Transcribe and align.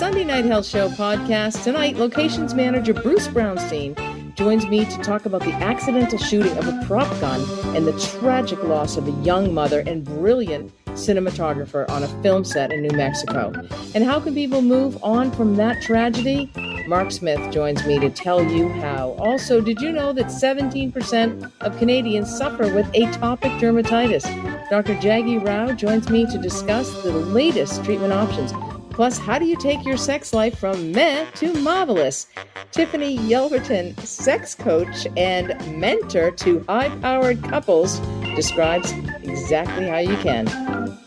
Sunday 0.00 0.24
Night 0.24 0.46
Health 0.46 0.64
Show 0.64 0.88
podcast. 0.88 1.62
Tonight, 1.62 1.96
locations 1.96 2.54
manager 2.54 2.94
Bruce 2.94 3.28
Brownstein 3.28 4.34
joins 4.34 4.66
me 4.66 4.86
to 4.86 4.98
talk 5.02 5.26
about 5.26 5.42
the 5.42 5.52
accidental 5.52 6.16
shooting 6.18 6.56
of 6.56 6.66
a 6.66 6.86
prop 6.86 7.06
gun 7.20 7.42
and 7.76 7.86
the 7.86 7.92
tragic 8.18 8.62
loss 8.62 8.96
of 8.96 9.06
a 9.06 9.10
young 9.22 9.52
mother 9.52 9.80
and 9.80 10.02
brilliant 10.02 10.72
cinematographer 10.86 11.86
on 11.90 12.02
a 12.02 12.22
film 12.22 12.44
set 12.44 12.72
in 12.72 12.80
New 12.80 12.96
Mexico. 12.96 13.52
And 13.94 14.02
how 14.02 14.18
can 14.20 14.32
people 14.32 14.62
move 14.62 14.96
on 15.04 15.30
from 15.32 15.56
that 15.56 15.82
tragedy? 15.82 16.50
Mark 16.86 17.12
Smith 17.12 17.52
joins 17.52 17.84
me 17.84 17.98
to 17.98 18.08
tell 18.08 18.42
you 18.42 18.70
how. 18.70 19.10
Also, 19.18 19.60
did 19.60 19.82
you 19.82 19.92
know 19.92 20.14
that 20.14 20.28
17% 20.28 21.52
of 21.60 21.76
Canadians 21.76 22.34
suffer 22.34 22.74
with 22.74 22.86
atopic 22.92 23.60
dermatitis? 23.60 24.24
Dr. 24.70 24.94
Jaggi 24.94 25.46
Rao 25.46 25.72
joins 25.74 26.08
me 26.08 26.24
to 26.24 26.38
discuss 26.38 26.90
the 27.02 27.12
latest 27.12 27.84
treatment 27.84 28.14
options. 28.14 28.54
Plus, 29.00 29.16
how 29.16 29.38
do 29.38 29.46
you 29.46 29.56
take 29.56 29.82
your 29.86 29.96
sex 29.96 30.34
life 30.34 30.58
from 30.58 30.92
meh 30.92 31.24
to 31.36 31.54
marvelous? 31.62 32.26
Tiffany 32.70 33.16
Yelverton, 33.16 33.98
sex 34.00 34.54
coach 34.54 35.06
and 35.16 35.56
mentor 35.74 36.30
to 36.32 36.62
high 36.68 36.90
powered 36.98 37.42
couples, 37.42 37.98
describes 38.36 38.92
exactly 39.22 39.88
how 39.88 39.96
you 39.96 40.14
can. 40.18 40.46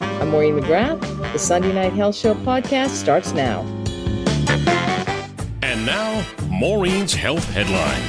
I'm 0.02 0.30
Maureen 0.32 0.56
McGrath. 0.56 1.00
The 1.34 1.38
Sunday 1.38 1.72
Night 1.72 1.94
Health 1.94 2.16
Show 2.16 2.34
podcast 2.34 2.90
starts 2.90 3.32
now. 3.34 3.62
And 5.62 5.86
now, 5.86 6.26
Maureen's 6.50 7.14
Health 7.14 7.48
Headline. 7.52 8.02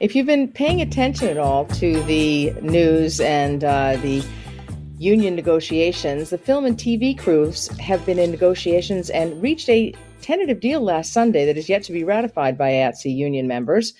If 0.00 0.16
you've 0.16 0.24
been 0.24 0.48
paying 0.48 0.80
attention 0.80 1.28
at 1.28 1.36
all 1.36 1.66
to 1.66 2.02
the 2.04 2.52
news 2.62 3.20
and 3.20 3.62
uh, 3.64 3.98
the 3.98 4.24
union 4.98 5.34
negotiations, 5.34 6.30
the 6.30 6.38
film 6.38 6.64
and 6.64 6.76
TV 6.76 7.18
crews 7.18 7.68
have 7.78 8.04
been 8.06 8.18
in 8.18 8.30
negotiations 8.30 9.10
and 9.10 9.40
reached 9.42 9.68
a 9.68 9.94
tentative 10.20 10.60
deal 10.60 10.80
last 10.80 11.12
Sunday 11.12 11.44
that 11.46 11.56
is 11.56 11.68
yet 11.68 11.82
to 11.84 11.92
be 11.92 12.04
ratified 12.04 12.56
by 12.56 12.70
IATSE 12.70 13.14
union 13.14 13.48
members. 13.48 13.94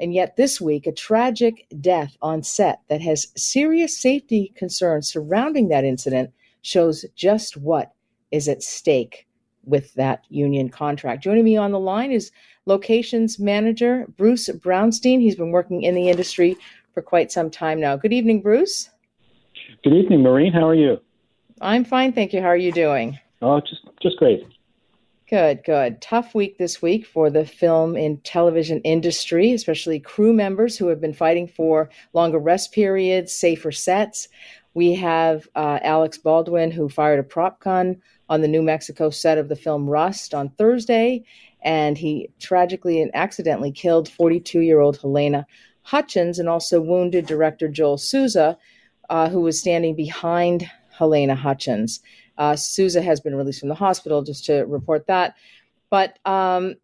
And 0.00 0.14
yet, 0.14 0.36
this 0.36 0.60
week, 0.60 0.86
a 0.86 0.92
tragic 0.92 1.66
death 1.80 2.16
on 2.22 2.42
set 2.44 2.80
that 2.88 3.00
has 3.00 3.32
serious 3.36 3.98
safety 3.98 4.52
concerns 4.54 5.10
surrounding 5.10 5.68
that 5.68 5.84
incident 5.84 6.30
shows 6.62 7.04
just 7.16 7.56
what 7.56 7.92
is 8.30 8.48
at 8.48 8.62
stake 8.62 9.26
with 9.64 9.92
that 9.94 10.24
union 10.28 10.68
contract. 10.68 11.24
Joining 11.24 11.44
me 11.44 11.56
on 11.56 11.72
the 11.72 11.80
line 11.80 12.12
is 12.12 12.30
locations 12.64 13.38
manager 13.38 14.06
Bruce 14.16 14.48
Brownstein. 14.48 15.20
He's 15.20 15.36
been 15.36 15.50
working 15.50 15.82
in 15.82 15.94
the 15.94 16.08
industry 16.08 16.56
for 16.94 17.02
quite 17.02 17.32
some 17.32 17.50
time 17.50 17.80
now. 17.80 17.96
Good 17.96 18.12
evening, 18.12 18.40
Bruce. 18.40 18.90
Good 19.84 19.92
evening, 19.92 20.22
Maureen. 20.22 20.52
How 20.52 20.68
are 20.68 20.74
you? 20.74 21.00
I'm 21.60 21.84
fine, 21.84 22.12
thank 22.12 22.32
you. 22.32 22.40
How 22.40 22.48
are 22.48 22.56
you 22.56 22.72
doing? 22.72 23.18
Oh, 23.40 23.60
just 23.60 23.82
just 24.02 24.16
great. 24.16 24.44
Good, 25.30 25.62
good. 25.62 26.00
Tough 26.00 26.34
week 26.34 26.58
this 26.58 26.82
week 26.82 27.06
for 27.06 27.30
the 27.30 27.44
film 27.44 27.94
and 27.94 28.22
television 28.24 28.80
industry, 28.80 29.52
especially 29.52 30.00
crew 30.00 30.32
members 30.32 30.76
who 30.76 30.88
have 30.88 31.00
been 31.00 31.12
fighting 31.12 31.46
for 31.46 31.90
longer 32.12 32.38
rest 32.38 32.72
periods, 32.72 33.32
safer 33.32 33.70
sets. 33.70 34.28
We 34.74 34.94
have 34.94 35.46
uh, 35.54 35.78
Alec 35.82 36.14
Baldwin, 36.24 36.70
who 36.70 36.88
fired 36.88 37.20
a 37.20 37.24
prop 37.24 37.60
gun 37.60 38.00
on 38.28 38.40
the 38.40 38.48
New 38.48 38.62
Mexico 38.62 39.10
set 39.10 39.38
of 39.38 39.48
the 39.48 39.56
film 39.56 39.88
Rust 39.88 40.34
on 40.34 40.48
Thursday, 40.50 41.24
and 41.62 41.96
he 41.96 42.30
tragically 42.40 43.00
and 43.00 43.10
accidentally 43.14 43.70
killed 43.70 44.08
42 44.08 44.60
year 44.60 44.80
old 44.80 44.98
Halyna 44.98 45.44
Hutchins 45.82 46.38
and 46.38 46.48
also 46.48 46.80
wounded 46.80 47.26
director 47.26 47.68
Joel 47.68 47.98
Souza, 47.98 48.58
uh, 49.08 49.28
who 49.28 49.40
was 49.40 49.58
standing 49.58 49.94
behind 49.94 50.68
Halyna 50.98 51.36
Hutchins. 51.36 52.00
Uh, 52.36 52.50
has 52.52 53.20
been 53.20 53.34
released 53.34 53.60
from 53.60 53.68
the 53.68 53.74
hospital, 53.74 54.22
just 54.22 54.44
to 54.44 54.60
report 54.66 55.06
that. 55.08 55.34
But, 55.90 56.18
um, 56.24 56.76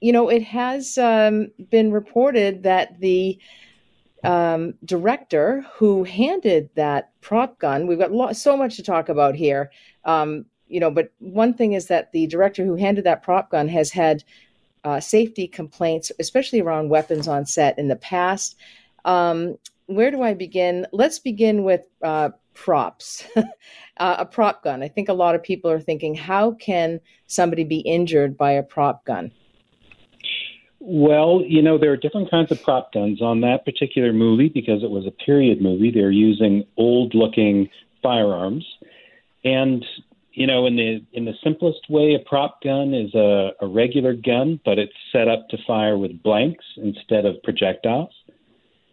you 0.00 0.12
know, 0.12 0.30
it 0.30 0.42
has 0.42 0.96
um, 0.96 1.50
been 1.70 1.92
reported 1.92 2.62
that 2.62 2.98
the 3.00 3.38
um, 4.24 4.74
director 4.84 5.66
who 5.74 6.04
handed 6.04 6.70
that 6.76 7.10
prop 7.20 7.58
gun, 7.58 7.86
we've 7.86 7.98
got 7.98 8.12
lo- 8.12 8.32
so 8.32 8.56
much 8.56 8.76
to 8.76 8.82
talk 8.82 9.08
about 9.08 9.34
here, 9.34 9.70
um, 10.04 10.46
you 10.68 10.80
know, 10.80 10.90
but 10.90 11.12
one 11.18 11.52
thing 11.52 11.74
is 11.74 11.86
that 11.88 12.12
the 12.12 12.26
director 12.26 12.64
who 12.64 12.76
handed 12.76 13.04
that 13.04 13.22
prop 13.22 13.50
gun 13.50 13.68
has 13.68 13.90
had 13.90 14.24
uh, 14.84 14.98
safety 14.98 15.46
complaints, 15.46 16.10
especially 16.18 16.60
around 16.60 16.88
weapons 16.88 17.28
on 17.28 17.44
set 17.44 17.78
in 17.78 17.88
the 17.88 17.96
past. 17.96 18.56
Um, 19.04 19.58
where 19.94 20.10
do 20.10 20.22
I 20.22 20.34
begin? 20.34 20.86
Let's 20.92 21.18
begin 21.18 21.64
with 21.64 21.86
uh, 22.02 22.30
props. 22.54 23.24
uh, 23.36 24.16
a 24.18 24.26
prop 24.26 24.62
gun. 24.64 24.82
I 24.82 24.88
think 24.88 25.08
a 25.08 25.14
lot 25.14 25.34
of 25.34 25.42
people 25.42 25.70
are 25.70 25.80
thinking, 25.80 26.14
how 26.14 26.52
can 26.52 27.00
somebody 27.26 27.64
be 27.64 27.80
injured 27.80 28.36
by 28.36 28.52
a 28.52 28.62
prop 28.62 29.04
gun? 29.04 29.30
Well, 30.80 31.42
you 31.46 31.62
know, 31.62 31.78
there 31.78 31.92
are 31.92 31.96
different 31.96 32.28
kinds 32.30 32.50
of 32.50 32.60
prop 32.62 32.92
guns 32.92 33.22
on 33.22 33.40
that 33.42 33.64
particular 33.64 34.12
movie 34.12 34.48
because 34.48 34.82
it 34.82 34.90
was 34.90 35.06
a 35.06 35.12
period 35.12 35.62
movie. 35.62 35.92
They're 35.92 36.10
using 36.10 36.64
old 36.76 37.14
looking 37.14 37.70
firearms. 38.02 38.66
And, 39.44 39.84
you 40.32 40.46
know, 40.46 40.66
in 40.66 40.74
the 40.74 41.04
in 41.12 41.24
the 41.24 41.34
simplest 41.44 41.88
way, 41.88 42.14
a 42.14 42.28
prop 42.28 42.62
gun 42.62 42.94
is 42.94 43.14
a, 43.14 43.52
a 43.60 43.66
regular 43.68 44.14
gun, 44.14 44.58
but 44.64 44.80
it's 44.80 44.92
set 45.12 45.28
up 45.28 45.48
to 45.50 45.56
fire 45.66 45.96
with 45.96 46.20
blanks 46.20 46.64
instead 46.76 47.26
of 47.26 47.40
projectiles. 47.44 48.10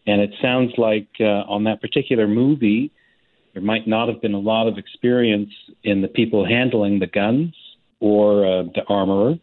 And 0.08 0.22
it 0.22 0.32
sounds 0.42 0.72
like 0.78 1.08
uh, 1.20 1.44
on 1.48 1.66
that 1.66 1.82
particular 1.82 2.28
movie, 2.28 2.92
there 3.54 3.62
might 3.62 3.88
not 3.88 4.10
have 4.10 4.22
been 4.22 4.34
a 4.34 4.40
lot 4.40 4.68
of 4.68 4.78
experience 4.78 5.52
in 5.84 6.02
the 6.02 6.08
people 6.08 6.46
handling 6.46 7.00
the 7.00 7.08
guns 7.08 7.54
or 8.00 8.46
uh, 8.46 8.64
the 8.76 8.84
armorer. 8.88 9.36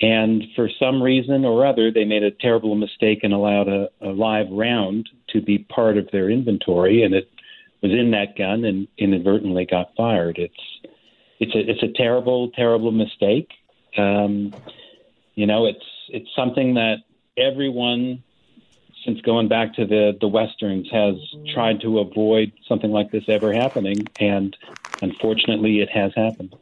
And 0.00 0.44
for 0.56 0.68
some 0.78 1.02
reason 1.02 1.44
or 1.44 1.66
other, 1.66 1.90
they 1.90 2.04
made 2.04 2.22
a 2.22 2.30
terrible 2.30 2.74
mistake 2.74 3.20
and 3.22 3.34
allowed 3.34 3.68
a, 3.68 3.88
a 4.00 4.08
live 4.08 4.46
round 4.50 5.08
to 5.30 5.42
be 5.42 5.58
part 5.58 5.98
of 5.98 6.08
their 6.10 6.30
inventory, 6.30 7.02
and 7.02 7.14
it 7.14 7.28
was 7.82 7.92
in 7.92 8.10
that 8.12 8.36
gun 8.36 8.64
and 8.64 8.88
inadvertently 8.96 9.66
got 9.66 9.90
fired. 9.96 10.38
It's 10.38 10.94
it's 11.38 11.54
a 11.54 11.70
it's 11.70 11.82
a 11.82 11.92
terrible 11.96 12.50
terrible 12.50 12.92
mistake. 12.92 13.50
Um, 13.98 14.54
you 15.34 15.46
know, 15.46 15.66
it's 15.66 15.84
it's 16.08 16.28
something 16.34 16.74
that 16.74 16.96
everyone 17.36 18.22
since 19.04 19.20
going 19.22 19.48
back 19.48 19.74
to 19.74 19.86
the 19.86 20.16
the 20.20 20.28
westerns 20.28 20.88
has 20.90 21.14
tried 21.52 21.80
to 21.80 21.98
avoid 22.00 22.52
something 22.68 22.90
like 22.90 23.10
this 23.10 23.24
ever 23.28 23.52
happening, 23.52 24.06
and 24.18 24.56
unfortunately, 25.02 25.80
it 25.80 25.90
has 25.90 26.12
happened. 26.14 26.54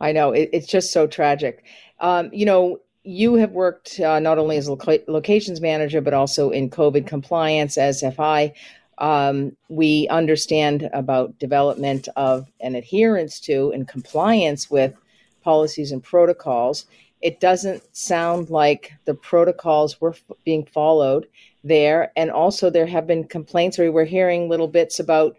I 0.00 0.12
know 0.12 0.32
it, 0.32 0.50
it's 0.52 0.66
just 0.66 0.92
so 0.92 1.06
tragic. 1.06 1.64
Um, 2.00 2.30
you 2.32 2.44
know, 2.44 2.80
you 3.04 3.34
have 3.34 3.52
worked 3.52 4.00
uh, 4.00 4.18
not 4.18 4.38
only 4.38 4.56
as 4.56 4.66
a 4.66 4.72
loca- 4.72 5.04
locations 5.08 5.60
manager 5.60 6.00
but 6.00 6.12
also 6.12 6.50
in 6.50 6.70
COVID 6.70 7.06
compliance 7.06 7.78
as 7.78 8.02
FI. 8.16 8.52
Um, 8.98 9.56
we 9.68 10.08
understand 10.08 10.88
about 10.92 11.38
development 11.38 12.08
of 12.16 12.50
and 12.60 12.76
adherence 12.76 13.38
to 13.40 13.70
and 13.72 13.86
compliance 13.86 14.70
with 14.70 14.94
policies 15.42 15.92
and 15.92 16.02
protocols 16.02 16.86
it 17.22 17.40
doesn't 17.40 17.82
sound 17.96 18.50
like 18.50 18.92
the 19.04 19.14
protocols 19.14 20.00
were 20.00 20.10
f- 20.10 20.22
being 20.44 20.64
followed 20.64 21.26
there. 21.64 22.12
And 22.16 22.30
also, 22.30 22.70
there 22.70 22.86
have 22.86 23.06
been 23.06 23.24
complaints, 23.24 23.78
or 23.78 23.90
we're 23.90 24.04
hearing 24.04 24.48
little 24.48 24.68
bits 24.68 25.00
about 25.00 25.36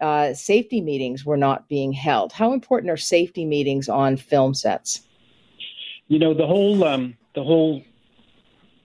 uh, 0.00 0.34
safety 0.34 0.80
meetings 0.80 1.24
were 1.24 1.36
not 1.36 1.68
being 1.68 1.92
held. 1.92 2.32
How 2.32 2.52
important 2.52 2.90
are 2.90 2.96
safety 2.96 3.44
meetings 3.44 3.88
on 3.88 4.16
film 4.16 4.54
sets? 4.54 5.02
You 6.08 6.18
know, 6.18 6.34
the 6.34 6.46
whole 6.46 6.82
um, 6.84 7.16
the 7.34 7.44
whole 7.44 7.82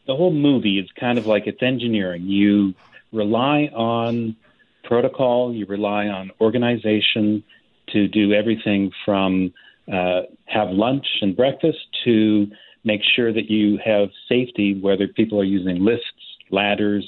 the 0.07 0.15
whole 0.15 0.33
movie 0.33 0.79
is 0.79 0.89
kind 0.99 1.17
of 1.17 1.25
like 1.25 1.47
it's 1.47 1.63
engineering. 1.63 2.23
You 2.23 2.73
rely 3.11 3.71
on 3.73 4.35
protocol, 4.83 5.53
you 5.53 5.65
rely 5.65 6.07
on 6.07 6.31
organization 6.39 7.43
to 7.87 8.07
do 8.07 8.33
everything 8.33 8.91
from 9.03 9.53
uh, 9.91 10.21
have 10.45 10.69
lunch 10.69 11.05
and 11.21 11.35
breakfast 11.35 11.79
to 12.03 12.47
make 12.83 13.01
sure 13.15 13.33
that 13.33 13.49
you 13.49 13.79
have 13.83 14.09
safety, 14.29 14.79
whether 14.79 15.07
people 15.07 15.39
are 15.39 15.45
using 15.45 15.83
lifts, 15.83 16.05
ladders, 16.51 17.05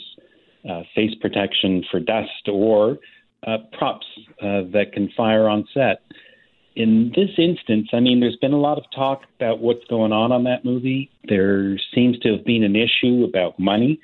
uh, 0.69 0.81
face 0.95 1.13
protection 1.21 1.83
for 1.89 1.99
dust, 1.99 2.47
or 2.47 2.97
uh, 3.45 3.57
props 3.77 4.05
uh, 4.41 4.61
that 4.73 4.91
can 4.93 5.09
fire 5.15 5.47
on 5.47 5.67
set. 5.73 6.01
In 6.75 7.11
this 7.15 7.29
instance, 7.37 7.89
I 7.93 7.99
mean, 7.99 8.19
there's 8.19 8.35
been 8.37 8.53
a 8.53 8.59
lot 8.59 8.77
of 8.77 8.83
talk 8.93 9.23
about 9.39 9.59
what's 9.59 9.83
going 9.85 10.11
on 10.11 10.31
on 10.31 10.43
that 10.43 10.63
movie. 10.63 11.09
There 11.27 11.77
seems 11.93 12.19
to 12.19 12.35
have 12.35 12.45
been 12.45 12.63
an 12.63 12.75
issue 12.75 13.23
about 13.23 13.57
money. 13.57 13.99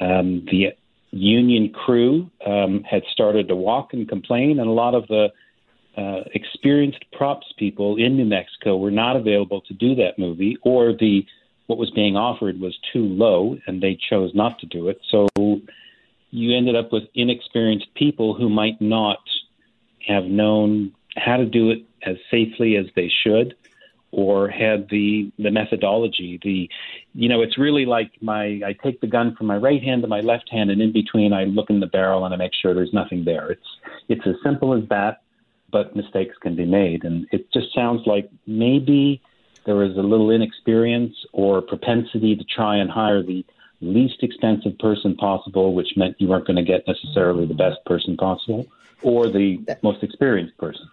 Um, 0.00 0.46
the 0.50 0.74
union 1.10 1.70
crew 1.70 2.30
um, 2.46 2.84
had 2.88 3.02
started 3.10 3.48
to 3.48 3.56
walk 3.56 3.92
and 3.92 4.08
complain, 4.08 4.58
and 4.58 4.68
a 4.68 4.72
lot 4.72 4.94
of 4.94 5.06
the 5.08 5.28
uh, 5.96 6.22
experienced 6.34 7.04
props 7.12 7.46
people 7.58 7.96
in 7.96 8.16
New 8.16 8.24
Mexico 8.24 8.76
were 8.76 8.90
not 8.90 9.16
available 9.16 9.60
to 9.62 9.74
do 9.74 9.94
that 9.96 10.18
movie, 10.18 10.56
or 10.62 10.92
the 10.92 11.24
what 11.66 11.78
was 11.78 11.90
being 11.90 12.16
offered 12.16 12.60
was 12.60 12.76
too 12.92 13.04
low, 13.04 13.56
and 13.66 13.82
they 13.82 13.98
chose 14.10 14.34
not 14.34 14.58
to 14.58 14.66
do 14.66 14.88
it. 14.88 15.00
So 15.10 15.28
you 16.30 16.56
ended 16.56 16.76
up 16.76 16.92
with 16.92 17.04
inexperienced 17.14 17.94
people 17.94 18.34
who 18.34 18.48
might 18.48 18.80
not 18.80 19.18
have 20.06 20.24
known 20.24 20.92
how 21.16 21.36
to 21.36 21.46
do 21.46 21.70
it 21.70 21.84
as 22.02 22.16
safely 22.30 22.76
as 22.76 22.86
they 22.96 23.10
should, 23.22 23.54
or 24.10 24.48
had 24.48 24.88
the 24.90 25.32
the 25.38 25.50
methodology. 25.50 26.38
The 26.42 26.68
you 27.14 27.28
know, 27.28 27.42
it's 27.42 27.58
really 27.58 27.86
like 27.86 28.12
my 28.20 28.60
I 28.64 28.76
take 28.82 29.00
the 29.00 29.06
gun 29.06 29.34
from 29.34 29.46
my 29.46 29.56
right 29.56 29.82
hand 29.82 30.02
to 30.02 30.08
my 30.08 30.20
left 30.20 30.50
hand, 30.50 30.70
and 30.70 30.80
in 30.82 30.92
between 30.92 31.32
I 31.32 31.44
look 31.44 31.70
in 31.70 31.80
the 31.80 31.86
barrel 31.86 32.24
and 32.24 32.34
I 32.34 32.36
make 32.36 32.52
sure 32.54 32.74
there's 32.74 32.92
nothing 32.92 33.24
there. 33.24 33.50
It's 33.52 33.66
it's 34.08 34.26
as 34.26 34.36
simple 34.44 34.74
as 34.74 34.88
that, 34.88 35.22
but 35.74 35.96
mistakes 35.96 36.36
can 36.40 36.54
be 36.54 36.64
made, 36.64 37.02
and 37.02 37.26
it 37.32 37.52
just 37.52 37.74
sounds 37.74 38.06
like 38.06 38.30
maybe 38.46 39.20
there 39.66 39.74
was 39.74 39.96
a 39.96 40.06
little 40.12 40.30
inexperience 40.30 41.16
or 41.32 41.60
propensity 41.60 42.36
to 42.36 42.44
try 42.44 42.76
and 42.76 42.88
hire 42.88 43.24
the 43.24 43.44
least 43.80 44.22
expensive 44.22 44.78
person 44.78 45.16
possible, 45.16 45.74
which 45.74 45.96
meant 45.96 46.14
you 46.20 46.28
weren't 46.28 46.46
going 46.46 46.62
to 46.64 46.68
get 46.74 46.86
necessarily 46.86 47.44
the 47.44 47.54
best 47.54 47.84
person 47.86 48.16
possible 48.16 48.68
or 49.02 49.28
the 49.28 49.58
most 49.82 50.00
experienced 50.04 50.56
person. 50.58 50.88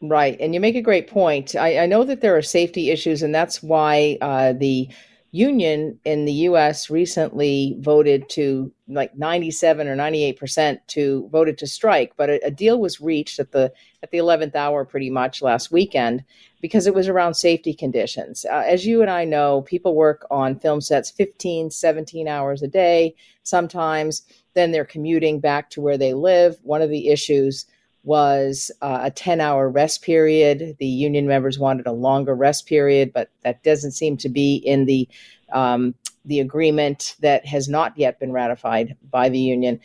Right. 0.00 0.36
And 0.38 0.54
you 0.54 0.60
make 0.60 0.76
a 0.76 0.82
great 0.82 1.08
point. 1.08 1.56
I, 1.56 1.78
I 1.78 1.86
know 1.86 2.04
that 2.04 2.20
there 2.20 2.36
are 2.36 2.42
safety 2.42 2.92
issues, 2.92 3.24
and 3.24 3.34
that's 3.34 3.60
why 3.60 4.18
uh, 4.20 4.52
the 4.52 4.88
union 5.36 5.98
in 6.04 6.24
the 6.24 6.32
US 6.32 6.88
recently 6.88 7.76
voted 7.80 8.28
to 8.30 8.72
like 8.88 9.14
97 9.16 9.86
or 9.86 9.94
98% 9.94 10.78
to 10.86 11.28
voted 11.30 11.58
to 11.58 11.66
strike 11.66 12.12
but 12.16 12.30
a, 12.30 12.46
a, 12.46 12.50
deal 12.50 12.80
was 12.80 13.00
reached 13.00 13.38
at 13.38 13.52
the 13.52 13.70
at 14.02 14.10
the 14.10 14.18
11th 14.18 14.54
hour 14.54 14.84
pretty 14.84 15.10
much 15.10 15.42
last 15.42 15.70
weekend 15.70 16.24
because 16.62 16.86
it 16.86 16.94
was 16.94 17.06
around 17.06 17.34
safety 17.34 17.74
conditions. 17.74 18.46
Uh, 18.46 18.64
as 18.66 18.86
you 18.86 19.02
and 19.02 19.10
I 19.10 19.24
know 19.24 19.62
people 19.62 19.94
work 19.94 20.26
on 20.30 20.58
film 20.58 20.80
sets 20.80 21.10
15 21.10 21.70
17 21.70 22.26
hours 22.26 22.62
a 22.62 22.68
day 22.68 23.14
sometimes 23.42 24.22
then 24.54 24.72
they're 24.72 24.86
commuting 24.86 25.38
back 25.38 25.68
to 25.70 25.82
where 25.82 25.98
they 25.98 26.14
live. 26.14 26.56
One 26.62 26.80
of 26.80 26.88
the 26.88 27.08
issues 27.08 27.66
was 28.06 28.70
uh, 28.82 29.00
a 29.02 29.10
10 29.10 29.40
hour 29.40 29.68
rest 29.68 30.00
period. 30.00 30.76
The 30.78 30.86
union 30.86 31.26
members 31.26 31.58
wanted 31.58 31.86
a 31.86 31.92
longer 31.92 32.34
rest 32.34 32.66
period, 32.66 33.12
but 33.12 33.30
that 33.42 33.62
doesn't 33.64 33.92
seem 33.92 34.16
to 34.18 34.28
be 34.28 34.56
in 34.56 34.86
the 34.86 35.08
um, 35.52 35.94
the 36.24 36.40
agreement 36.40 37.16
that 37.20 37.44
has 37.46 37.68
not 37.68 37.96
yet 37.96 38.18
been 38.18 38.32
ratified 38.32 38.96
by 39.10 39.28
the 39.28 39.38
union. 39.38 39.80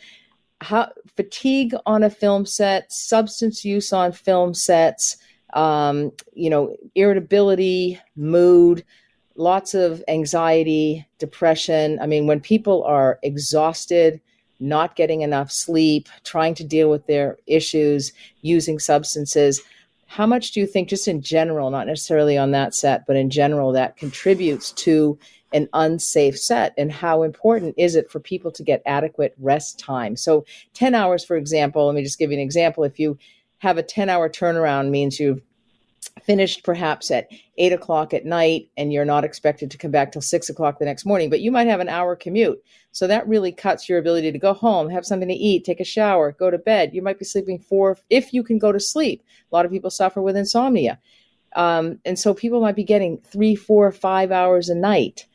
How, 0.60 0.90
fatigue 1.16 1.74
on 1.86 2.02
a 2.04 2.10
film 2.10 2.46
set, 2.46 2.92
substance 2.92 3.64
use 3.64 3.92
on 3.92 4.12
film 4.12 4.54
sets, 4.54 5.16
um, 5.54 6.12
you 6.32 6.50
know, 6.50 6.76
irritability, 6.94 7.98
mood, 8.16 8.84
lots 9.36 9.74
of 9.74 10.02
anxiety, 10.08 11.06
depression. 11.18 11.98
I 12.00 12.06
mean, 12.06 12.26
when 12.26 12.40
people 12.40 12.84
are 12.84 13.18
exhausted, 13.22 14.20
not 14.62 14.96
getting 14.96 15.22
enough 15.22 15.50
sleep, 15.50 16.08
trying 16.24 16.54
to 16.54 16.64
deal 16.64 16.88
with 16.88 17.06
their 17.06 17.36
issues, 17.46 18.12
using 18.40 18.78
substances. 18.78 19.60
How 20.06 20.26
much 20.26 20.52
do 20.52 20.60
you 20.60 20.66
think, 20.66 20.88
just 20.88 21.08
in 21.08 21.22
general, 21.22 21.70
not 21.70 21.86
necessarily 21.86 22.38
on 22.38 22.52
that 22.52 22.74
set, 22.74 23.06
but 23.06 23.16
in 23.16 23.30
general, 23.30 23.72
that 23.72 23.96
contributes 23.96 24.70
to 24.72 25.18
an 25.52 25.68
unsafe 25.72 26.38
set? 26.38 26.74
And 26.78 26.92
how 26.92 27.22
important 27.22 27.74
is 27.76 27.96
it 27.96 28.10
for 28.10 28.20
people 28.20 28.50
to 28.52 28.62
get 28.62 28.82
adequate 28.86 29.34
rest 29.38 29.78
time? 29.78 30.16
So, 30.16 30.44
10 30.74 30.94
hours, 30.94 31.24
for 31.24 31.36
example, 31.36 31.86
let 31.86 31.94
me 31.94 32.02
just 32.02 32.18
give 32.18 32.30
you 32.30 32.38
an 32.38 32.42
example. 32.42 32.84
If 32.84 32.98
you 32.98 33.18
have 33.58 33.78
a 33.78 33.82
10 33.82 34.08
hour 34.08 34.28
turnaround, 34.28 34.90
means 34.90 35.18
you've 35.18 35.40
finished 36.22 36.64
perhaps 36.64 37.10
at 37.10 37.28
eight 37.58 37.72
o'clock 37.72 38.14
at 38.14 38.24
night 38.24 38.68
and 38.76 38.92
you're 38.92 39.04
not 39.04 39.24
expected 39.24 39.70
to 39.70 39.78
come 39.78 39.90
back 39.90 40.12
till 40.12 40.22
six 40.22 40.48
o'clock 40.48 40.78
the 40.78 40.84
next 40.84 41.04
morning, 41.04 41.30
but 41.30 41.40
you 41.40 41.50
might 41.50 41.66
have 41.66 41.80
an 41.80 41.88
hour 41.88 42.14
commute. 42.14 42.62
So 42.92 43.06
that 43.06 43.26
really 43.26 43.52
cuts 43.52 43.88
your 43.88 43.98
ability 43.98 44.30
to 44.32 44.38
go 44.38 44.52
home, 44.52 44.90
have 44.90 45.06
something 45.06 45.28
to 45.28 45.34
eat, 45.34 45.64
take 45.64 45.80
a 45.80 45.84
shower, 45.84 46.32
go 46.32 46.50
to 46.50 46.58
bed. 46.58 46.94
You 46.94 47.02
might 47.02 47.18
be 47.18 47.24
sleeping 47.24 47.58
four, 47.58 47.98
if 48.10 48.32
you 48.32 48.42
can 48.42 48.58
go 48.58 48.72
to 48.72 48.80
sleep. 48.80 49.22
A 49.50 49.54
lot 49.54 49.64
of 49.64 49.72
people 49.72 49.90
suffer 49.90 50.20
with 50.20 50.36
insomnia. 50.36 50.98
Um, 51.54 51.98
and 52.04 52.18
so 52.18 52.34
people 52.34 52.60
might 52.60 52.76
be 52.76 52.84
getting 52.84 53.18
three, 53.18 53.54
four, 53.54 53.90
five 53.92 54.30
hours 54.30 54.68
a 54.68 54.74
night. 54.74 55.26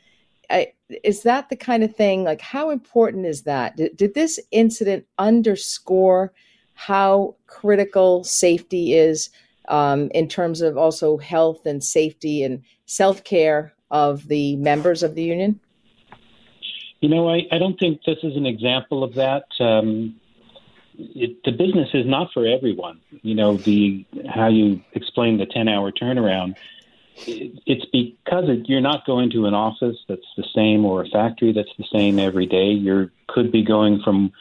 I, 0.49 0.73
is 1.03 1.23
that 1.23 1.49
the 1.49 1.55
kind 1.55 1.83
of 1.83 1.95
thing? 1.95 2.23
Like, 2.23 2.41
how 2.41 2.69
important 2.69 3.25
is 3.25 3.43
that? 3.43 3.75
Did, 3.75 3.97
did 3.97 4.13
this 4.13 4.39
incident 4.51 5.05
underscore 5.17 6.33
how 6.73 7.35
critical 7.47 8.23
safety 8.23 8.93
is? 8.93 9.29
Um, 9.67 10.09
in 10.13 10.27
terms 10.27 10.61
of 10.61 10.77
also 10.77 11.17
health 11.17 11.65
and 11.65 11.83
safety 11.83 12.43
and 12.43 12.63
self 12.85 13.23
care 13.23 13.73
of 13.91 14.27
the 14.27 14.55
members 14.57 15.03
of 15.03 15.15
the 15.15 15.23
union? 15.23 15.59
You 16.99 17.09
know, 17.09 17.29
I, 17.29 17.43
I 17.51 17.57
don't 17.59 17.77
think 17.79 18.01
this 18.05 18.17
is 18.23 18.35
an 18.35 18.45
example 18.45 19.03
of 19.03 19.13
that. 19.15 19.45
Um, 19.59 20.15
it, 20.97 21.43
the 21.43 21.51
business 21.51 21.89
is 21.93 22.05
not 22.05 22.29
for 22.33 22.45
everyone. 22.45 23.01
You 23.21 23.35
know, 23.35 23.57
the 23.57 24.05
how 24.27 24.47
you 24.47 24.81
explain 24.93 25.37
the 25.37 25.45
ten 25.45 25.67
hour 25.67 25.91
turnaround. 25.91 26.55
It, 27.27 27.59
it's 27.65 27.85
because 27.85 28.49
it, 28.49 28.67
you're 28.67 28.81
not 28.81 29.05
going 29.05 29.29
to 29.31 29.45
an 29.45 29.53
office 29.53 29.97
that's 30.07 30.25
the 30.35 30.45
same 30.55 30.85
or 30.85 31.03
a 31.03 31.09
factory 31.09 31.53
that's 31.53 31.69
the 31.77 31.85
same 31.93 32.17
every 32.19 32.47
day. 32.47 32.69
You 32.69 33.11
could 33.27 33.51
be 33.51 33.63
going 33.63 34.01
from 34.03 34.31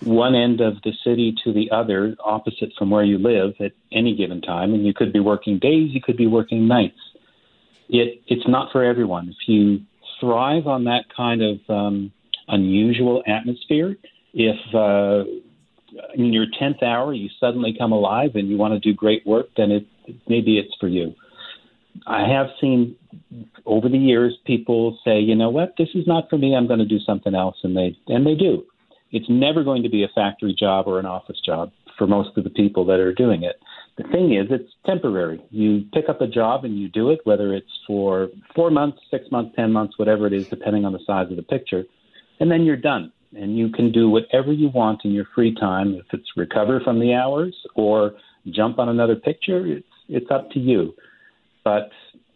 one 0.00 0.34
end 0.34 0.60
of 0.60 0.74
the 0.82 0.92
city 1.04 1.34
to 1.44 1.52
the 1.52 1.70
other, 1.70 2.16
opposite 2.24 2.72
from 2.78 2.90
where 2.90 3.04
you 3.04 3.18
live 3.18 3.54
at 3.60 3.72
any 3.92 4.14
given 4.14 4.40
time, 4.40 4.74
and 4.74 4.86
you 4.86 4.92
could 4.92 5.12
be 5.12 5.20
working 5.20 5.58
days, 5.58 5.90
you 5.92 6.00
could 6.00 6.16
be 6.16 6.26
working 6.26 6.66
nights. 6.68 6.98
It 7.88 8.22
it's 8.26 8.46
not 8.48 8.72
for 8.72 8.82
everyone. 8.82 9.28
If 9.28 9.48
you 9.48 9.80
thrive 10.20 10.66
on 10.66 10.84
that 10.84 11.04
kind 11.14 11.42
of 11.42 11.58
um, 11.68 12.12
unusual 12.48 13.22
atmosphere, 13.26 13.96
if 14.32 14.74
uh, 14.74 15.24
in 16.14 16.32
your 16.32 16.46
tenth 16.58 16.82
hour 16.82 17.12
you 17.12 17.28
suddenly 17.38 17.74
come 17.78 17.92
alive 17.92 18.32
and 18.34 18.48
you 18.48 18.56
want 18.56 18.74
to 18.74 18.80
do 18.80 18.94
great 18.94 19.26
work, 19.26 19.46
then 19.56 19.70
it 19.70 19.86
maybe 20.28 20.58
it's 20.58 20.74
for 20.80 20.88
you. 20.88 21.14
I 22.06 22.26
have 22.28 22.48
seen 22.60 22.96
over 23.64 23.88
the 23.88 23.98
years 23.98 24.36
people 24.44 24.98
say, 25.04 25.20
you 25.20 25.34
know 25.34 25.50
what, 25.50 25.74
this 25.78 25.88
is 25.94 26.06
not 26.06 26.28
for 26.28 26.36
me. 26.36 26.54
I'm 26.54 26.66
going 26.66 26.80
to 26.80 26.84
do 26.84 26.98
something 26.98 27.34
else, 27.34 27.56
and 27.62 27.76
they 27.76 27.96
and 28.08 28.26
they 28.26 28.34
do. 28.34 28.64
It's 29.14 29.28
never 29.28 29.62
going 29.62 29.84
to 29.84 29.88
be 29.88 30.02
a 30.02 30.08
factory 30.12 30.56
job 30.58 30.88
or 30.88 30.98
an 30.98 31.06
office 31.06 31.40
job 31.46 31.70
for 31.96 32.08
most 32.08 32.36
of 32.36 32.42
the 32.42 32.50
people 32.50 32.84
that 32.86 32.98
are 32.98 33.14
doing 33.14 33.44
it. 33.44 33.60
The 33.96 34.02
thing 34.08 34.34
is, 34.34 34.48
it's 34.50 34.72
temporary. 34.84 35.40
You 35.50 35.84
pick 35.92 36.08
up 36.08 36.20
a 36.20 36.26
job 36.26 36.64
and 36.64 36.76
you 36.76 36.88
do 36.88 37.10
it, 37.10 37.20
whether 37.22 37.54
it's 37.54 37.70
for 37.86 38.28
four 38.56 38.72
months, 38.72 38.98
six 39.12 39.30
months, 39.30 39.54
ten 39.54 39.72
months, 39.72 39.96
whatever 40.00 40.26
it 40.26 40.32
is, 40.32 40.48
depending 40.48 40.84
on 40.84 40.92
the 40.92 40.98
size 41.06 41.30
of 41.30 41.36
the 41.36 41.44
picture, 41.44 41.84
and 42.40 42.50
then 42.50 42.64
you're 42.64 42.76
done. 42.76 43.12
And 43.36 43.56
you 43.56 43.68
can 43.68 43.92
do 43.92 44.08
whatever 44.08 44.52
you 44.52 44.68
want 44.70 45.04
in 45.04 45.12
your 45.12 45.26
free 45.32 45.54
time. 45.54 45.94
If 45.94 46.06
it's 46.12 46.28
recover 46.36 46.80
from 46.80 46.98
the 46.98 47.14
hours 47.14 47.54
or 47.76 48.14
jump 48.50 48.80
on 48.80 48.88
another 48.88 49.14
picture, 49.14 49.64
it's 49.64 49.86
it's 50.08 50.30
up 50.30 50.50
to 50.50 50.58
you. 50.58 50.92
But 51.62 51.90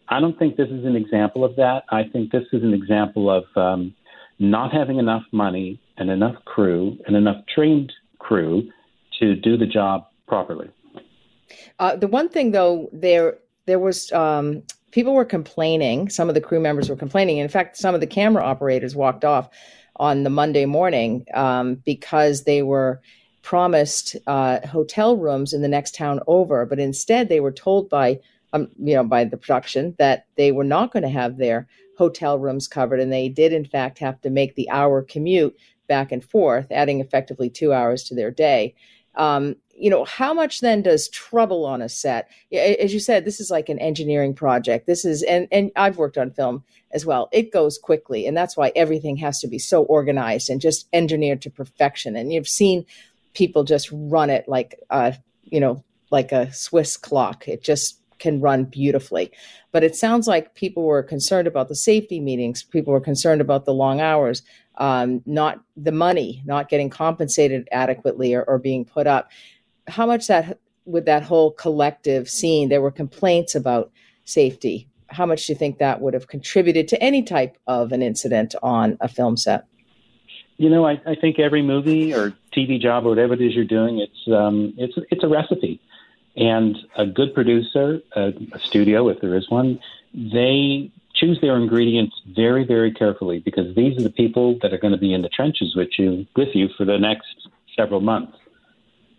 I 0.07 0.21
don't 0.21 0.39
think 0.39 0.55
this 0.55 0.69
is 0.69 0.85
an 0.85 0.95
example 0.95 1.43
of 1.43 1.57
that. 1.57 1.83
I 1.89 2.03
think 2.03 2.31
this 2.31 2.45
is 2.53 2.63
an 2.63 2.73
example 2.73 3.29
of 3.29 3.43
um, 3.57 3.93
not 4.39 4.73
having 4.73 4.97
enough 4.97 5.23
money 5.33 5.79
and 5.99 6.09
enough 6.09 6.43
crew 6.45 6.97
and 7.05 7.15
enough 7.15 7.45
trained 7.53 7.91
crew 8.19 8.69
to 9.19 9.35
do 9.35 9.57
the 9.57 9.65
job 9.65 10.07
properly. 10.27 10.69
Uh, 11.79 11.95
the 11.95 12.07
one 12.07 12.29
thing, 12.29 12.51
though, 12.51 12.89
there 12.93 13.37
there 13.65 13.79
was 13.79 14.11
um, 14.11 14.63
people 14.91 15.13
were 15.13 15.25
complaining. 15.25 16.09
Some 16.09 16.29
of 16.29 16.35
the 16.35 16.41
crew 16.41 16.59
members 16.59 16.89
were 16.89 16.95
complaining. 16.95 17.37
In 17.37 17.49
fact, 17.49 17.77
some 17.77 17.93
of 17.93 18.01
the 18.01 18.07
camera 18.07 18.43
operators 18.43 18.95
walked 18.95 19.25
off 19.25 19.49
on 19.97 20.23
the 20.23 20.29
Monday 20.29 20.65
morning 20.65 21.25
um, 21.33 21.75
because 21.85 22.43
they 22.43 22.63
were 22.63 23.01
promised 23.41 24.15
uh, 24.27 24.65
hotel 24.67 25.17
rooms 25.17 25.53
in 25.53 25.61
the 25.61 25.67
next 25.67 25.95
town 25.95 26.19
over, 26.27 26.65
but 26.65 26.79
instead 26.79 27.29
they 27.29 27.39
were 27.39 27.51
told 27.51 27.89
by 27.89 28.19
um, 28.53 28.67
you 28.77 28.95
know 28.95 29.03
by 29.03 29.23
the 29.23 29.37
production 29.37 29.95
that 29.99 30.25
they 30.35 30.51
were 30.51 30.63
not 30.63 30.91
going 30.91 31.03
to 31.03 31.09
have 31.09 31.37
their 31.37 31.67
hotel 31.97 32.39
rooms 32.39 32.67
covered, 32.67 32.99
and 32.99 33.11
they 33.11 33.29
did 33.29 33.53
in 33.53 33.65
fact 33.65 33.99
have 33.99 34.19
to 34.21 34.29
make 34.29 34.55
the 34.55 34.69
hour 34.69 35.01
commute 35.01 35.55
back 35.89 36.13
and 36.13 36.23
forth, 36.23 36.67
adding 36.71 37.01
effectively 37.01 37.49
two 37.49 37.73
hours 37.73 38.05
to 38.05 38.15
their 38.15 38.31
day. 38.31 38.75
Um, 39.15 39.57
you 39.75 39.89
know, 39.89 40.05
how 40.05 40.33
much 40.33 40.61
then 40.61 40.81
does 40.81 41.09
trouble 41.09 41.65
on 41.65 41.81
a 41.81 41.89
set? 41.89 42.29
As 42.53 42.93
you 42.93 42.99
said, 42.99 43.25
this 43.25 43.41
is 43.41 43.49
like 43.49 43.67
an 43.67 43.79
engineering 43.79 44.33
project. 44.33 44.87
This 44.87 45.03
is, 45.03 45.23
and 45.23 45.47
and 45.51 45.71
I've 45.75 45.97
worked 45.97 46.17
on 46.17 46.31
film 46.31 46.63
as 46.91 47.05
well. 47.05 47.27
It 47.31 47.51
goes 47.51 47.77
quickly, 47.77 48.25
and 48.27 48.37
that's 48.37 48.55
why 48.55 48.71
everything 48.75 49.17
has 49.17 49.39
to 49.39 49.47
be 49.47 49.59
so 49.59 49.83
organized 49.83 50.49
and 50.49 50.61
just 50.61 50.87
engineered 50.93 51.41
to 51.41 51.49
perfection. 51.49 52.15
And 52.15 52.31
you've 52.31 52.47
seen 52.47 52.85
people 53.33 53.63
just 53.63 53.89
run 53.91 54.29
it 54.29 54.47
like, 54.47 54.79
uh, 54.89 55.13
you 55.43 55.59
know, 55.59 55.83
like 56.11 56.31
a 56.31 56.51
Swiss 56.53 56.97
clock. 56.97 57.47
It 57.47 57.63
just 57.63 57.99
can 58.19 58.41
run 58.41 58.65
beautifully. 58.65 59.31
But 59.71 59.83
it 59.83 59.95
sounds 59.95 60.27
like 60.27 60.55
people 60.55 60.83
were 60.83 61.03
concerned 61.03 61.47
about 61.47 61.69
the 61.69 61.75
safety 61.75 62.19
meetings. 62.19 62.63
People 62.63 62.91
were 62.93 62.99
concerned 62.99 63.41
about 63.41 63.65
the 63.65 63.73
long 63.73 64.01
hours 64.01 64.43
um, 64.79 65.21
not 65.25 65.61
the 65.77 65.91
money, 65.91 66.41
not 66.45 66.69
getting 66.69 66.89
compensated 66.89 67.67
adequately 67.71 68.33
or, 68.33 68.43
or 68.43 68.57
being 68.57 68.85
put 68.85 69.07
up. 69.07 69.29
How 69.87 70.05
much 70.05 70.27
that 70.27 70.57
with 70.85 71.05
that 71.05 71.23
whole 71.23 71.51
collective 71.51 72.29
scene, 72.29 72.69
there 72.69 72.81
were 72.81 72.91
complaints 72.91 73.53
about 73.53 73.91
safety. 74.23 74.87
How 75.07 75.25
much 75.25 75.45
do 75.45 75.53
you 75.53 75.59
think 75.59 75.77
that 75.77 76.01
would 76.01 76.13
have 76.13 76.27
contributed 76.27 76.87
to 76.89 77.03
any 77.03 77.21
type 77.21 77.57
of 77.67 77.91
an 77.91 78.01
incident 78.01 78.55
on 78.63 78.97
a 79.01 79.07
film 79.07 79.37
set? 79.37 79.65
You 80.57 80.69
know, 80.69 80.85
I, 80.85 81.01
I 81.05 81.15
think 81.15 81.39
every 81.39 81.61
movie 81.61 82.13
or 82.13 82.33
TV 82.55 82.81
job 82.81 83.05
or 83.05 83.09
whatever 83.09 83.33
it 83.33 83.41
is 83.41 83.53
you're 83.55 83.65
doing, 83.65 83.99
it's 83.99 84.33
um, 84.33 84.73
it's 84.77 84.93
it's 85.09 85.23
a 85.23 85.27
recipe, 85.27 85.79
and 86.35 86.77
a 86.97 87.05
good 87.05 87.33
producer, 87.33 88.01
a, 88.15 88.33
a 88.51 88.59
studio, 88.59 89.07
if 89.07 89.21
there 89.21 89.35
is 89.35 89.49
one, 89.49 89.79
they 90.13 90.91
choose 91.19 91.39
their 91.41 91.57
ingredients 91.57 92.15
very, 92.35 92.63
very 92.65 92.91
carefully 92.93 93.39
because 93.39 93.75
these 93.75 93.97
are 93.97 94.03
the 94.03 94.09
people 94.09 94.57
that 94.61 94.73
are 94.73 94.77
going 94.77 94.93
to 94.93 94.99
be 94.99 95.13
in 95.13 95.21
the 95.21 95.29
trenches 95.29 95.75
with 95.75 95.89
you, 95.97 96.25
with 96.35 96.49
you 96.53 96.69
for 96.77 96.85
the 96.85 96.97
next 96.97 97.47
several 97.75 98.01
months. 98.01 98.37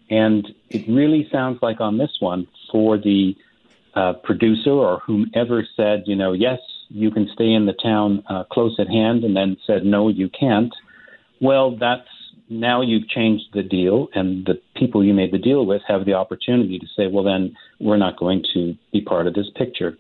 And 0.09 0.47
it 0.71 0.89
really 0.89 1.29
sounds 1.31 1.59
like 1.63 1.81
on 1.81 1.99
this 1.99 2.17
one, 2.21 2.49
for 2.73 2.99
the 2.99 3.37
uh, 3.95 4.15
producer 4.15 4.71
or 4.71 5.01
whomever 5.01 5.67
said, 5.77 6.05
you 6.07 6.17
know, 6.17 6.33
yes, 6.33 6.59
you 6.89 7.11
can 7.11 7.29
stay 7.33 7.53
in 7.53 7.67
the 7.67 7.73
town 7.73 8.25
uh, 8.29 8.45
close 8.45 8.77
at 8.79 8.89
hand, 8.89 9.25
and 9.25 9.37
then 9.37 9.57
said, 9.67 9.85
no, 9.85 10.09
you 10.09 10.29
can't. 10.29 10.73
Well, 11.41 11.77
that's 11.77 12.09
now 12.49 12.83
you've 12.83 13.09
changed 13.09 13.45
the 13.55 13.63
deal, 13.63 14.09
and 14.15 14.45
the 14.45 14.61
people 14.75 15.05
you 15.05 15.15
made 15.15 15.33
the 15.33 15.39
deal 15.39 15.65
with 15.65 15.83
have 15.87 16.05
the 16.05 16.15
opportunity 16.15 16.79
to 16.81 16.87
say, 16.97 17.07
well, 17.07 17.23
then 17.23 17.57
we're 17.79 17.97
not 17.97 18.19
going 18.19 18.45
to 18.55 18.77
be 18.93 19.01
part 19.01 19.29
of 19.29 19.35
this 19.35 19.47
picture. 19.55 19.97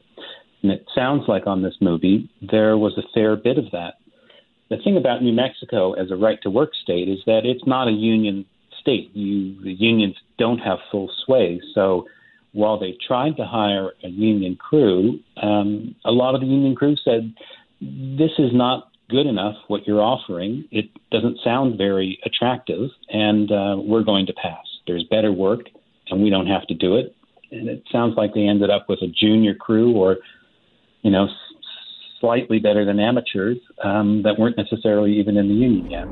And 0.62 0.70
it 0.70 0.86
sounds 0.94 1.24
like 1.26 1.46
on 1.46 1.62
this 1.62 1.74
movie, 1.80 2.28
there 2.42 2.76
was 2.76 2.96
a 2.98 3.08
fair 3.14 3.36
bit 3.36 3.58
of 3.58 3.64
that. 3.72 3.94
The 4.68 4.76
thing 4.84 4.96
about 4.96 5.22
New 5.22 5.32
Mexico 5.32 5.94
as 5.94 6.10
a 6.10 6.16
right 6.16 6.38
to 6.42 6.50
work 6.50 6.70
state 6.82 7.08
is 7.08 7.18
that 7.26 7.40
it's 7.44 7.66
not 7.66 7.88
a 7.88 7.92
union 7.92 8.44
state. 8.80 9.10
You, 9.14 9.60
the 9.62 9.72
unions 9.72 10.16
don't 10.38 10.58
have 10.58 10.78
full 10.90 11.10
sway. 11.24 11.60
So 11.74 12.06
while 12.52 12.78
they 12.78 12.96
tried 13.06 13.36
to 13.36 13.44
hire 13.44 13.92
a 14.04 14.08
union 14.08 14.56
crew, 14.56 15.18
um, 15.42 15.94
a 16.04 16.10
lot 16.10 16.34
of 16.34 16.40
the 16.40 16.46
union 16.46 16.74
crew 16.74 16.96
said, 17.04 17.34
this 17.80 18.32
is 18.38 18.50
not 18.52 18.90
good 19.08 19.26
enough 19.26 19.56
what 19.68 19.86
you're 19.86 20.02
offering. 20.02 20.66
It 20.70 20.86
doesn't 21.10 21.38
sound 21.42 21.76
very 21.76 22.18
attractive, 22.24 22.90
and 23.08 23.50
uh, 23.50 23.76
we're 23.78 24.04
going 24.04 24.26
to 24.26 24.32
pass. 24.34 24.64
There's 24.86 25.04
better 25.04 25.32
work, 25.32 25.62
and 26.08 26.22
we 26.22 26.30
don't 26.30 26.46
have 26.46 26.66
to 26.68 26.74
do 26.74 26.96
it. 26.96 27.14
And 27.50 27.68
it 27.68 27.82
sounds 27.90 28.14
like 28.16 28.34
they 28.34 28.46
ended 28.46 28.70
up 28.70 28.88
with 28.88 29.00
a 29.02 29.08
junior 29.08 29.54
crew 29.54 29.96
or, 29.96 30.18
you 31.02 31.10
know, 31.10 31.28
slightly 32.20 32.58
better 32.58 32.84
than 32.84 33.00
amateurs 33.00 33.58
um, 33.82 34.22
that 34.22 34.38
weren't 34.38 34.56
necessarily 34.56 35.18
even 35.18 35.36
in 35.36 35.48
the 35.48 35.54
union 35.54 35.90
yet. 35.90 36.06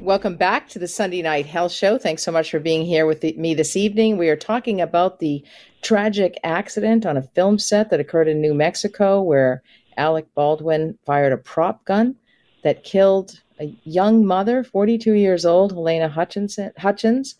Welcome 0.00 0.36
back 0.36 0.68
to 0.70 0.78
the 0.78 0.88
Sunday 0.88 1.22
Night 1.22 1.46
Health 1.46 1.72
Show. 1.72 1.98
Thanks 1.98 2.22
so 2.22 2.32
much 2.32 2.50
for 2.50 2.60
being 2.60 2.84
here 2.84 3.06
with 3.06 3.20
the, 3.20 3.34
me 3.34 3.54
this 3.54 3.76
evening. 3.76 4.18
We 4.18 4.28
are 4.28 4.36
talking 4.36 4.80
about 4.80 5.18
the 5.18 5.42
tragic 5.82 6.38
accident 6.44 7.06
on 7.06 7.16
a 7.16 7.22
film 7.22 7.58
set 7.58 7.90
that 7.90 8.00
occurred 8.00 8.28
in 8.28 8.40
New 8.40 8.54
Mexico 8.54 9.22
where 9.22 9.62
Alec 9.96 10.26
Baldwin 10.34 10.98
fired 11.06 11.32
a 11.32 11.38
prop 11.38 11.84
gun 11.84 12.16
that 12.62 12.84
killed 12.84 13.40
a 13.60 13.74
young 13.84 14.26
mother, 14.26 14.64
42 14.64 15.12
years 15.12 15.46
old, 15.46 15.74
Halyna 15.74 16.10
Hutchins, 16.10 17.36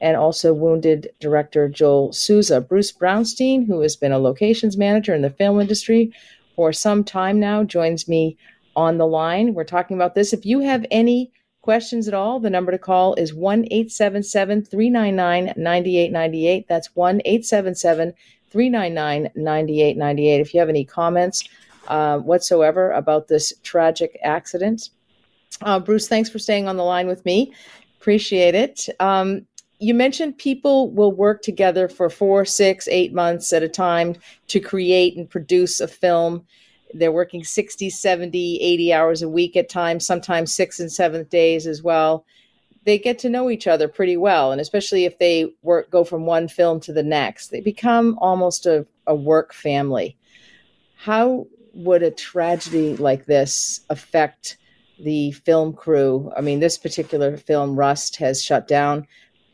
and 0.00 0.16
also 0.16 0.52
wounded 0.52 1.10
director 1.20 1.68
Joel 1.68 2.12
Souza. 2.12 2.60
Bruce 2.60 2.92
Brownstein, 2.92 3.66
who 3.66 3.80
has 3.80 3.96
been 3.96 4.12
a 4.12 4.18
locations 4.18 4.76
manager 4.76 5.14
in 5.14 5.22
the 5.22 5.30
film 5.30 5.60
industry 5.60 6.12
for 6.54 6.72
some 6.72 7.04
time 7.04 7.40
now, 7.40 7.64
joins 7.64 8.08
me 8.08 8.36
on 8.76 8.98
the 8.98 9.06
line. 9.06 9.54
We're 9.54 9.64
talking 9.64 9.96
about 9.96 10.14
this. 10.14 10.32
If 10.32 10.46
you 10.46 10.60
have 10.60 10.86
any 10.90 11.32
questions 11.62 12.08
at 12.08 12.14
all, 12.14 12.38
the 12.40 12.48
number 12.48 12.72
to 12.72 12.78
call 12.78 13.14
is 13.14 13.34
1 13.34 13.66
877 13.70 14.64
399 14.64 15.54
9898. 15.56 16.68
That's 16.68 16.94
1 16.94 17.20
877 17.24 18.14
399 18.50 19.30
9898. 19.34 20.40
If 20.40 20.54
you 20.54 20.60
have 20.60 20.68
any 20.68 20.84
comments 20.84 21.48
uh, 21.88 22.18
whatsoever 22.18 22.92
about 22.92 23.28
this 23.28 23.52
tragic 23.64 24.18
accident, 24.22 24.90
uh, 25.62 25.80
Bruce, 25.80 26.06
thanks 26.06 26.30
for 26.30 26.38
staying 26.38 26.68
on 26.68 26.76
the 26.76 26.84
line 26.84 27.08
with 27.08 27.24
me. 27.24 27.52
Appreciate 28.00 28.54
it. 28.54 28.88
Um, 29.00 29.46
you 29.80 29.94
mentioned 29.94 30.38
people 30.38 30.90
will 30.90 31.12
work 31.12 31.42
together 31.42 31.88
for 31.88 32.10
four, 32.10 32.44
six, 32.44 32.88
eight 32.88 33.12
months 33.12 33.52
at 33.52 33.62
a 33.62 33.68
time 33.68 34.16
to 34.48 34.60
create 34.60 35.16
and 35.16 35.30
produce 35.30 35.80
a 35.80 35.86
film. 35.86 36.44
They're 36.94 37.12
working 37.12 37.44
60, 37.44 37.90
70, 37.90 38.60
80 38.60 38.92
hours 38.92 39.22
a 39.22 39.28
week 39.28 39.56
at 39.56 39.68
times, 39.68 40.04
sometimes 40.04 40.54
six 40.54 40.80
and 40.80 40.90
seventh 40.90 41.30
days 41.30 41.66
as 41.66 41.82
well. 41.82 42.24
They 42.84 42.98
get 42.98 43.18
to 43.20 43.28
know 43.28 43.50
each 43.50 43.66
other 43.66 43.86
pretty 43.86 44.16
well. 44.16 44.50
And 44.50 44.60
especially 44.60 45.04
if 45.04 45.18
they 45.18 45.52
work, 45.62 45.90
go 45.90 46.02
from 46.02 46.26
one 46.26 46.48
film 46.48 46.80
to 46.80 46.92
the 46.92 47.02
next, 47.02 47.48
they 47.48 47.60
become 47.60 48.18
almost 48.20 48.66
a, 48.66 48.86
a 49.06 49.14
work 49.14 49.52
family. 49.52 50.16
How 50.96 51.46
would 51.74 52.02
a 52.02 52.10
tragedy 52.10 52.96
like 52.96 53.26
this 53.26 53.80
affect 53.90 54.56
the 54.98 55.30
film 55.32 55.72
crew? 55.74 56.32
I 56.36 56.40
mean, 56.40 56.58
this 56.58 56.78
particular 56.78 57.36
film, 57.36 57.76
Rust, 57.76 58.16
has 58.16 58.42
shut 58.42 58.66
down. 58.66 59.06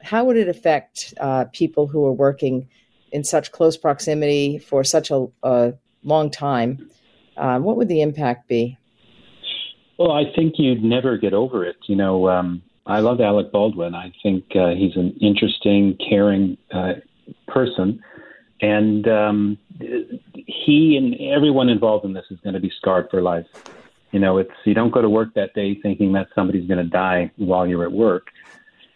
How 0.05 0.25
would 0.25 0.37
it 0.37 0.49
affect 0.49 1.15
uh, 1.19 1.47
people 1.53 1.87
who 1.87 2.05
are 2.07 2.13
working 2.13 2.69
in 3.11 3.25
such 3.25 3.51
close 3.51 3.77
proximity 3.77 4.59
for 4.59 4.85
such 4.85 5.11
a, 5.11 5.27
a 5.43 5.75
long 6.03 6.31
time? 6.31 6.91
um, 7.37 7.65
what 7.65 7.77
would 7.77 7.89
the 7.89 8.01
impact 8.01 8.49
be? 8.49 8.79
Well, 9.99 10.13
I 10.13 10.25
think 10.35 10.55
you'd 10.59 10.83
never 10.83 11.17
get 11.17 11.35
over 11.35 11.65
it. 11.65 11.77
You 11.87 11.97
know, 11.97 12.29
um, 12.29 12.63
I 12.87 13.01
love 13.01 13.21
Alec 13.21 13.53
Baldwin. 13.53 13.95
I 13.95 14.13
think 14.23 14.45
uh, 14.57 14.71
he's 14.71 14.97
an 14.97 15.17
interesting, 15.21 15.97
caring 16.09 16.59
uh, 16.73 16.95
person, 17.47 18.03
and 18.61 19.07
um, 19.09 19.59
he 20.35 20.97
and 20.97 21.15
everyone 21.33 21.69
involved 21.69 22.05
in 22.05 22.13
this 22.13 22.25
is 22.31 22.39
going 22.41 22.55
to 22.55 22.61
be 22.61 22.73
scarred 22.77 23.09
for 23.11 23.23
life. 23.23 23.47
You 24.11 24.21
know, 24.21 24.39
it's 24.39 24.51
you 24.65 24.75
don't 24.75 24.91
go 24.93 25.03
to 25.03 25.09
work 25.09 25.35
that 25.35 25.55
day 25.55 25.79
thinking 25.81 26.13
that 26.13 26.29
somebody's 26.35 26.67
going 26.69 26.85
to 26.85 26.91
die 26.91 27.31
while 27.37 27.67
you're 27.67 27.85
at 27.85 27.93
work, 27.93 28.29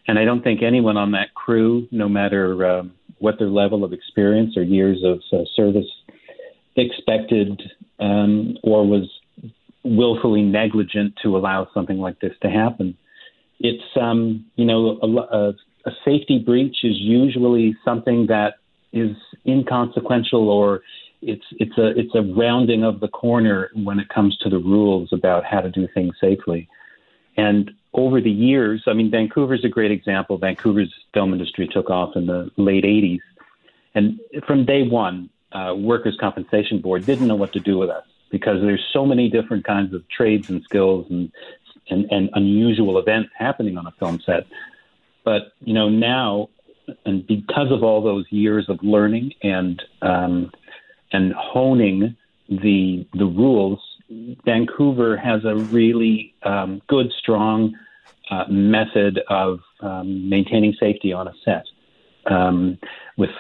and 0.08 0.18
I 0.18 0.24
don't 0.24 0.42
think 0.42 0.62
anyone 0.62 0.96
on 0.96 1.12
that 1.12 1.34
crew, 1.34 1.86
no 1.90 2.08
matter 2.08 2.66
um, 2.66 2.92
what 3.18 3.38
their 3.38 3.48
level 3.48 3.84
of 3.84 3.92
experience 3.92 4.56
or 4.56 4.62
years 4.62 5.04
of 5.04 5.20
uh, 5.32 5.44
service, 5.54 5.86
expected 6.76 7.60
um, 8.00 8.56
or 8.62 8.86
was 8.86 9.08
willfully 9.84 10.42
negligent 10.42 11.14
to 11.22 11.36
allow 11.36 11.68
something 11.74 11.98
like 11.98 12.18
this 12.20 12.32
to 12.42 12.48
happen. 12.48 12.96
It's, 13.60 13.84
um, 14.00 14.46
you 14.56 14.64
know, 14.64 14.98
a, 15.02 15.36
a, 15.36 15.54
safety 16.04 16.38
breach 16.38 16.84
is 16.84 16.96
usually 16.98 17.76
something 17.84 18.26
that 18.28 18.54
is 18.92 19.16
inconsequential 19.46 20.48
or 20.48 20.82
it's 21.22 21.44
it's 21.52 21.76
a 21.78 21.98
it's 21.98 22.14
a 22.14 22.22
rounding 22.22 22.84
of 22.84 23.00
the 23.00 23.08
corner 23.08 23.70
when 23.74 23.98
it 23.98 24.08
comes 24.08 24.36
to 24.38 24.48
the 24.48 24.58
rules 24.58 25.08
about 25.12 25.44
how 25.44 25.60
to 25.60 25.70
do 25.70 25.88
things 25.94 26.14
safely. 26.20 26.68
And 27.36 27.70
over 27.94 28.20
the 28.20 28.30
years, 28.30 28.84
I 28.86 28.92
mean, 28.92 29.10
Vancouver's 29.10 29.64
a 29.64 29.68
great 29.68 29.90
example. 29.90 30.38
Vancouver's 30.38 30.92
film 31.14 31.32
industry 31.32 31.68
took 31.72 31.90
off 31.90 32.16
in 32.16 32.26
the 32.26 32.50
late 32.56 32.84
'80s, 32.84 33.20
and 33.94 34.20
from 34.46 34.64
day 34.64 34.86
one, 34.86 35.30
uh, 35.52 35.74
Workers' 35.76 36.16
Compensation 36.20 36.80
Board 36.80 37.06
didn't 37.06 37.26
know 37.26 37.36
what 37.36 37.52
to 37.54 37.60
do 37.60 37.78
with 37.78 37.90
us 37.90 38.04
because 38.30 38.60
there's 38.60 38.84
so 38.92 39.06
many 39.06 39.30
different 39.30 39.64
kinds 39.64 39.94
of 39.94 40.06
trades 40.08 40.50
and 40.50 40.62
skills 40.64 41.06
and, 41.10 41.32
and, 41.88 42.06
and 42.10 42.28
unusual 42.34 42.98
events 42.98 43.30
happening 43.36 43.78
on 43.78 43.86
a 43.86 43.90
film 43.92 44.20
set. 44.20 44.46
But 45.24 45.52
you 45.60 45.74
know 45.74 45.88
now, 45.88 46.50
and 47.04 47.26
because 47.26 47.70
of 47.70 47.82
all 47.82 48.02
those 48.02 48.26
years 48.30 48.68
of 48.68 48.78
learning 48.82 49.32
and 49.42 49.82
um, 50.02 50.52
and 51.12 51.32
honing 51.32 52.16
the 52.48 53.06
the 53.14 53.26
rules, 53.26 53.80
Vancouver 54.44 55.16
has 55.16 55.44
a 55.44 55.54
really 55.54 56.34
um, 56.42 56.80
good, 56.88 57.12
strong 57.18 57.76
uh, 58.30 58.44
method 58.48 59.20
of 59.28 59.60
um, 59.80 60.28
maintaining 60.28 60.74
safety 60.78 61.12
on 61.12 61.28
a 61.28 61.32
set 61.44 61.64
um, 62.26 62.78
with 63.16 63.30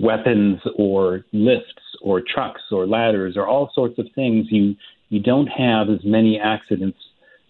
weapons 0.00 0.60
or 0.76 1.24
lifts 1.32 1.72
or 2.02 2.20
trucks 2.20 2.62
or 2.70 2.86
ladders 2.86 3.36
or 3.36 3.46
all 3.46 3.70
sorts 3.74 3.98
of 3.98 4.06
things. 4.14 4.46
You 4.50 4.76
you 5.10 5.20
don't 5.20 5.46
have 5.46 5.88
as 5.88 6.04
many 6.04 6.38
accidents 6.38 6.98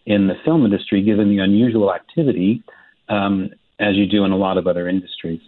in 0.07 0.29
the 0.29 0.35
film 0.45 0.65
industry, 0.65 1.03
given 1.03 1.29
the 1.29 1.39
unusual 1.39 1.93
activity, 1.93 2.63
um, 3.09 3.51
as 3.81 3.97
you 3.97 4.07
do 4.07 4.25
in 4.25 4.31
a 4.31 4.37
lot 4.37 4.57
of 4.57 4.67
other 4.69 4.89
industries. 4.89 5.41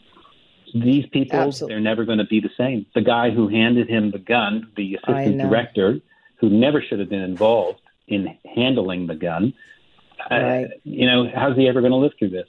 These 0.74 1.06
people, 1.06 1.38
Absolutely. 1.38 1.74
they're 1.74 1.80
never 1.80 2.04
going 2.04 2.18
to 2.18 2.26
be 2.26 2.40
the 2.40 2.50
same. 2.58 2.86
The 2.94 3.00
guy 3.00 3.30
who 3.30 3.48
handed 3.48 3.88
him 3.88 4.10
the 4.10 4.18
gun, 4.18 4.70
the 4.76 4.96
assistant 4.96 5.38
director, 5.38 6.00
who 6.40 6.48
never 6.48 6.82
should 6.82 6.98
have 6.98 7.08
been 7.08 7.22
involved 7.22 7.80
in 8.08 8.36
handling 8.54 9.06
the 9.06 9.14
gun, 9.14 9.54
uh, 10.30 10.34
right. 10.34 10.64
uh, 10.64 10.68
you 10.84 11.06
know, 11.06 11.30
how's 11.34 11.56
he 11.56 11.68
ever 11.68 11.80
going 11.80 11.92
to 11.92 11.96
live 11.96 12.12
through 12.18 12.30
this? 12.30 12.48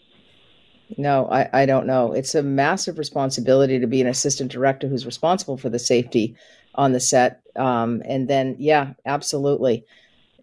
No, 0.98 1.27
I, 1.29 1.50
I 1.53 1.65
don't 1.65 1.88
know. 1.88 2.12
It's 2.12 2.36
a 2.36 2.43
massive 2.43 2.98
responsibility 2.98 3.79
to 3.79 3.88
be 3.88 4.01
an 4.01 4.07
assistant 4.07 4.51
director 4.51 4.88
who's 4.88 5.05
responsible 5.05 5.57
for 5.57 5.69
the 5.69 5.79
safety 5.79 6.36
on 6.75 6.91
the 6.91 7.00
set. 7.00 7.41
Um, 7.55 8.01
and 8.05 8.27
then, 8.27 8.55
yeah, 8.60 8.93
absolutely. 9.05 9.86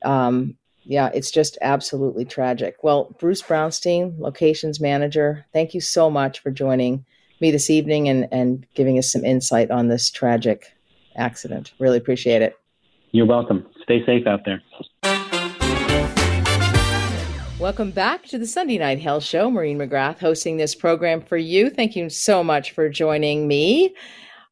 Um, 0.04 0.56
yeah, 0.84 1.10
it's 1.12 1.30
just 1.30 1.58
absolutely 1.60 2.24
tragic. 2.24 2.76
Well, 2.82 3.14
Bruce 3.18 3.42
Brownstein, 3.42 4.18
locations 4.18 4.80
manager, 4.80 5.44
thank 5.52 5.74
you 5.74 5.82
so 5.82 6.08
much 6.08 6.40
for 6.40 6.50
joining 6.50 7.04
me 7.40 7.50
this 7.50 7.68
evening 7.68 8.08
and, 8.08 8.26
and 8.32 8.66
giving 8.74 8.98
us 8.98 9.12
some 9.12 9.24
insight 9.24 9.70
on 9.70 9.88
this 9.88 10.10
tragic 10.10 10.72
accident. 11.14 11.72
Really 11.78 11.98
appreciate 11.98 12.40
it. 12.40 12.56
You're 13.10 13.26
welcome. 13.26 13.66
Stay 13.82 14.04
safe 14.04 14.26
out 14.26 14.40
there. 14.44 14.62
Welcome 17.58 17.90
back 17.90 18.24
to 18.26 18.38
the 18.38 18.46
Sunday 18.46 18.76
Night 18.76 19.00
Health 19.00 19.24
Show. 19.24 19.50
Maureen 19.50 19.78
McGrath 19.78 20.18
hosting 20.18 20.58
this 20.58 20.74
program 20.74 21.22
for 21.22 21.38
you. 21.38 21.70
Thank 21.70 21.96
you 21.96 22.10
so 22.10 22.44
much 22.44 22.72
for 22.72 22.88
joining 22.90 23.48
me. 23.48 23.94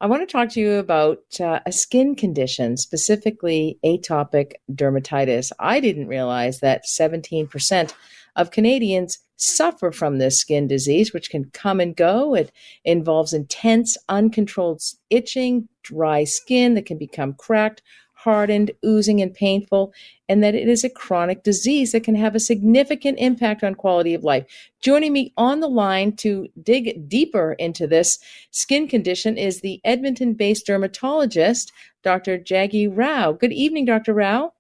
I 0.01 0.07
want 0.07 0.27
to 0.27 0.33
talk 0.33 0.49
to 0.51 0.61
you 0.61 0.73
about 0.73 1.19
uh, 1.39 1.61
a 1.67 1.73
skin 1.73 2.15
condition, 2.15 2.77
specifically 2.79 3.79
atopic 3.85 4.53
dermatitis. 4.73 5.53
I 5.59 5.79
didn't 5.79 6.09
realize 6.09 6.61
that 6.61 6.85
17% 6.87 7.95
of 8.37 8.51
Canadians 8.51 9.19
suffer 9.37 9.93
from 9.93 10.19
this 10.19 10.41
skin 10.41 10.67
disease, 10.67 11.13
which 11.13 11.31
can 11.31 11.51
come 11.53 11.79
and 11.79 11.95
go. 11.95 12.35
It 12.35 12.53
involves 12.85 13.33
intense, 13.33 13.97
uncontrolled 14.09 14.83
itching, 15.11 15.69
dry 15.83 16.25
skin 16.25 16.75
that 16.75 16.87
can 16.87 16.99
become 16.99 17.35
cracked, 17.35 17.83
hardened, 18.27 18.73
oozing, 18.85 19.23
and 19.23 19.33
painful, 19.33 19.95
and 20.29 20.43
that 20.43 20.57
it 20.57 20.69
is 20.69 20.83
a 20.83 20.91
chronic 20.91 21.45
disease 21.45 21.93
that 21.93 22.03
can 22.03 22.17
have 22.17 22.35
a 22.35 22.41
significant 22.41 23.17
impact 23.21 23.63
on 23.63 23.77
quality 23.77 24.15
of 24.15 24.25
life. 24.25 24.45
Joining 24.81 25.13
me 25.13 25.33
on 25.37 25.61
the 25.61 25.69
line 25.69 26.17
to 26.17 26.49
dig 26.61 27.09
deeper 27.09 27.53
into 27.53 27.87
this 27.87 28.19
skin 28.51 28.89
condition 28.89 29.39
is 29.39 29.61
the 29.61 29.81
Edmonton 29.85 30.35
based 30.35 30.67
dermatologist, 30.67 31.71
Dr. 32.03 32.37
Jaggi 32.37 32.91
Rao. 32.93 33.31
Good 33.31 33.53
evening, 33.53 33.85
Dr. 33.85 34.13
Rao. 34.13 34.53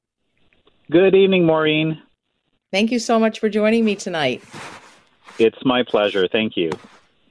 Good 0.88 1.16
evening, 1.16 1.44
Maureen. 1.44 2.00
Thank 2.70 2.92
you 2.92 3.00
so 3.00 3.18
much 3.18 3.40
for 3.40 3.48
joining 3.48 3.84
me 3.84 3.96
tonight. 3.96 4.44
It's 5.40 5.64
my 5.64 5.82
pleasure. 5.82 6.28
Thank 6.28 6.56
you. 6.56 6.70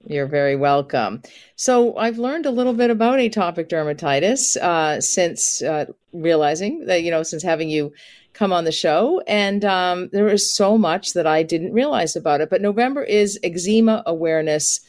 You're 0.07 0.27
very 0.27 0.55
welcome. 0.55 1.21
So, 1.55 1.95
I've 1.97 2.17
learned 2.17 2.45
a 2.45 2.51
little 2.51 2.74
bit 2.74 2.89
about 2.89 3.19
atopic 3.19 3.69
dermatitis 3.69 4.57
uh, 4.57 5.01
since 5.01 5.62
uh, 5.62 5.85
realizing 6.13 6.85
that, 6.85 7.03
you 7.03 7.12
know, 7.12 7.24
since 7.24 7.43
having 7.43 7.69
you 7.69 7.91
come 8.35 8.53
on 8.53 8.65
the 8.65 8.71
show. 8.71 9.21
And 9.27 9.65
um, 9.65 10.09
there 10.12 10.27
is 10.27 10.55
so 10.55 10.77
much 10.77 11.13
that 11.13 11.25
I 11.25 11.41
didn't 11.41 11.74
realize 11.74 12.15
about 12.15 12.41
it. 12.41 12.50
But 12.50 12.62
November 12.62 13.01
is 13.01 13.39
Eczema 13.43 14.03
Awareness 14.05 14.81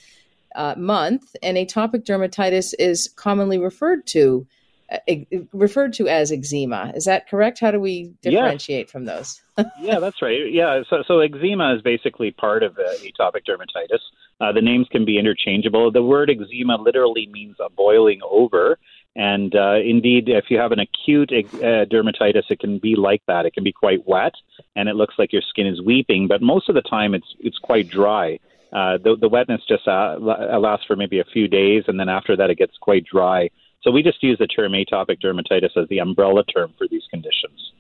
uh, 0.54 0.74
Month, 0.76 1.36
and 1.42 1.56
atopic 1.56 2.04
dermatitis 2.04 2.74
is 2.78 3.08
commonly 3.16 3.58
referred 3.58 4.06
to. 4.08 4.46
Uh, 4.88 5.16
referred 5.52 5.92
to 5.92 6.06
as 6.06 6.30
eczema. 6.30 6.92
Is 6.94 7.06
that 7.06 7.28
correct? 7.28 7.58
How 7.58 7.72
do 7.72 7.80
we 7.80 8.12
differentiate 8.22 8.88
from 8.88 9.04
those? 9.04 9.42
yeah, 9.80 9.98
that's 9.98 10.22
right. 10.22 10.52
Yeah, 10.52 10.82
so, 10.88 11.02
so 11.08 11.18
eczema 11.18 11.74
is 11.74 11.82
basically 11.82 12.30
part 12.30 12.62
of 12.62 12.78
uh, 12.78 12.82
atopic 13.02 13.42
dermatitis. 13.48 13.98
Uh, 14.40 14.52
the 14.52 14.60
names 14.60 14.86
can 14.90 15.04
be 15.04 15.18
interchangeable. 15.18 15.90
The 15.90 16.02
word 16.02 16.30
eczema 16.30 16.76
literally 16.76 17.26
means 17.32 17.56
a 17.58 17.70
boiling 17.70 18.20
over. 18.28 18.78
And 19.16 19.54
uh, 19.56 19.76
indeed, 19.76 20.28
if 20.28 20.50
you 20.50 20.58
have 20.58 20.72
an 20.72 20.80
acute 20.80 21.32
uh, 21.32 21.86
dermatitis, 21.86 22.50
it 22.50 22.60
can 22.60 22.78
be 22.78 22.96
like 22.96 23.22
that. 23.26 23.46
It 23.46 23.54
can 23.54 23.64
be 23.64 23.72
quite 23.72 24.06
wet, 24.06 24.34
and 24.76 24.90
it 24.90 24.94
looks 24.94 25.14
like 25.18 25.32
your 25.32 25.40
skin 25.40 25.66
is 25.66 25.80
weeping. 25.80 26.28
But 26.28 26.42
most 26.42 26.68
of 26.68 26.74
the 26.74 26.82
time, 26.82 27.14
it's 27.14 27.34
it's 27.40 27.58
quite 27.58 27.88
dry. 27.88 28.38
Uh, 28.74 28.98
the, 28.98 29.16
the 29.18 29.28
wetness 29.28 29.62
just 29.66 29.88
uh, 29.88 30.16
lasts 30.18 30.84
for 30.86 30.96
maybe 30.96 31.18
a 31.18 31.24
few 31.24 31.48
days, 31.48 31.84
and 31.86 31.98
then 31.98 32.10
after 32.10 32.36
that, 32.36 32.50
it 32.50 32.58
gets 32.58 32.76
quite 32.78 33.06
dry. 33.06 33.48
So 33.82 33.90
we 33.90 34.02
just 34.02 34.22
use 34.22 34.36
the 34.38 34.46
term 34.46 34.72
atopic 34.72 35.22
dermatitis 35.22 35.76
as 35.76 35.88
the 35.88 35.98
umbrella 35.98 36.44
term 36.44 36.74
for 36.76 36.86
these 36.86 37.04
conditions. 37.10 37.72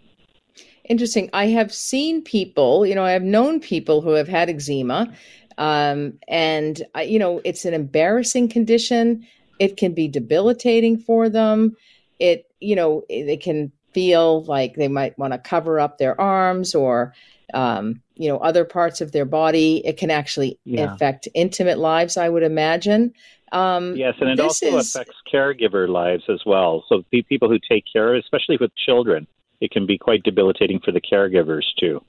Interesting. 0.88 1.28
I 1.32 1.46
have 1.48 1.74
seen 1.74 2.22
people, 2.22 2.86
you 2.86 2.94
know, 2.94 3.04
I 3.04 3.10
have 3.10 3.24
known 3.24 3.58
people 3.58 4.00
who 4.00 4.10
have 4.10 4.28
had 4.28 4.48
eczema, 4.48 5.12
um, 5.58 6.14
and 6.28 6.82
uh, 6.96 7.00
you 7.00 7.18
know, 7.18 7.40
it's 7.44 7.64
an 7.64 7.74
embarrassing 7.74 8.48
condition. 8.48 9.26
It 9.58 9.76
can 9.76 9.94
be 9.94 10.08
debilitating 10.08 10.98
for 10.98 11.28
them. 11.28 11.76
It, 12.18 12.50
you 12.60 12.76
know, 12.76 13.04
they 13.08 13.36
can 13.36 13.72
feel 13.92 14.44
like 14.44 14.74
they 14.74 14.88
might 14.88 15.18
want 15.18 15.32
to 15.32 15.38
cover 15.38 15.80
up 15.80 15.96
their 15.96 16.20
arms 16.20 16.74
or, 16.74 17.14
um, 17.54 18.02
you 18.14 18.28
know, 18.28 18.36
other 18.38 18.64
parts 18.64 19.00
of 19.00 19.12
their 19.12 19.24
body. 19.24 19.80
It 19.86 19.96
can 19.96 20.10
actually 20.10 20.58
yeah. 20.64 20.94
affect 20.94 21.28
intimate 21.34 21.78
lives, 21.78 22.18
I 22.18 22.28
would 22.28 22.42
imagine. 22.42 23.14
Um, 23.52 23.96
yes, 23.96 24.14
and 24.20 24.28
it 24.28 24.40
also 24.40 24.76
is, 24.76 24.94
affects 24.94 25.16
caregiver 25.32 25.88
lives 25.88 26.24
as 26.28 26.40
well. 26.44 26.84
So 26.88 27.04
the 27.10 27.22
people 27.22 27.48
who 27.48 27.58
take 27.58 27.84
care, 27.90 28.14
especially 28.14 28.58
with 28.60 28.70
children, 28.76 29.26
it 29.60 29.70
can 29.70 29.86
be 29.86 29.96
quite 29.96 30.22
debilitating 30.22 30.80
for 30.84 30.92
the 30.92 31.00
caregivers 31.00 31.64
too. 31.78 32.02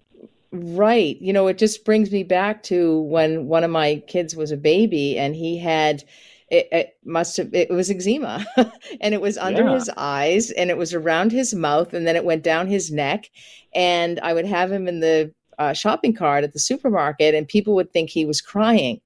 Right. 0.51 1.17
You 1.19 1.33
know, 1.33 1.47
it 1.47 1.57
just 1.57 1.83
brings 1.83 2.12
me 2.12 2.23
back 2.23 2.63
to 2.63 3.01
when 3.01 3.47
one 3.47 3.63
of 3.63 3.71
my 3.71 4.03
kids 4.07 4.36
was 4.36 4.51
a 4.51 4.57
baby 4.57 5.17
and 5.17 5.36
he 5.36 5.57
had 5.57 6.03
it, 6.49 6.69
it 6.71 6.97
must 7.03 7.36
have 7.38 7.53
it 7.53 7.69
was 7.69 7.91
eczema 7.91 8.45
and 9.01 9.13
it 9.13 9.19
was 9.19 9.38
under 9.38 9.65
yeah. 9.65 9.73
his 9.73 9.89
eyes 9.97 10.49
and 10.51 10.69
it 10.69 10.77
was 10.77 10.93
around 10.93 11.33
his 11.33 11.53
mouth 11.53 11.93
and 11.93 12.07
then 12.07 12.15
it 12.15 12.23
went 12.23 12.43
down 12.43 12.67
his 12.67 12.89
neck 12.89 13.29
and 13.75 14.19
I 14.21 14.33
would 14.33 14.45
have 14.45 14.71
him 14.71 14.88
in 14.88 15.01
the 15.01 15.33
uh, 15.57 15.73
shopping 15.73 16.13
cart 16.13 16.43
at 16.43 16.53
the 16.53 16.59
supermarket 16.59 17.33
and 17.33 17.47
people 17.47 17.75
would 17.75 17.91
think 17.91 18.09
he 18.09 18.25
was 18.25 18.41
crying. 18.41 19.01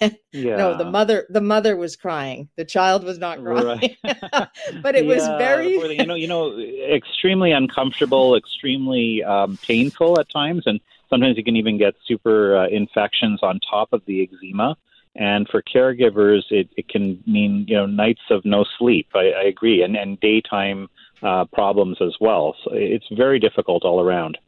Yeah. 0.00 0.10
no 0.56 0.76
the 0.76 0.84
mother 0.84 1.26
the 1.30 1.40
mother 1.40 1.76
was 1.76 1.96
crying. 1.96 2.48
The 2.56 2.64
child 2.64 3.02
was 3.04 3.18
not 3.18 3.42
crying. 3.42 3.66
Right. 3.66 3.96
but 4.82 4.94
it 4.94 5.04
yeah, 5.04 5.14
was 5.14 5.26
very 5.38 5.72
you 5.72 6.04
know 6.04 6.14
you 6.14 6.28
know 6.28 6.58
extremely 6.58 7.52
uncomfortable 7.52 8.36
extremely 8.36 9.22
um, 9.24 9.58
painful 9.62 10.20
at 10.20 10.28
times 10.30 10.64
and 10.66 10.80
sometimes 11.08 11.36
you 11.36 11.44
can 11.44 11.56
even 11.56 11.78
get 11.78 11.94
super 12.06 12.56
uh, 12.56 12.68
infections 12.68 13.40
on 13.42 13.58
top 13.68 13.92
of 13.92 14.02
the 14.06 14.22
eczema. 14.22 14.76
And 15.16 15.48
for 15.48 15.62
caregivers 15.62 16.42
it, 16.50 16.68
it 16.76 16.88
can 16.88 17.22
mean 17.26 17.64
you 17.66 17.76
know 17.76 17.86
nights 17.86 18.22
of 18.30 18.44
no 18.44 18.64
sleep. 18.78 19.08
I, 19.14 19.32
I 19.32 19.42
agree. 19.44 19.82
And 19.82 19.96
and 19.96 20.20
daytime 20.20 20.88
uh, 21.22 21.46
problems 21.46 21.98
as 22.00 22.14
well. 22.20 22.54
So 22.64 22.70
it's 22.72 23.06
very 23.16 23.38
difficult 23.38 23.84
all 23.84 24.00
around 24.00 24.38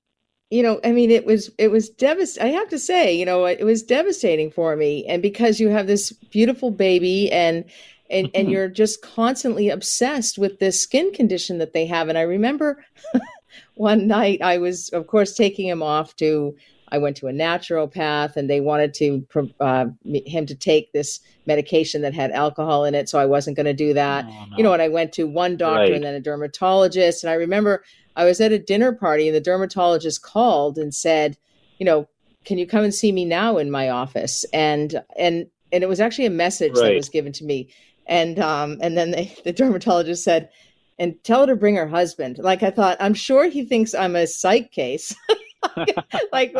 you 0.53 0.63
know, 0.63 0.81
I 0.85 0.93
mean, 0.93 1.11
it 1.11 1.25
was 1.25 1.51
it 1.57 1.71
was 1.71 1.89
devastating. 1.89 2.55
I 2.55 2.59
have 2.59 2.69
to 2.69 2.79
say, 2.79 3.15
you 3.17 3.25
know, 3.25 3.47
it 3.47 3.65
was 3.65 3.83
devastating 3.83 4.51
for 4.51 4.77
me, 4.77 5.07
and 5.07 5.23
because 5.23 5.59
you 5.59 5.71
have 5.71 5.87
this 5.87 6.13
beautiful 6.13 6.71
baby, 6.71 7.33
and 7.33 7.65
and 8.11 8.29
and 8.35 8.51
you're 8.51 8.69
just 8.69 9.01
constantly 9.01 9.71
obsessed 9.71 10.37
with 10.37 10.59
this 10.59 10.79
skin 10.79 11.11
condition 11.15 11.57
that 11.57 11.73
they 11.73 11.87
have. 11.87 12.11
And 12.11 12.19
I 12.19 12.23
remember 12.23 12.85
one 13.77 14.07
night 14.07 14.43
I 14.43 14.59
was, 14.59 14.91
of 14.91 15.07
course, 15.07 15.35
taking 15.35 15.67
him 15.67 15.83
off 15.83 16.15
to. 16.17 16.55
I 16.91 16.99
went 16.99 17.17
to 17.17 17.29
a 17.29 17.33
naturopath, 17.33 18.37
and 18.37 18.51
they 18.51 18.61
wanted 18.61 18.93
to 18.95 19.27
uh, 19.59 19.87
him 20.05 20.45
to 20.45 20.55
take 20.55 20.93
this 20.93 21.21
medication 21.47 22.03
that 22.03 22.13
had 22.13 22.31
alcohol 22.31 22.85
in 22.85 22.95
it, 22.95 23.09
so 23.09 23.19
I 23.19 23.25
wasn't 23.25 23.57
going 23.57 23.65
to 23.65 23.73
do 23.73 23.95
that. 23.95 24.27
Oh, 24.29 24.47
no. 24.51 24.57
You 24.59 24.63
know, 24.65 24.75
and 24.75 24.83
I 24.83 24.89
went 24.89 25.15
to 25.15 25.27
one 25.27 25.57
doctor 25.57 25.85
right. 25.85 25.93
and 25.95 26.05
then 26.05 26.15
a 26.15 26.21
dermatologist, 26.21 27.25
and 27.25 27.31
I 27.31 27.35
remember 27.37 27.83
I 28.17 28.25
was 28.25 28.41
at 28.41 28.53
a 28.53 28.59
dinner 28.59 28.93
party 28.93 29.29
and 29.29 29.35
the 29.35 29.41
dermatologist 29.41 30.23
called 30.23 30.79
and 30.79 30.95
said, 30.95 31.37
you 31.79 31.87
know, 31.87 32.09
can 32.45 32.59
you 32.59 32.67
come 32.67 32.85
and 32.85 32.95
see 32.95 33.13
me 33.13 33.25
now 33.25 33.59
in 33.59 33.71
my 33.71 33.89
office? 33.89 34.45
And 34.53 35.03
and 35.17 35.47
and 35.73 35.83
it 35.83 35.89
was 35.89 36.01
actually 36.01 36.27
a 36.27 36.31
message 36.31 36.73
right. 36.77 36.89
that 36.89 36.95
was 36.95 37.09
given 37.09 37.33
to 37.35 37.45
me. 37.45 37.69
And 38.07 38.39
um 38.39 38.79
and 38.81 38.97
then 38.97 39.13
the, 39.13 39.31
the 39.45 39.53
dermatologist 39.53 40.25
said, 40.25 40.51
and 40.99 41.23
tell 41.25 41.41
her 41.41 41.47
to 41.47 41.57
bring 41.57 41.77
her 41.77 41.89
husband. 41.89 42.39
Like 42.39 42.63
I 42.63 42.71
thought, 42.71 42.97
I'm 43.01 43.15
sure 43.15 43.49
he 43.49 43.65
thinks 43.65 43.95
I'm 43.95 44.17
a 44.17 44.27
psych 44.27 44.71
case. 44.73 45.15
like 46.33 46.55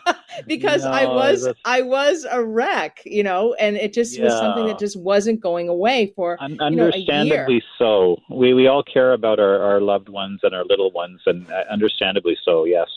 because 0.46 0.84
no, 0.84 0.90
I 0.90 1.06
was 1.06 1.44
that's... 1.44 1.58
I 1.64 1.82
was 1.82 2.26
a 2.30 2.44
wreck, 2.44 3.02
you 3.04 3.22
know, 3.22 3.54
and 3.54 3.76
it 3.76 3.92
just 3.92 4.16
yeah. 4.16 4.24
was 4.24 4.34
something 4.34 4.66
that 4.66 4.78
just 4.78 4.98
wasn't 4.98 5.40
going 5.40 5.68
away 5.68 6.12
for 6.14 6.36
Un- 6.40 6.60
understandably 6.60 7.54
you 7.54 7.60
know, 7.60 8.16
so. 8.28 8.34
We 8.34 8.54
we 8.54 8.66
all 8.66 8.82
care 8.82 9.12
about 9.12 9.38
our, 9.38 9.62
our 9.62 9.80
loved 9.80 10.08
ones 10.08 10.40
and 10.42 10.54
our 10.54 10.64
little 10.64 10.90
ones, 10.92 11.20
and 11.26 11.50
uh, 11.50 11.64
understandably 11.70 12.36
so. 12.44 12.64
Yes. 12.64 12.88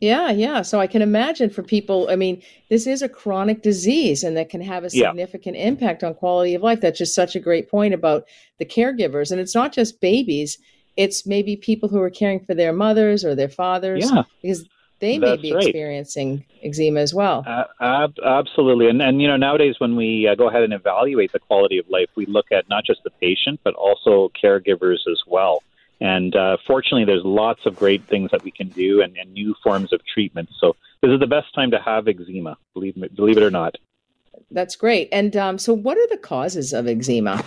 Yeah, 0.00 0.30
yeah. 0.30 0.62
So 0.62 0.80
I 0.80 0.86
can 0.86 1.02
imagine 1.02 1.50
for 1.50 1.62
people, 1.62 2.08
I 2.10 2.16
mean, 2.16 2.42
this 2.70 2.86
is 2.86 3.02
a 3.02 3.08
chronic 3.08 3.62
disease 3.62 4.24
and 4.24 4.34
that 4.36 4.48
can 4.48 4.62
have 4.62 4.82
a 4.82 4.88
significant 4.88 5.58
yeah. 5.58 5.66
impact 5.66 6.02
on 6.02 6.14
quality 6.14 6.54
of 6.54 6.62
life. 6.62 6.80
That's 6.80 6.98
just 6.98 7.14
such 7.14 7.36
a 7.36 7.40
great 7.40 7.70
point 7.70 7.92
about 7.92 8.24
the 8.58 8.64
caregivers. 8.64 9.30
And 9.30 9.38
it's 9.38 9.54
not 9.54 9.74
just 9.74 10.00
babies, 10.00 10.56
it's 10.96 11.26
maybe 11.26 11.54
people 11.54 11.88
who 11.88 12.00
are 12.00 12.10
caring 12.10 12.40
for 12.40 12.54
their 12.54 12.72
mothers 12.72 13.24
or 13.26 13.34
their 13.34 13.48
fathers. 13.48 14.10
Yeah. 14.10 14.22
Because 14.40 14.66
they 15.00 15.18
may 15.18 15.30
That's 15.30 15.42
be 15.42 15.52
right. 15.52 15.64
experiencing 15.64 16.44
eczema 16.62 17.00
as 17.00 17.12
well. 17.12 17.44
Uh, 17.46 17.64
ab- 17.80 18.18
absolutely, 18.24 18.88
and 18.88 19.02
and 19.02 19.20
you 19.20 19.28
know 19.28 19.36
nowadays 19.36 19.76
when 19.78 19.96
we 19.96 20.28
uh, 20.28 20.34
go 20.34 20.48
ahead 20.48 20.62
and 20.62 20.72
evaluate 20.72 21.32
the 21.32 21.38
quality 21.38 21.78
of 21.78 21.88
life, 21.88 22.08
we 22.14 22.26
look 22.26 22.52
at 22.52 22.68
not 22.68 22.84
just 22.84 23.02
the 23.02 23.10
patient 23.10 23.60
but 23.64 23.74
also 23.74 24.30
caregivers 24.42 25.00
as 25.10 25.22
well. 25.26 25.62
And 26.00 26.34
uh, 26.34 26.56
fortunately, 26.66 27.04
there's 27.04 27.24
lots 27.24 27.66
of 27.66 27.76
great 27.76 28.02
things 28.04 28.30
that 28.30 28.42
we 28.42 28.50
can 28.50 28.68
do 28.68 29.02
and, 29.02 29.16
and 29.18 29.32
new 29.34 29.54
forms 29.62 29.92
of 29.92 30.00
treatment. 30.06 30.48
So 30.58 30.74
this 31.02 31.10
is 31.10 31.20
the 31.20 31.26
best 31.26 31.54
time 31.54 31.70
to 31.72 31.78
have 31.78 32.08
eczema. 32.08 32.56
Believe 32.72 32.96
me, 32.96 33.08
believe 33.08 33.36
it 33.36 33.42
or 33.42 33.50
not. 33.50 33.76
That's 34.50 34.76
great. 34.76 35.08
And 35.12 35.36
um, 35.36 35.58
so, 35.58 35.72
what 35.72 35.96
are 35.98 36.08
the 36.08 36.16
causes 36.16 36.72
of 36.72 36.86
eczema? 36.86 37.44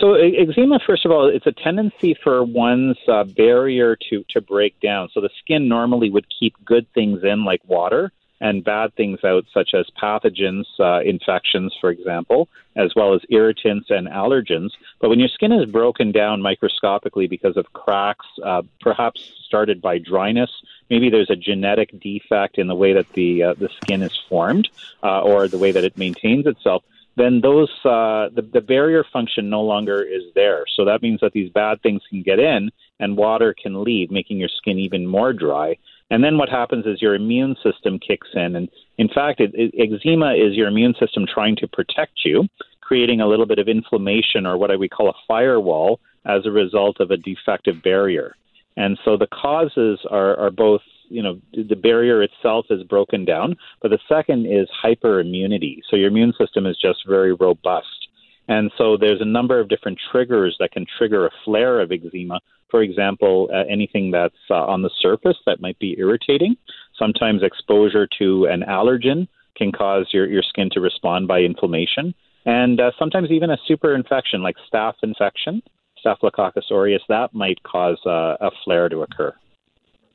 So 0.00 0.14
eczema, 0.14 0.80
first 0.86 1.04
of 1.04 1.12
all, 1.12 1.28
it's 1.28 1.46
a 1.46 1.52
tendency 1.52 2.14
for 2.14 2.42
one's 2.42 2.96
uh, 3.06 3.24
barrier 3.24 3.96
to 4.08 4.24
to 4.30 4.40
break 4.40 4.80
down. 4.80 5.10
So 5.12 5.20
the 5.20 5.28
skin 5.40 5.68
normally 5.68 6.08
would 6.08 6.26
keep 6.38 6.54
good 6.64 6.86
things 6.94 7.22
in, 7.22 7.44
like 7.44 7.60
water, 7.66 8.10
and 8.40 8.64
bad 8.64 8.94
things 8.94 9.22
out, 9.24 9.44
such 9.52 9.74
as 9.74 9.86
pathogens, 10.02 10.64
uh, 10.78 11.00
infections, 11.00 11.76
for 11.78 11.90
example, 11.90 12.48
as 12.76 12.94
well 12.96 13.12
as 13.12 13.20
irritants 13.28 13.90
and 13.90 14.08
allergens. 14.08 14.70
But 15.00 15.10
when 15.10 15.20
your 15.20 15.28
skin 15.28 15.52
is 15.52 15.70
broken 15.70 16.12
down 16.12 16.40
microscopically 16.40 17.26
because 17.26 17.58
of 17.58 17.70
cracks, 17.74 18.26
uh, 18.42 18.62
perhaps 18.80 19.20
started 19.44 19.82
by 19.82 19.98
dryness, 19.98 20.50
maybe 20.88 21.10
there's 21.10 21.28
a 21.28 21.36
genetic 21.36 22.00
defect 22.00 22.56
in 22.56 22.68
the 22.68 22.74
way 22.74 22.94
that 22.94 23.12
the 23.12 23.42
uh, 23.42 23.54
the 23.54 23.68
skin 23.82 24.00
is 24.00 24.16
formed 24.30 24.68
uh, 25.02 25.20
or 25.20 25.46
the 25.46 25.58
way 25.58 25.72
that 25.72 25.84
it 25.84 25.98
maintains 25.98 26.46
itself 26.46 26.84
then 27.20 27.40
those 27.40 27.70
uh, 27.84 28.28
the, 28.34 28.48
the 28.52 28.60
barrier 28.60 29.04
function 29.12 29.50
no 29.50 29.62
longer 29.62 30.02
is 30.02 30.24
there. 30.34 30.64
So 30.76 30.84
that 30.86 31.02
means 31.02 31.20
that 31.20 31.32
these 31.32 31.50
bad 31.52 31.82
things 31.82 32.02
can 32.10 32.22
get 32.22 32.38
in 32.38 32.70
and 32.98 33.16
water 33.16 33.54
can 33.62 33.84
leave, 33.84 34.10
making 34.10 34.38
your 34.38 34.48
skin 34.58 34.78
even 34.78 35.06
more 35.06 35.32
dry. 35.32 35.76
And 36.10 36.24
then 36.24 36.38
what 36.38 36.48
happens 36.48 36.86
is 36.86 37.00
your 37.00 37.14
immune 37.14 37.54
system 37.62 37.98
kicks 37.98 38.28
in. 38.34 38.56
And 38.56 38.68
in 38.98 39.08
fact, 39.08 39.40
it, 39.40 39.52
it, 39.54 39.72
eczema 39.78 40.34
is 40.34 40.54
your 40.54 40.68
immune 40.68 40.94
system 40.98 41.24
trying 41.32 41.56
to 41.56 41.68
protect 41.68 42.24
you, 42.24 42.48
creating 42.80 43.20
a 43.20 43.28
little 43.28 43.46
bit 43.46 43.60
of 43.60 43.68
inflammation 43.68 44.46
or 44.46 44.58
what 44.58 44.76
we 44.78 44.88
call 44.88 45.08
a 45.08 45.20
firewall 45.28 46.00
as 46.24 46.46
a 46.46 46.50
result 46.50 47.00
of 47.00 47.10
a 47.10 47.16
defective 47.16 47.82
barrier. 47.82 48.34
And 48.76 48.98
so 49.04 49.16
the 49.16 49.28
causes 49.28 50.00
are, 50.10 50.36
are 50.38 50.50
both, 50.50 50.82
you 51.10 51.22
know, 51.22 51.40
the 51.52 51.76
barrier 51.76 52.22
itself 52.22 52.66
is 52.70 52.82
broken 52.84 53.24
down, 53.24 53.56
but 53.82 53.90
the 53.90 53.98
second 54.08 54.46
is 54.46 54.68
hyperimmunity. 54.84 55.80
So 55.88 55.96
your 55.96 56.08
immune 56.08 56.32
system 56.38 56.66
is 56.66 56.78
just 56.80 57.00
very 57.06 57.34
robust. 57.34 58.08
And 58.48 58.70
so 58.78 58.96
there's 58.96 59.20
a 59.20 59.26
number 59.26 59.60
of 59.60 59.68
different 59.68 59.98
triggers 60.10 60.56
that 60.58 60.72
can 60.72 60.86
trigger 60.98 61.26
a 61.26 61.30
flare 61.44 61.80
of 61.80 61.92
eczema. 61.92 62.40
For 62.70 62.82
example, 62.82 63.48
uh, 63.52 63.64
anything 63.70 64.10
that's 64.10 64.34
uh, 64.48 64.54
on 64.54 64.82
the 64.82 64.90
surface 65.00 65.36
that 65.46 65.60
might 65.60 65.78
be 65.78 65.96
irritating. 65.98 66.56
Sometimes 66.98 67.42
exposure 67.42 68.08
to 68.18 68.46
an 68.46 68.62
allergen 68.68 69.28
can 69.56 69.72
cause 69.72 70.08
your, 70.12 70.26
your 70.26 70.42
skin 70.42 70.70
to 70.72 70.80
respond 70.80 71.28
by 71.28 71.40
inflammation. 71.40 72.14
And 72.46 72.80
uh, 72.80 72.92
sometimes 72.98 73.30
even 73.30 73.50
a 73.50 73.58
super 73.66 73.94
infection 73.94 74.42
like 74.42 74.56
staph 74.72 74.94
infection 75.02 75.62
Staphylococcus 76.00 76.66
aureus, 76.70 77.02
that 77.08 77.34
might 77.34 77.62
cause 77.62 77.98
uh, 78.06 78.36
a 78.40 78.50
flare 78.64 78.88
to 78.88 79.02
occur. 79.02 79.34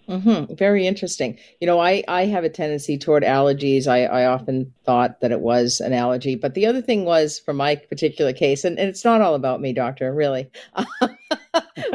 Mm-hmm. 0.07 0.53
Very 0.53 0.85
interesting. 0.85 1.37
You 1.59 1.67
know, 1.67 1.79
I, 1.79 2.03
I 2.07 2.25
have 2.25 2.43
a 2.43 2.49
tendency 2.49 2.97
toward 2.97 3.23
allergies. 3.23 3.87
I, 3.87 4.05
I 4.05 4.25
often 4.25 4.71
thought 4.85 5.21
that 5.21 5.31
it 5.31 5.41
was 5.41 5.79
an 5.79 5.93
allergy. 5.93 6.35
But 6.35 6.53
the 6.53 6.65
other 6.67 6.81
thing 6.81 7.05
was, 7.05 7.39
for 7.39 7.53
my 7.53 7.75
particular 7.75 8.33
case, 8.33 8.63
and, 8.63 8.77
and 8.77 8.87
it's 8.87 9.03
not 9.03 9.21
all 9.21 9.33
about 9.33 9.61
me, 9.61 9.73
doctor, 9.73 10.13
really. 10.13 10.49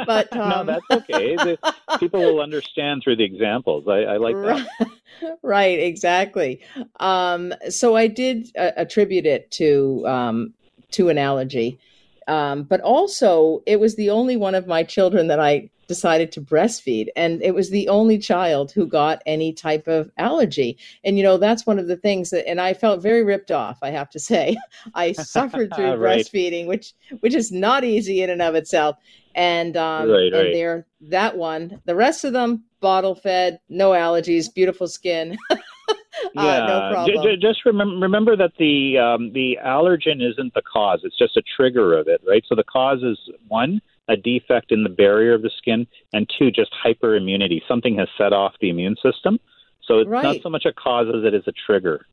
but 0.06 0.36
um... 0.36 0.48
no, 0.48 0.64
that's 0.64 1.02
okay. 1.02 1.36
The, 1.36 1.74
people 1.98 2.20
will 2.20 2.40
understand 2.40 3.02
through 3.04 3.16
the 3.16 3.24
examples. 3.24 3.86
I, 3.88 4.02
I 4.02 4.16
like 4.16 4.34
that. 4.36 5.38
right, 5.42 5.78
exactly. 5.78 6.60
Um, 6.98 7.54
so 7.68 7.96
I 7.96 8.08
did 8.08 8.48
uh, 8.58 8.72
attribute 8.76 9.26
it 9.26 9.50
to 9.52 10.04
um, 10.06 10.54
to 10.92 11.08
an 11.08 11.18
allergy. 11.18 11.78
Um, 12.28 12.64
but 12.64 12.80
also, 12.80 13.62
it 13.66 13.80
was 13.80 13.96
the 13.96 14.10
only 14.10 14.36
one 14.36 14.54
of 14.54 14.66
my 14.66 14.82
children 14.82 15.26
that 15.28 15.40
I 15.40 15.70
decided 15.90 16.30
to 16.30 16.40
breastfeed. 16.40 17.08
And 17.16 17.42
it 17.42 17.52
was 17.52 17.70
the 17.70 17.88
only 17.88 18.16
child 18.16 18.70
who 18.70 18.86
got 18.86 19.20
any 19.26 19.52
type 19.52 19.88
of 19.88 20.08
allergy. 20.18 20.78
And, 21.02 21.16
you 21.16 21.24
know, 21.24 21.36
that's 21.36 21.66
one 21.66 21.80
of 21.80 21.88
the 21.88 21.96
things 21.96 22.30
that, 22.30 22.48
and 22.48 22.60
I 22.60 22.74
felt 22.74 23.02
very 23.02 23.24
ripped 23.24 23.50
off, 23.50 23.80
I 23.82 23.90
have 23.90 24.08
to 24.10 24.18
say. 24.30 24.56
I 24.94 25.10
suffered 25.10 25.72
through 25.76 25.96
right. 25.96 26.20
breastfeeding, 26.20 26.68
which, 26.68 26.94
which 27.18 27.34
is 27.34 27.50
not 27.50 27.82
easy 27.82 28.22
in 28.22 28.30
and 28.30 28.40
of 28.40 28.54
itself. 28.54 28.98
And, 29.34 29.76
um, 29.76 30.08
right, 30.08 30.32
right. 30.32 30.46
and 30.46 30.54
there, 30.54 30.86
that 31.00 31.36
one, 31.36 31.80
the 31.86 31.96
rest 31.96 32.24
of 32.24 32.32
them 32.32 32.62
bottle 32.80 33.16
fed, 33.16 33.58
no 33.68 33.90
allergies, 33.90 34.52
beautiful 34.54 34.86
skin. 34.86 35.36
Uh, 36.36 36.42
yeah, 36.42 36.66
no 36.66 36.92
problem. 36.92 37.22
J- 37.24 37.36
just 37.36 37.64
remember, 37.64 37.96
remember 37.96 38.36
that 38.36 38.52
the 38.58 38.98
um, 38.98 39.32
the 39.32 39.58
allergen 39.64 40.20
isn't 40.20 40.52
the 40.54 40.62
cause; 40.62 41.00
it's 41.02 41.16
just 41.16 41.36
a 41.36 41.42
trigger 41.56 41.96
of 41.96 42.08
it, 42.08 42.20
right? 42.26 42.44
So 42.46 42.54
the 42.54 42.64
cause 42.64 43.02
is 43.02 43.18
one, 43.48 43.80
a 44.08 44.16
defect 44.16 44.70
in 44.70 44.82
the 44.82 44.90
barrier 44.90 45.34
of 45.34 45.42
the 45.42 45.50
skin, 45.56 45.86
and 46.12 46.30
two, 46.38 46.50
just 46.50 46.72
hyperimmunity. 46.84 47.62
Something 47.66 47.96
has 47.98 48.08
set 48.18 48.32
off 48.32 48.52
the 48.60 48.68
immune 48.68 48.96
system. 49.02 49.38
So 49.82 49.98
it's 49.98 50.08
right. 50.10 50.22
not 50.22 50.36
so 50.42 50.50
much 50.50 50.66
a 50.66 50.72
cause 50.72 51.06
as 51.08 51.24
it 51.24 51.34
is 51.34 51.42
a 51.46 51.52
trigger. 51.66 52.06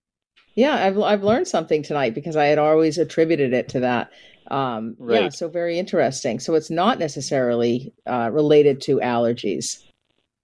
Yeah, 0.56 0.84
I've 0.84 1.00
I've 1.00 1.24
learned 1.24 1.48
something 1.48 1.84
tonight 1.84 2.16
because 2.16 2.36
I 2.36 2.46
had 2.46 2.58
always 2.58 2.98
attributed 2.98 3.54
it 3.54 3.70
to 3.70 3.82
that. 3.82 4.12
Um, 4.50 4.96
right. 4.98 5.24
Yeah, 5.24 5.30
so 5.30 5.50
very 5.50 5.78
interesting. 5.78 6.40
So 6.40 6.56
it's 6.56 6.72
not 6.72 6.98
necessarily 6.98 7.94
uh, 8.08 8.32
related 8.32 8.82
to 8.84 8.98
allergies. 8.98 9.84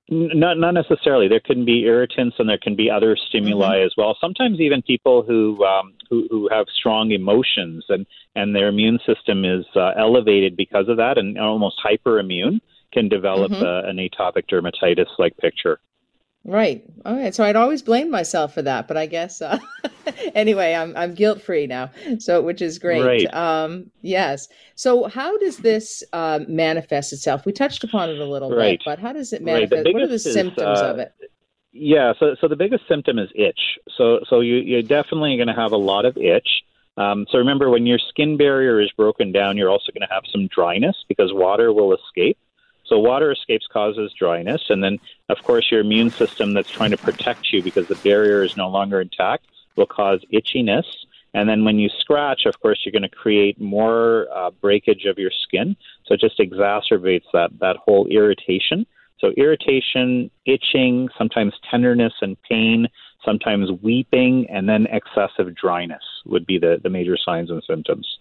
Not 0.10 0.58
not 0.58 0.74
necessarily. 0.74 1.30
There 1.30 1.39
can 1.39 1.63
be 1.63 1.86
irritants 1.86 2.36
and 2.38 2.50
there 2.50 2.58
can 2.58 2.76
be 2.76 2.89
other 2.89 3.16
stimuli 3.16 3.78
mm-hmm. 3.78 3.86
as 3.86 3.94
well. 3.98 4.18
Sometimes 4.20 4.60
even 4.60 4.82
people 4.82 5.24
who 5.24 5.63
um, 5.63 5.94
who, 6.10 6.28
who 6.30 6.50
have 6.52 6.66
strong 6.78 7.12
emotions 7.12 7.86
and 7.88 8.06
and 8.36 8.54
their 8.54 8.68
immune 8.68 9.00
system 9.06 9.46
is 9.46 9.66
uh, 9.76 9.92
elevated 9.98 10.58
because 10.58 10.89
of 10.89 10.98
that 10.98 11.18
and 11.18 11.39
almost 11.39 11.80
hyperimmune 11.84 12.60
can 12.92 13.08
develop 13.08 13.52
mm-hmm. 13.52 13.63
uh, 13.63 13.89
an 13.89 13.98
atopic 13.98 14.44
dermatitis 14.52 15.08
like 15.18 15.38
picture. 15.38 15.80
Right. 16.45 16.84
All 17.06 17.15
right. 17.15 17.34
So 17.34 17.43
I'd 17.43 17.56
always 17.56 17.82
blamed 17.82 18.12
myself 18.12 18.53
for 18.53 18.62
that, 18.63 18.88
but 18.88 18.97
I 18.97 19.06
guess 19.06 19.41
uh, 19.41 19.58
anyway, 20.36 20.73
I'm 20.73 20.95
I'm 20.97 21.13
guilt 21.13 21.41
free 21.41 21.67
now. 21.67 21.89
So 22.19 22.41
which 22.41 22.62
is 22.62 22.79
great. 22.79 23.03
Right. 23.03 23.34
Um, 23.34 23.89
yes. 24.01 24.49
So 24.75 25.06
how 25.08 25.38
does 25.38 25.58
this 25.58 26.03
uh, 26.12 26.41
manifest 26.49 27.13
itself? 27.13 27.45
We 27.45 27.53
touched 27.53 27.86
upon 27.86 28.10
it 28.10 28.19
a 28.19 28.25
little 28.25 28.51
right. 28.51 28.77
bit, 28.77 28.82
but 28.86 28.99
how 28.99 29.13
does 29.13 29.32
it 29.32 29.41
manifest? 29.41 29.86
Right. 29.86 29.93
What 29.93 30.03
are 30.03 30.08
the 30.08 30.15
is, 30.15 30.34
symptoms 30.34 30.79
uh, 30.79 30.86
of 30.86 30.99
it? 30.99 31.13
Yeah. 31.71 32.12
So 32.19 32.36
so 32.41 32.49
the 32.49 32.58
biggest 32.58 32.84
symptom 32.89 33.19
is 33.19 33.29
itch. 33.36 33.79
So 33.97 34.19
so 34.29 34.41
you 34.41 34.56
you're 34.56 34.82
definitely 34.82 35.38
going 35.38 35.47
to 35.47 35.56
have 35.56 35.71
a 35.71 35.77
lot 35.77 36.03
of 36.03 36.17
itch. 36.17 36.63
Um, 36.97 37.25
so 37.32 37.38
remember, 37.38 37.69
when 37.69 37.86
your 37.86 37.97
skin 38.10 38.38
barrier 38.38 38.79
is 38.79 38.91
broken 38.95 39.32
down, 39.32 39.58
you're 39.58 39.69
also 39.69 39.91
going 39.91 40.08
to 40.08 40.13
have 40.13 40.23
some 40.32 40.47
dryness 40.47 40.95
because 41.08 41.32
water 41.34 41.73
will 41.73 41.95
escape. 41.95 42.38
So 42.93 42.99
water 42.99 43.32
escapes 43.32 43.65
causes 43.65 44.13
dryness, 44.13 44.69
and 44.69 44.84
then 44.84 44.99
of 45.27 45.41
course 45.41 45.71
your 45.71 45.82
immune 45.82 46.12
system 46.12 46.53
that's 46.53 46.69
trying 46.69 46.91
to 46.91 46.97
protect 46.97 47.51
you 47.51 47.63
because 47.63 47.88
the 47.88 47.95
barrier 47.95 48.43
is 48.43 48.56
no 48.56 48.69
longer 48.69 49.01
intact 49.01 49.47
will 49.75 49.88
cause 49.88 50.23
itchiness. 50.32 50.86
And 51.34 51.49
then 51.49 51.65
when 51.65 51.79
you 51.79 51.89
scratch, 51.89 52.45
of 52.45 52.60
course, 52.60 52.82
you're 52.86 52.91
going 52.91 53.01
to 53.01 53.10
create 53.10 53.60
more 53.60 54.27
uh, 54.32 54.51
breakage 54.62 55.06
of 55.06 55.17
your 55.17 55.32
skin. 55.32 55.75
So 56.06 56.13
it 56.13 56.19
just 56.19 56.38
exacerbates 56.38 57.25
that 57.34 57.49
that 57.62 57.77
whole 57.77 58.06
irritation. 58.10 58.86
So 59.17 59.29
irritation, 59.38 60.29
itching, 60.45 61.10
sometimes 61.17 61.56
tenderness 61.71 62.13
and 62.21 62.38
pain, 62.43 62.88
sometimes 63.25 63.71
weeping, 63.82 64.47
and 64.51 64.69
then 64.69 64.86
excessive 64.91 65.56
dryness 65.56 66.03
would 66.27 66.45
be 66.45 66.60
the, 66.60 66.79
the 66.84 66.91
major 66.91 67.17
signs 67.17 67.49
and 67.49 67.63
symptoms. 67.67 68.19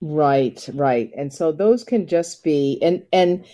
Right, 0.00 0.68
right. 0.74 1.10
And 1.16 1.32
so 1.32 1.50
those 1.50 1.82
can 1.82 2.06
just 2.06 2.44
be 2.44 2.78
and 2.80 3.02
and 3.12 3.44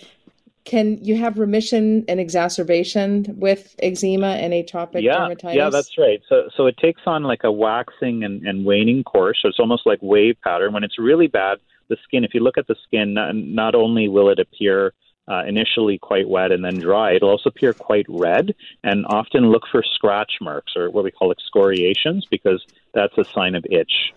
can 0.65 1.03
you 1.03 1.15
have 1.15 1.37
remission 1.37 2.03
and 2.07 2.19
exacerbation 2.19 3.35
with 3.37 3.75
eczema 3.79 4.29
and 4.29 4.51
atopic 4.51 5.03
yeah, 5.03 5.17
dermatitis? 5.17 5.53
Yeah, 5.53 5.69
that's 5.69 5.97
right. 5.97 6.21
So, 6.27 6.49
so 6.57 6.65
it 6.65 6.75
takes 6.77 7.01
on 7.05 7.23
like 7.23 7.43
a 7.43 7.51
waxing 7.51 8.23
and, 8.23 8.45
and 8.45 8.65
waning 8.65 9.03
course. 9.03 9.37
So 9.41 9.47
it's 9.47 9.59
almost 9.59 9.85
like 9.85 9.99
wave 10.01 10.37
pattern. 10.43 10.73
When 10.73 10.83
it's 10.83 10.97
really 10.97 11.27
bad, 11.27 11.59
the 11.87 11.97
skin, 12.03 12.23
if 12.23 12.33
you 12.33 12.41
look 12.41 12.57
at 12.57 12.67
the 12.67 12.75
skin, 12.83 13.13
not, 13.13 13.35
not 13.35 13.75
only 13.75 14.07
will 14.09 14.29
it 14.29 14.39
appear 14.39 14.93
uh, 15.27 15.43
initially 15.45 15.99
quite 15.99 16.27
wet 16.27 16.51
and 16.51 16.65
then 16.65 16.79
dry, 16.79 17.13
it'll 17.13 17.29
also 17.29 17.49
appear 17.49 17.73
quite 17.73 18.05
red 18.09 18.55
and 18.83 19.05
often 19.07 19.51
look 19.51 19.63
for 19.71 19.83
scratch 19.83 20.33
marks 20.41 20.73
or 20.75 20.89
what 20.89 21.03
we 21.03 21.11
call 21.11 21.31
excoriations 21.31 22.25
because 22.29 22.65
that's 22.93 23.17
a 23.19 23.25
sign 23.25 23.53
of 23.53 23.63
itch. 23.69 24.13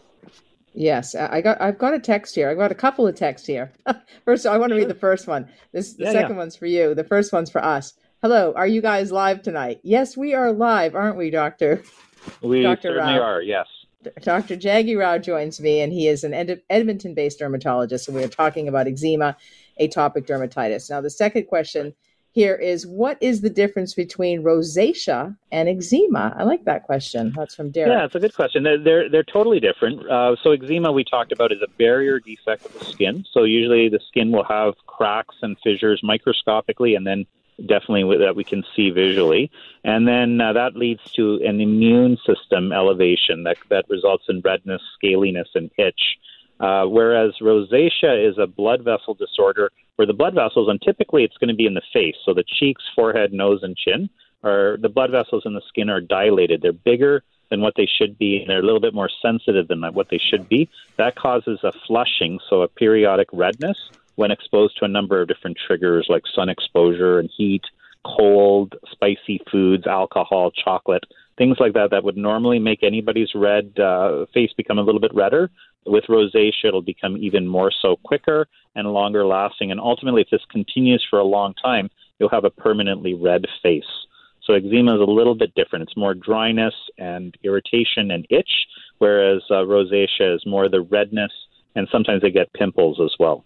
Yes, 0.78 1.16
I 1.16 1.40
got. 1.40 1.60
I've 1.60 1.76
got 1.76 1.94
a 1.94 1.98
text 1.98 2.36
here. 2.36 2.48
I've 2.48 2.56
got 2.56 2.70
a 2.70 2.74
couple 2.74 3.04
of 3.04 3.16
texts 3.16 3.48
here. 3.48 3.72
first, 4.24 4.46
I 4.46 4.56
want 4.58 4.70
to 4.70 4.76
read 4.76 4.86
the 4.86 4.94
first 4.94 5.26
one. 5.26 5.48
This 5.72 5.94
the 5.94 6.04
yeah, 6.04 6.12
second 6.12 6.36
yeah. 6.36 6.36
one's 6.36 6.54
for 6.54 6.66
you. 6.66 6.94
The 6.94 7.02
first 7.02 7.32
one's 7.32 7.50
for 7.50 7.64
us. 7.64 7.94
Hello, 8.22 8.52
are 8.54 8.66
you 8.68 8.80
guys 8.80 9.10
live 9.10 9.42
tonight? 9.42 9.80
Yes, 9.82 10.16
we 10.16 10.34
are 10.34 10.52
live, 10.52 10.94
aren't 10.94 11.16
we, 11.16 11.30
Doctor? 11.30 11.82
We 12.42 12.62
Dr. 12.62 12.90
certainly 12.90 13.18
Rao. 13.18 13.22
are. 13.22 13.42
Yes. 13.42 13.66
Dr. 14.22 14.56
Jaggi 14.56 14.96
Rao 14.96 15.18
joins 15.18 15.60
me, 15.60 15.80
and 15.80 15.92
he 15.92 16.06
is 16.06 16.22
an 16.22 16.32
Ed- 16.32 16.62
Edmonton-based 16.70 17.40
dermatologist, 17.40 18.06
and 18.06 18.16
we 18.16 18.22
are 18.22 18.28
talking 18.28 18.68
about 18.68 18.86
eczema, 18.86 19.36
atopic 19.80 20.28
dermatitis. 20.28 20.88
Now, 20.90 21.00
the 21.00 21.10
second 21.10 21.48
question 21.48 21.92
here 22.38 22.54
is 22.54 22.86
what 22.86 23.18
is 23.20 23.40
the 23.40 23.50
difference 23.50 23.94
between 23.94 24.44
rosacea 24.44 25.36
and 25.50 25.68
eczema? 25.68 26.36
I 26.38 26.44
like 26.44 26.64
that 26.66 26.84
question. 26.84 27.32
That's 27.36 27.56
from 27.56 27.72
Derek. 27.72 27.90
Yeah, 27.90 28.04
it's 28.04 28.14
a 28.14 28.20
good 28.20 28.34
question. 28.34 28.62
They're 28.62 28.78
they're, 28.78 29.10
they're 29.10 29.24
totally 29.24 29.58
different. 29.58 30.08
Uh, 30.08 30.36
so 30.44 30.52
eczema 30.52 30.92
we 30.92 31.02
talked 31.02 31.32
about 31.32 31.50
is 31.50 31.58
a 31.62 31.70
barrier 31.78 32.20
defect 32.20 32.64
of 32.64 32.78
the 32.78 32.84
skin. 32.84 33.24
So 33.32 33.42
usually 33.42 33.88
the 33.88 33.98
skin 34.06 34.30
will 34.30 34.44
have 34.44 34.74
cracks 34.86 35.34
and 35.42 35.56
fissures 35.64 36.00
microscopically, 36.04 36.94
and 36.94 37.04
then 37.04 37.26
definitely 37.66 38.04
that 38.18 38.36
we 38.36 38.44
can 38.44 38.62
see 38.76 38.90
visually. 38.90 39.50
And 39.82 40.06
then 40.06 40.40
uh, 40.40 40.52
that 40.52 40.76
leads 40.76 41.02
to 41.16 41.40
an 41.44 41.60
immune 41.60 42.18
system 42.24 42.70
elevation 42.70 43.42
that 43.44 43.56
that 43.68 43.86
results 43.88 44.26
in 44.28 44.42
redness, 44.42 44.82
scaliness, 45.02 45.48
and 45.56 45.72
itch. 45.76 46.18
Uh, 46.60 46.84
whereas 46.86 47.32
rosacea 47.40 48.28
is 48.28 48.36
a 48.38 48.46
blood 48.46 48.82
vessel 48.82 49.14
disorder 49.14 49.70
where 49.96 50.06
the 50.06 50.12
blood 50.12 50.34
vessels, 50.34 50.68
and 50.68 50.80
typically 50.82 51.24
it's 51.24 51.36
going 51.36 51.48
to 51.48 51.54
be 51.54 51.66
in 51.66 51.74
the 51.74 51.82
face, 51.92 52.16
so 52.24 52.34
the 52.34 52.44
cheeks, 52.58 52.82
forehead, 52.94 53.32
nose, 53.32 53.60
and 53.62 53.76
chin, 53.76 54.08
are 54.42 54.76
the 54.80 54.88
blood 54.88 55.10
vessels 55.10 55.42
in 55.44 55.54
the 55.54 55.62
skin 55.68 55.88
are 55.88 56.00
dilated. 56.00 56.62
They're 56.62 56.72
bigger 56.72 57.22
than 57.50 57.60
what 57.60 57.74
they 57.76 57.86
should 57.86 58.18
be, 58.18 58.38
and 58.40 58.50
they're 58.50 58.60
a 58.60 58.64
little 58.64 58.80
bit 58.80 58.94
more 58.94 59.10
sensitive 59.22 59.68
than 59.68 59.82
what 59.92 60.08
they 60.10 60.18
should 60.18 60.48
be. 60.48 60.68
That 60.96 61.16
causes 61.16 61.60
a 61.62 61.72
flushing, 61.86 62.38
so 62.48 62.62
a 62.62 62.68
periodic 62.68 63.28
redness 63.32 63.76
when 64.16 64.30
exposed 64.30 64.76
to 64.78 64.84
a 64.84 64.88
number 64.88 65.20
of 65.20 65.28
different 65.28 65.56
triggers 65.64 66.06
like 66.08 66.24
sun 66.34 66.48
exposure 66.48 67.18
and 67.20 67.30
heat, 67.36 67.62
cold, 68.04 68.74
spicy 68.90 69.40
foods, 69.50 69.86
alcohol, 69.86 70.50
chocolate, 70.50 71.04
things 71.38 71.56
like 71.60 71.72
that 71.74 71.90
that 71.92 72.04
would 72.04 72.16
normally 72.16 72.58
make 72.58 72.82
anybody's 72.82 73.30
red 73.34 73.78
uh, 73.78 74.26
face 74.34 74.50
become 74.56 74.78
a 74.78 74.82
little 74.82 75.00
bit 75.00 75.14
redder. 75.14 75.50
With 75.86 76.04
rosacea, 76.08 76.66
it'll 76.66 76.82
become 76.82 77.16
even 77.16 77.46
more 77.46 77.72
so 77.80 77.96
quicker 78.04 78.46
and 78.74 78.92
longer 78.92 79.24
lasting. 79.24 79.70
And 79.70 79.80
ultimately, 79.80 80.22
if 80.22 80.28
this 80.30 80.44
continues 80.50 81.06
for 81.08 81.18
a 81.18 81.24
long 81.24 81.54
time, 81.54 81.88
you'll 82.18 82.28
have 82.28 82.44
a 82.44 82.50
permanently 82.50 83.14
red 83.14 83.46
face. 83.62 83.84
So 84.44 84.54
eczema 84.54 84.96
is 84.96 85.00
a 85.00 85.10
little 85.10 85.34
bit 85.34 85.54
different. 85.54 85.84
It's 85.84 85.96
more 85.96 86.14
dryness 86.14 86.74
and 86.98 87.36
irritation 87.44 88.10
and 88.10 88.26
itch, 88.30 88.50
whereas 88.98 89.42
uh, 89.50 89.56
rosacea 89.56 90.34
is 90.34 90.42
more 90.46 90.68
the 90.68 90.80
redness, 90.80 91.32
and 91.74 91.86
sometimes 91.92 92.22
they 92.22 92.30
get 92.30 92.52
pimples 92.54 92.98
as 93.02 93.14
well. 93.18 93.44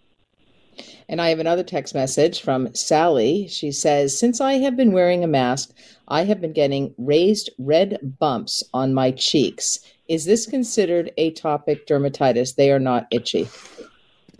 And 1.08 1.20
I 1.20 1.28
have 1.28 1.38
another 1.38 1.62
text 1.62 1.94
message 1.94 2.40
from 2.40 2.74
Sally. 2.74 3.46
She 3.48 3.72
says, 3.72 4.18
Since 4.18 4.40
I 4.40 4.54
have 4.54 4.76
been 4.76 4.92
wearing 4.92 5.22
a 5.22 5.28
mask, 5.28 5.72
I 6.08 6.24
have 6.24 6.40
been 6.40 6.52
getting 6.52 6.94
raised 6.98 7.50
red 7.58 8.16
bumps 8.18 8.62
on 8.72 8.94
my 8.94 9.10
cheeks. 9.10 9.78
Is 10.08 10.24
this 10.24 10.46
considered 10.46 11.12
atopic 11.18 11.86
dermatitis? 11.86 12.56
They 12.56 12.70
are 12.70 12.78
not 12.78 13.06
itchy. 13.10 13.48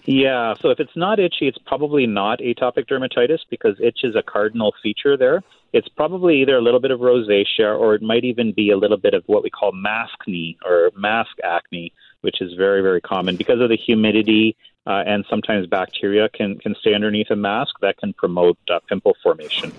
Yeah, 0.05 0.55
so 0.61 0.71
if 0.71 0.81
it's 0.81 0.97
not 0.97 1.21
itchy, 1.21 1.47
it's 1.47 1.59
probably 1.65 2.07
not 2.07 2.41
atopic 2.41 2.89
dermatitis 2.89 3.39
because 3.49 3.77
itch 3.81 4.01
is 4.03 4.17
a 4.17 4.23
cardinal 4.23 4.75
feature 4.83 5.17
there. 5.17 5.43
It's 5.73 5.89
probably 5.89 6.43
either 6.43 6.57
a 6.57 6.61
little 6.61 6.81
bit 6.81 6.91
of 6.91 7.01
rosacea 7.01 7.79
or 7.79 7.95
it 7.95 8.03
might 8.03 8.25
even 8.25 8.53
be 8.53 8.71
a 8.71 8.77
little 8.77 8.97
bit 8.97 9.15
of 9.15 9.23
what 9.27 9.43
we 9.43 9.51
call 9.51 9.73
mask 9.73 10.13
maskne 10.27 10.57
or 10.65 10.91
mask 10.97 11.31
acne, 11.45 11.93
which 12.23 12.41
is 12.41 12.53
very, 12.55 12.83
very 12.83 13.01
common 13.01 13.37
because 13.37 13.61
of 13.61 13.69
the 13.69 13.77
humidity 13.77 14.57
uh, 14.87 15.03
and 15.07 15.25
sometimes 15.31 15.67
bacteria 15.67 16.29
can, 16.29 16.59
can 16.59 16.75
stay 16.81 16.95
underneath 16.95 17.31
a 17.31 17.37
mask 17.37 17.75
that 17.81 17.97
can 17.99 18.13
promote 18.15 18.59
uh, 18.71 18.81
pimple 18.89 19.15
formation. 19.23 19.73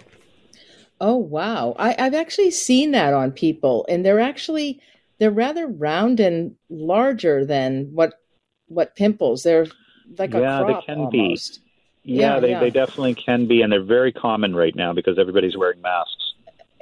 Oh 1.01 1.17
wow! 1.17 1.75
I, 1.77 1.95
I've 1.99 2.13
actually 2.13 2.51
seen 2.51 2.91
that 2.91 3.13
on 3.13 3.31
people, 3.31 3.85
and 3.89 4.05
they're 4.05 4.21
actually 4.21 4.79
they're 5.19 5.31
rather 5.31 5.67
round 5.67 6.19
and 6.19 6.55
larger 6.69 7.45
than 7.45 7.89
what 7.93 8.13
what 8.67 8.95
pimples. 8.95 9.43
They're 9.43 9.67
like 10.17 10.33
yeah, 10.33 10.61
a 10.61 10.65
crop 10.65 10.81
they 10.81 10.85
can 10.85 10.99
almost. 10.99 11.61
be. 12.03 12.13
Yeah, 12.13 12.35
Yeah, 12.35 12.39
they, 12.39 12.49
yeah. 12.51 12.59
they 12.59 12.69
definitely 12.69 13.15
can 13.15 13.47
be, 13.47 13.61
and 13.61 13.71
they're 13.71 13.83
very 13.83 14.11
common 14.11 14.55
right 14.55 14.75
now 14.75 14.93
because 14.93 15.17
everybody's 15.17 15.57
wearing 15.57 15.81
masks. 15.81 16.22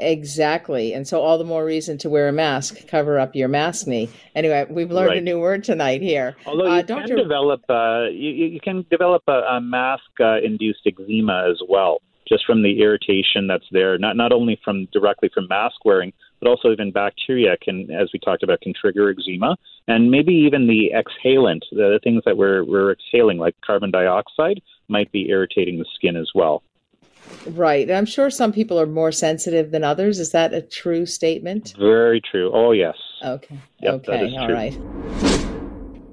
Exactly. 0.02 0.94
And 0.94 1.08
so 1.08 1.22
all 1.22 1.38
the 1.38 1.44
more 1.44 1.64
reason 1.64 1.98
to 2.00 2.10
wear 2.10 2.28
a 2.28 2.32
mask, 2.32 2.88
cover 2.88 3.20
up 3.20 3.36
your 3.36 3.48
maskne. 3.48 4.10
Anyway, 4.34 4.66
we've 4.70 4.90
learned 4.90 5.20
a 5.20 5.22
new 5.22 5.40
word 5.40 5.64
tonight 5.64 6.02
here. 6.02 6.36
Although 6.48 6.66
you 6.66 6.80
Uh, 6.80 6.84
can 6.84 7.16
develop, 7.16 7.62
uh, 7.70 8.08
you, 8.12 8.32
you 8.32 8.60
can 8.60 8.84
develop 8.90 9.22
a, 9.28 9.42
a 9.58 9.62
mask-induced 9.62 10.88
eczema 10.88 11.48
as 11.52 11.62
well, 11.70 12.02
just 12.28 12.46
from 12.46 12.64
the 12.64 12.82
irritation 12.82 13.46
that's 13.46 13.68
there. 13.72 13.98
Not 14.00 14.18
not 14.18 14.32
only 14.32 14.60
from 14.66 14.88
directly 14.92 15.30
from 15.34 15.48
mask 15.48 15.86
wearing, 15.86 16.14
but 16.40 16.50
also 16.50 16.72
even 16.72 16.92
bacteria 16.92 17.56
can, 17.58 17.92
as 17.92 18.10
we 18.12 18.20
talked 18.20 18.42
about, 18.42 18.62
can 18.62 18.74
trigger 18.74 19.12
eczema, 19.12 19.56
and 19.88 20.10
maybe 20.10 20.34
even 20.34 20.66
the 20.66 20.92
exhalant, 20.96 21.62
the, 21.72 21.88
the 21.94 22.00
things 22.04 22.24
that 22.26 22.38
we're 22.38 22.64
we're 22.64 22.92
exhaling, 22.92 23.38
like 23.38 23.56
carbon 23.64 23.92
dioxide, 23.92 24.60
might 24.88 25.12
be 25.12 25.30
irritating 25.30 25.78
the 25.78 25.86
skin 25.94 26.16
as 26.16 26.32
well. 26.34 26.64
Right. 27.48 27.88
And 27.88 27.98
I'm 27.98 28.06
sure 28.06 28.30
some 28.30 28.52
people 28.52 28.80
are 28.80 28.86
more 28.86 29.12
sensitive 29.12 29.72
than 29.72 29.84
others. 29.84 30.20
Is 30.20 30.32
that 30.32 30.54
a 30.54 30.62
true 30.62 31.06
statement? 31.06 31.74
Very 31.78 32.22
true. 32.22 32.52
Oh 32.54 32.72
yes. 32.72 32.96
Okay. 33.24 33.58
Yep, 33.80 33.94
okay. 34.08 34.36
All 34.38 34.48
true. 34.48 34.56
right. 34.56 34.78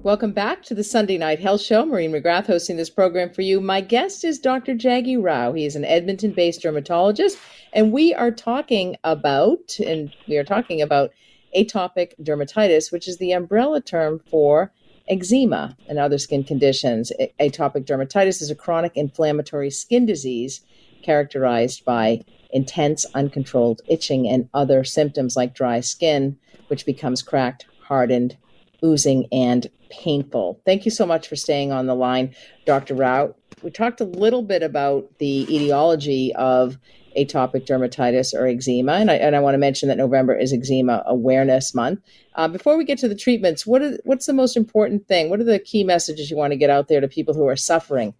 Welcome 0.04 0.32
back 0.32 0.62
to 0.62 0.74
the 0.74 0.84
Sunday 0.84 1.18
Night 1.18 1.40
Health 1.40 1.60
Show. 1.60 1.84
Maureen 1.84 2.12
McGrath 2.12 2.46
hosting 2.46 2.76
this 2.76 2.88
program 2.88 3.30
for 3.30 3.42
you. 3.42 3.60
My 3.60 3.80
guest 3.80 4.24
is 4.24 4.38
Dr. 4.38 4.74
Jaggi 4.74 5.22
Rao. 5.22 5.52
He 5.52 5.66
is 5.66 5.76
an 5.76 5.84
Edmonton 5.84 6.30
based 6.30 6.62
dermatologist, 6.62 7.36
and 7.72 7.92
we 7.92 8.14
are 8.14 8.30
talking 8.30 8.96
about, 9.04 9.78
and 9.84 10.14
we 10.28 10.38
are 10.38 10.44
talking 10.44 10.80
about 10.80 11.10
atopic 11.54 12.12
dermatitis, 12.22 12.92
which 12.92 13.08
is 13.08 13.18
the 13.18 13.32
umbrella 13.32 13.80
term 13.80 14.20
for 14.30 14.72
eczema 15.08 15.76
and 15.88 15.98
other 15.98 16.18
skin 16.18 16.44
conditions. 16.44 17.12
Atopic 17.40 17.84
dermatitis 17.84 18.40
is 18.40 18.50
a 18.50 18.54
chronic 18.54 18.96
inflammatory 18.96 19.70
skin 19.70 20.06
disease 20.06 20.60
characterized 21.08 21.86
by 21.86 22.20
intense, 22.50 23.06
uncontrolled 23.14 23.80
itching 23.88 24.28
and 24.28 24.46
other 24.52 24.84
symptoms 24.84 25.36
like 25.36 25.54
dry 25.54 25.80
skin, 25.80 26.36
which 26.66 26.84
becomes 26.84 27.22
cracked, 27.22 27.64
hardened, 27.82 28.36
oozing, 28.84 29.26
and 29.32 29.68
painful. 29.88 30.60
Thank 30.66 30.84
you 30.84 30.90
so 30.90 31.06
much 31.06 31.26
for 31.26 31.34
staying 31.34 31.72
on 31.72 31.86
the 31.86 31.94
line, 31.94 32.34
Dr. 32.66 32.94
Rao. 32.94 33.34
We 33.62 33.70
talked 33.70 34.02
a 34.02 34.04
little 34.04 34.42
bit 34.42 34.62
about 34.62 35.18
the 35.18 35.46
etiology 35.48 36.34
of 36.34 36.76
atopic 37.16 37.66
dermatitis 37.66 38.34
or 38.34 38.46
eczema, 38.46 38.92
and 38.92 39.10
I, 39.10 39.14
and 39.14 39.34
I 39.34 39.40
want 39.40 39.54
to 39.54 39.58
mention 39.58 39.88
that 39.88 39.96
November 39.96 40.36
is 40.36 40.52
Eczema 40.52 41.04
Awareness 41.06 41.74
Month. 41.74 42.00
Uh, 42.34 42.48
before 42.48 42.76
we 42.76 42.84
get 42.84 42.98
to 42.98 43.08
the 43.08 43.14
treatments, 43.14 43.66
what's 43.66 44.26
the 44.26 44.34
most 44.34 44.58
important 44.58 45.08
thing? 45.08 45.30
What 45.30 45.40
are 45.40 45.44
the 45.44 45.58
key 45.58 45.84
messages 45.84 46.30
you 46.30 46.36
want 46.36 46.52
to 46.52 46.58
get 46.58 46.68
out 46.68 46.88
there 46.88 47.00
to 47.00 47.08
people 47.08 47.32
who 47.32 47.46
are 47.46 47.56
suffering 47.56 48.12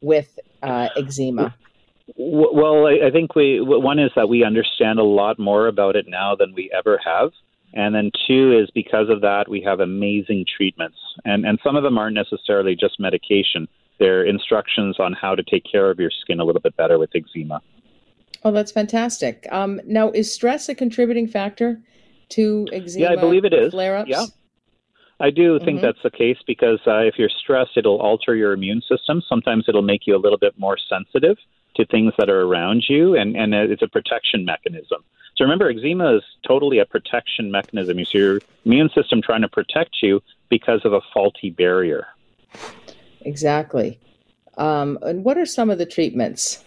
with 0.00 0.38
uh, 0.62 0.88
eczema? 0.96 1.54
Well, 2.16 2.86
I, 2.86 3.06
I 3.06 3.10
think 3.10 3.34
we 3.34 3.60
one 3.60 3.98
is 3.98 4.10
that 4.16 4.28
we 4.28 4.44
understand 4.44 4.98
a 4.98 5.04
lot 5.04 5.38
more 5.38 5.66
about 5.66 5.96
it 5.96 6.06
now 6.08 6.34
than 6.34 6.54
we 6.54 6.70
ever 6.76 7.00
have, 7.04 7.30
and 7.74 7.94
then 7.94 8.10
two 8.26 8.58
is 8.58 8.70
because 8.70 9.08
of 9.08 9.20
that 9.20 9.48
we 9.48 9.60
have 9.62 9.80
amazing 9.80 10.44
treatments, 10.56 10.96
and 11.24 11.44
and 11.44 11.58
some 11.64 11.76
of 11.76 11.82
them 11.82 11.98
aren't 11.98 12.14
necessarily 12.14 12.74
just 12.74 12.98
medication; 12.98 13.68
they're 13.98 14.24
instructions 14.24 14.98
on 14.98 15.12
how 15.12 15.34
to 15.34 15.42
take 15.42 15.64
care 15.70 15.90
of 15.90 15.98
your 15.98 16.10
skin 16.10 16.40
a 16.40 16.44
little 16.44 16.60
bit 16.60 16.76
better 16.76 16.98
with 16.98 17.10
eczema. 17.14 17.60
Oh, 18.42 18.52
that's 18.52 18.72
fantastic. 18.72 19.46
Um, 19.50 19.80
now, 19.86 20.10
is 20.10 20.32
stress 20.32 20.68
a 20.68 20.74
contributing 20.74 21.28
factor 21.28 21.80
to 22.30 22.66
eczema? 22.72 23.06
Yeah, 23.06 23.12
I 23.12 23.16
believe 23.16 23.44
it 23.44 23.52
is. 23.52 23.72
Flare 23.72 23.98
ups? 23.98 24.10
Yeah. 24.10 24.24
I 25.20 25.30
do 25.30 25.58
think 25.58 25.78
Mhm. 25.78 25.82
that's 25.82 26.02
the 26.02 26.10
case 26.10 26.38
because 26.46 26.80
uh, 26.86 27.00
if 27.00 27.18
you're 27.18 27.28
stressed, 27.28 27.76
it'll 27.76 28.00
alter 28.00 28.34
your 28.34 28.52
immune 28.52 28.82
system. 28.82 29.22
Sometimes 29.28 29.66
it'll 29.68 29.82
make 29.82 30.06
you 30.06 30.16
a 30.16 30.18
little 30.18 30.38
bit 30.38 30.54
more 30.58 30.78
sensitive 30.88 31.36
to 31.76 31.84
things 31.84 32.12
that 32.18 32.30
are 32.30 32.40
around 32.40 32.88
you, 32.88 33.14
and, 33.14 33.36
and 33.36 33.54
it's 33.54 33.82
a 33.82 33.88
protection 33.88 34.44
mechanism. 34.44 35.04
So 35.36 35.44
remember, 35.44 35.70
eczema 35.70 36.16
is 36.16 36.22
totally 36.46 36.78
a 36.78 36.84
protection 36.84 37.50
mechanism. 37.50 37.98
It's 37.98 38.12
your 38.12 38.40
immune 38.64 38.90
system 38.94 39.22
trying 39.22 39.42
to 39.42 39.48
protect 39.48 40.02
you 40.02 40.22
because 40.48 40.84
of 40.84 40.92
a 40.92 41.00
faulty 41.14 41.50
barrier. 41.50 42.06
Exactly. 43.22 43.98
Um, 44.56 44.98
and 45.02 45.24
what 45.24 45.38
are 45.38 45.46
some 45.46 45.70
of 45.70 45.78
the 45.78 45.86
treatments? 45.86 46.64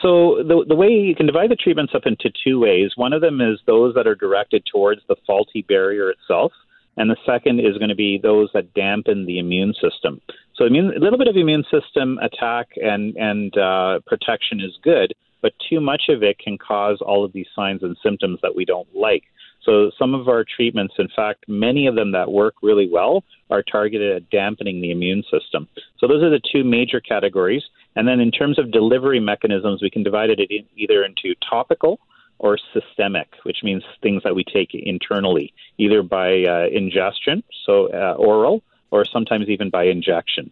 So 0.00 0.42
the 0.42 0.64
the 0.66 0.74
way 0.74 0.88
you 0.88 1.14
can 1.14 1.26
divide 1.26 1.50
the 1.50 1.56
treatments 1.56 1.94
up 1.94 2.06
into 2.06 2.32
two 2.44 2.58
ways. 2.58 2.92
One 2.96 3.12
of 3.12 3.20
them 3.20 3.40
is 3.40 3.60
those 3.66 3.94
that 3.94 4.06
are 4.08 4.16
directed 4.16 4.64
towards 4.66 5.00
the 5.06 5.14
faulty 5.26 5.62
barrier 5.62 6.10
itself, 6.10 6.52
and 6.96 7.10
the 7.10 7.16
second 7.26 7.60
is 7.60 7.78
going 7.78 7.88
to 7.88 7.94
be 7.94 8.18
those 8.22 8.50
that 8.54 8.74
dampen 8.74 9.26
the 9.26 9.38
immune 9.38 9.74
system. 9.74 10.20
So 10.56 10.66
immune, 10.66 10.92
a 10.96 11.00
little 11.00 11.18
bit 11.18 11.28
of 11.28 11.36
immune 11.36 11.64
system 11.70 12.18
attack 12.18 12.68
and 12.76 13.16
and 13.16 13.56
uh, 13.56 14.00
protection 14.06 14.60
is 14.60 14.72
good, 14.82 15.14
but 15.40 15.52
too 15.68 15.80
much 15.80 16.04
of 16.08 16.22
it 16.22 16.38
can 16.38 16.58
cause 16.58 16.98
all 17.00 17.24
of 17.24 17.32
these 17.32 17.46
signs 17.54 17.82
and 17.82 17.96
symptoms 18.02 18.38
that 18.42 18.54
we 18.54 18.64
don't 18.64 18.88
like. 18.94 19.24
So 19.64 19.90
some 19.96 20.14
of 20.14 20.28
our 20.28 20.44
treatments, 20.44 20.94
in 20.98 21.08
fact, 21.14 21.44
many 21.46 21.86
of 21.86 21.94
them 21.94 22.12
that 22.12 22.32
work 22.32 22.54
really 22.62 22.88
well, 22.90 23.22
are 23.50 23.62
targeted 23.62 24.16
at 24.16 24.30
dampening 24.30 24.80
the 24.80 24.90
immune 24.90 25.22
system. 25.30 25.68
So 25.98 26.08
those 26.08 26.22
are 26.22 26.30
the 26.30 26.40
two 26.52 26.64
major 26.64 27.00
categories. 27.00 27.62
And 27.94 28.08
then 28.08 28.18
in 28.18 28.32
terms 28.32 28.58
of 28.58 28.72
delivery 28.72 29.20
mechanisms, 29.20 29.80
we 29.80 29.90
can 29.90 30.02
divide 30.02 30.30
it 30.30 30.40
either 30.76 31.04
into 31.04 31.34
topical 31.48 32.00
or 32.42 32.58
systemic, 32.74 33.28
which 33.44 33.58
means 33.62 33.82
things 34.02 34.22
that 34.24 34.34
we 34.34 34.44
take 34.44 34.70
internally, 34.74 35.54
either 35.78 36.02
by 36.02 36.44
uh, 36.44 36.66
ingestion, 36.72 37.42
so 37.64 37.88
uh, 37.94 38.14
oral, 38.18 38.62
or 38.90 39.04
sometimes 39.04 39.48
even 39.48 39.70
by 39.70 39.84
injection. 39.84 40.50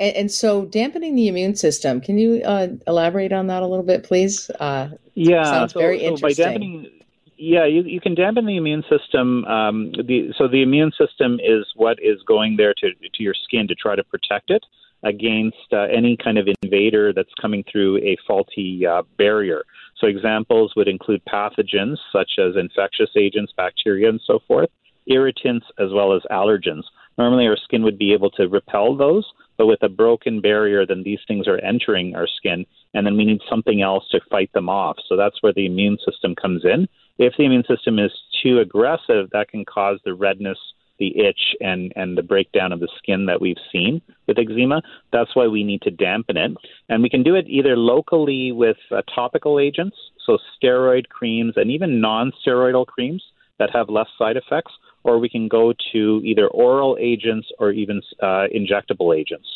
And, 0.00 0.16
and 0.16 0.30
so, 0.30 0.64
dampening 0.64 1.14
the 1.14 1.28
immune 1.28 1.54
system. 1.54 2.00
Can 2.00 2.18
you 2.18 2.42
uh, 2.42 2.68
elaborate 2.86 3.32
on 3.32 3.46
that 3.46 3.62
a 3.62 3.66
little 3.66 3.84
bit, 3.84 4.02
please? 4.02 4.50
Uh, 4.58 4.88
Yeah, 5.14 5.44
Sounds 5.44 5.72
so, 5.72 5.80
very 5.80 5.98
so 5.98 6.02
by 6.02 6.08
interesting. 6.08 6.44
dampening, 6.44 6.90
yeah, 7.36 7.64
you, 7.64 7.82
you 7.82 8.00
can 8.00 8.14
dampen 8.14 8.44
the 8.44 8.56
immune 8.56 8.84
system. 8.90 9.44
Um, 9.44 9.92
the, 9.92 10.32
so 10.36 10.48
the 10.48 10.62
immune 10.62 10.92
system 10.98 11.38
is 11.40 11.64
what 11.76 11.98
is 12.02 12.18
going 12.26 12.56
there 12.56 12.74
to 12.74 12.90
to 12.90 13.22
your 13.22 13.34
skin 13.44 13.68
to 13.68 13.74
try 13.74 13.94
to 13.94 14.04
protect 14.04 14.50
it 14.50 14.64
against 15.02 15.56
uh, 15.72 15.82
any 15.82 16.16
kind 16.16 16.36
of 16.38 16.46
invader 16.62 17.12
that's 17.12 17.32
coming 17.40 17.64
through 17.70 17.98
a 17.98 18.16
faulty 18.26 18.86
uh, 18.86 19.02
barrier. 19.16 19.62
So 20.00 20.06
examples 20.06 20.72
would 20.76 20.88
include 20.88 21.22
pathogens 21.26 21.98
such 22.10 22.32
as 22.38 22.56
infectious 22.56 23.10
agents, 23.16 23.52
bacteria, 23.56 24.08
and 24.08 24.20
so 24.26 24.40
forth, 24.48 24.70
irritants, 25.06 25.66
as 25.78 25.90
well 25.92 26.14
as 26.14 26.22
allergens. 26.30 26.84
Normally, 27.18 27.46
our 27.46 27.56
skin 27.56 27.82
would 27.82 27.98
be 27.98 28.14
able 28.14 28.30
to 28.32 28.48
repel 28.48 28.96
those, 28.96 29.30
but 29.58 29.66
with 29.66 29.82
a 29.82 29.90
broken 29.90 30.40
barrier, 30.40 30.86
then 30.86 31.02
these 31.02 31.18
things 31.28 31.46
are 31.46 31.58
entering 31.58 32.14
our 32.16 32.26
skin, 32.26 32.64
and 32.94 33.06
then 33.06 33.16
we 33.16 33.26
need 33.26 33.42
something 33.48 33.82
else 33.82 34.08
to 34.10 34.20
fight 34.30 34.50
them 34.54 34.70
off. 34.70 34.96
So 35.06 35.16
that's 35.16 35.42
where 35.42 35.52
the 35.52 35.66
immune 35.66 35.98
system 36.08 36.34
comes 36.34 36.64
in. 36.64 36.88
If 37.18 37.34
the 37.36 37.44
immune 37.44 37.64
system 37.68 37.98
is 37.98 38.12
too 38.42 38.60
aggressive, 38.60 39.28
that 39.32 39.50
can 39.50 39.66
cause 39.66 39.98
the 40.04 40.14
redness, 40.14 40.58
the 41.00 41.18
itch 41.18 41.56
and, 41.60 41.92
and 41.96 42.16
the 42.16 42.22
breakdown 42.22 42.72
of 42.72 42.78
the 42.78 42.88
skin 42.98 43.26
that 43.26 43.40
we've 43.40 43.56
seen 43.72 44.00
with 44.28 44.38
eczema. 44.38 44.82
That's 45.12 45.34
why 45.34 45.48
we 45.48 45.64
need 45.64 45.82
to 45.82 45.90
dampen 45.90 46.36
it. 46.36 46.52
And 46.88 47.02
we 47.02 47.10
can 47.10 47.24
do 47.24 47.34
it 47.34 47.46
either 47.48 47.76
locally 47.76 48.52
with 48.52 48.76
uh, 48.92 49.02
topical 49.12 49.58
agents, 49.58 49.96
so 50.24 50.38
steroid 50.62 51.08
creams 51.08 51.54
and 51.56 51.70
even 51.72 52.00
non 52.00 52.32
steroidal 52.46 52.86
creams 52.86 53.24
that 53.58 53.70
have 53.70 53.88
less 53.88 54.08
side 54.16 54.36
effects, 54.36 54.72
or 55.02 55.18
we 55.18 55.28
can 55.28 55.48
go 55.48 55.74
to 55.92 56.20
either 56.24 56.46
oral 56.48 56.96
agents 57.00 57.48
or 57.58 57.72
even 57.72 58.00
uh, 58.22 58.46
injectable 58.54 59.16
agents. 59.16 59.48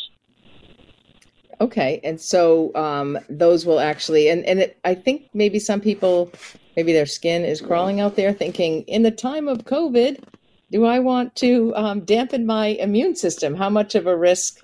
Okay, 1.60 2.00
and 2.02 2.20
so 2.20 2.74
um, 2.74 3.18
those 3.28 3.64
will 3.64 3.78
actually, 3.78 4.28
and 4.28 4.44
and 4.44 4.58
it, 4.60 4.78
I 4.84 4.94
think 4.94 5.28
maybe 5.34 5.58
some 5.58 5.80
people, 5.80 6.32
maybe 6.76 6.92
their 6.92 7.06
skin 7.06 7.44
is 7.44 7.60
crawling 7.60 8.00
out 8.00 8.16
there, 8.16 8.32
thinking 8.32 8.82
in 8.82 9.02
the 9.02 9.10
time 9.10 9.46
of 9.46 9.58
COVID, 9.58 10.22
do 10.70 10.84
I 10.84 10.98
want 10.98 11.34
to 11.36 11.72
um, 11.76 12.00
dampen 12.00 12.46
my 12.46 12.68
immune 12.68 13.16
system? 13.16 13.54
How 13.54 13.70
much 13.70 13.94
of 13.94 14.06
a 14.06 14.16
risk 14.16 14.62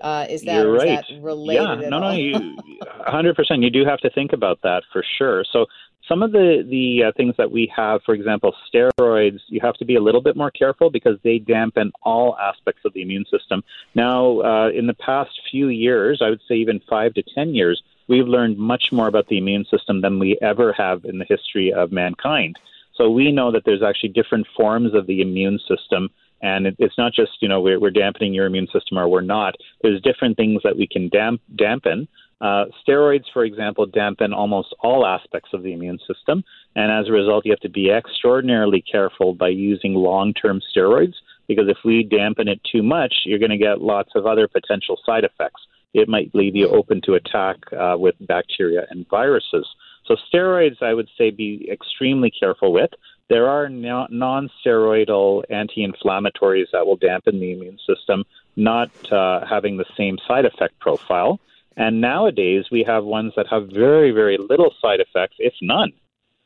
uh, 0.00 0.26
is 0.28 0.42
that? 0.42 0.56
You're 0.56 0.72
right. 0.72 1.04
That 1.08 1.22
related? 1.22 1.82
Yeah, 1.82 1.88
no, 1.88 2.00
no, 2.00 2.10
you, 2.12 2.56
hundred 3.06 3.36
percent. 3.36 3.62
You 3.62 3.70
do 3.70 3.84
have 3.84 4.00
to 4.00 4.10
think 4.10 4.32
about 4.32 4.60
that 4.62 4.82
for 4.92 5.04
sure. 5.18 5.44
So 5.52 5.66
some 6.08 6.22
of 6.22 6.32
the 6.32 6.66
the 6.68 7.04
uh, 7.04 7.12
things 7.16 7.34
that 7.38 7.50
we 7.50 7.72
have, 7.74 8.02
for 8.04 8.14
example, 8.14 8.54
steroids, 8.72 9.40
you 9.48 9.60
have 9.62 9.74
to 9.74 9.84
be 9.84 9.94
a 9.94 10.00
little 10.00 10.20
bit 10.20 10.36
more 10.36 10.50
careful 10.50 10.90
because 10.90 11.18
they 11.22 11.38
dampen 11.38 11.92
all 12.02 12.36
aspects 12.38 12.82
of 12.84 12.92
the 12.92 13.02
immune 13.02 13.24
system. 13.30 13.62
Now, 13.94 14.40
uh, 14.40 14.70
in 14.70 14.86
the 14.86 14.94
past 14.94 15.30
few 15.50 15.68
years, 15.68 16.20
I 16.20 16.30
would 16.30 16.42
say 16.48 16.56
even 16.56 16.80
five 16.88 17.14
to 17.14 17.22
ten 17.34 17.54
years, 17.54 17.82
we've 18.08 18.26
learned 18.26 18.58
much 18.58 18.90
more 18.90 19.06
about 19.06 19.28
the 19.28 19.38
immune 19.38 19.64
system 19.70 20.00
than 20.00 20.18
we 20.18 20.38
ever 20.42 20.72
have 20.72 21.04
in 21.04 21.18
the 21.18 21.26
history 21.28 21.72
of 21.72 21.92
mankind. 21.92 22.58
So 22.94 23.10
we 23.10 23.32
know 23.32 23.50
that 23.52 23.62
there's 23.64 23.82
actually 23.82 24.10
different 24.10 24.46
forms 24.56 24.94
of 24.94 25.06
the 25.06 25.20
immune 25.20 25.58
system. 25.68 26.10
And 26.42 26.66
it, 26.66 26.76
it's 26.78 26.98
not 26.98 27.12
just, 27.12 27.32
you 27.40 27.48
know, 27.48 27.60
we're, 27.60 27.80
we're 27.80 27.90
dampening 27.90 28.34
your 28.34 28.46
immune 28.46 28.68
system 28.72 28.98
or 28.98 29.08
we're 29.08 29.20
not. 29.20 29.54
There's 29.82 30.00
different 30.02 30.36
things 30.36 30.62
that 30.64 30.76
we 30.76 30.86
can 30.86 31.08
damp, 31.08 31.40
dampen. 31.56 32.08
Uh, 32.40 32.64
steroids, 32.86 33.24
for 33.32 33.44
example, 33.44 33.86
dampen 33.86 34.32
almost 34.32 34.74
all 34.80 35.06
aspects 35.06 35.50
of 35.52 35.62
the 35.62 35.72
immune 35.72 36.00
system, 36.08 36.42
and 36.74 36.90
as 36.90 37.08
a 37.08 37.12
result, 37.12 37.46
you 37.46 37.52
have 37.52 37.60
to 37.60 37.68
be 37.68 37.88
extraordinarily 37.88 38.82
careful 38.82 39.32
by 39.32 39.46
using 39.46 39.94
long 39.94 40.34
term 40.34 40.60
steroids 40.74 41.14
because 41.46 41.68
if 41.68 41.78
we 41.84 42.02
dampen 42.02 42.48
it 42.48 42.60
too 42.64 42.82
much, 42.82 43.14
you're 43.24 43.38
going 43.38 43.50
to 43.50 43.56
get 43.56 43.80
lots 43.80 44.10
of 44.16 44.26
other 44.26 44.48
potential 44.48 44.98
side 45.06 45.22
effects. 45.22 45.60
It 45.94 46.08
might 46.08 46.34
leave 46.34 46.56
you 46.56 46.68
open 46.68 47.00
to 47.02 47.14
attack 47.14 47.58
uh, 47.72 47.96
with 47.96 48.14
bacteria 48.20 48.86
and 48.90 49.06
viruses. 49.08 49.66
So, 50.06 50.16
steroids, 50.32 50.82
I 50.82 50.94
would 50.94 51.08
say, 51.16 51.30
be 51.30 51.68
extremely 51.70 52.30
careful 52.30 52.72
with. 52.72 52.90
There 53.28 53.48
are 53.48 53.68
non 53.68 54.50
steroidal 54.64 55.44
anti 55.48 55.86
inflammatories 55.86 56.66
that 56.72 56.86
will 56.86 56.96
dampen 56.96 57.40
the 57.40 57.52
immune 57.52 57.78
system, 57.86 58.24
not 58.56 58.90
uh, 59.12 59.46
having 59.46 59.76
the 59.76 59.86
same 59.96 60.18
side 60.26 60.44
effect 60.44 60.78
profile. 60.80 61.40
And 61.76 62.00
nowadays, 62.00 62.66
we 62.70 62.84
have 62.86 63.04
ones 63.04 63.32
that 63.36 63.46
have 63.48 63.68
very, 63.68 64.10
very 64.10 64.36
little 64.36 64.74
side 64.82 65.00
effects, 65.00 65.36
if 65.38 65.54
none. 65.62 65.92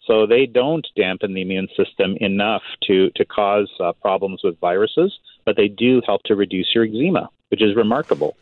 So 0.07 0.27
they 0.27 0.47
don't 0.47 0.87
dampen 0.97 1.35
the 1.35 1.43
immune 1.43 1.69
system 1.77 2.17
enough 2.21 2.63
to, 2.85 3.11
to 3.17 3.25
cause 3.25 3.69
uh, 3.81 3.93
problems 3.95 4.43
with 4.45 4.59
viruses, 4.61 5.19
but 5.45 5.57
they 5.57 5.67
do 5.67 6.01
help 6.07 6.23
to 6.25 6.37
reduce 6.37 6.73
your 6.75 6.85
eczema, 6.85 7.29
which 7.49 7.61
is 7.61 7.75
remarkable. 7.75 8.37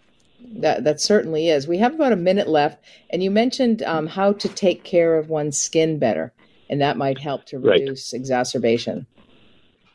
That, 0.44 0.84
that 0.84 1.00
certainly 1.00 1.48
is. 1.48 1.66
We 1.66 1.78
have 1.78 1.94
about 1.94 2.12
a 2.12 2.16
minute 2.16 2.48
left, 2.48 2.84
and 3.10 3.22
you 3.22 3.30
mentioned 3.30 3.82
um, 3.82 4.06
how 4.06 4.32
to 4.34 4.48
take 4.48 4.84
care 4.84 5.16
of 5.16 5.28
one's 5.28 5.58
skin 5.58 5.98
better, 5.98 6.32
and 6.68 6.80
that 6.80 6.96
might 6.96 7.18
help 7.18 7.46
to 7.46 7.58
reduce 7.58 8.12
right. 8.12 8.20
exacerbation. 8.20 9.06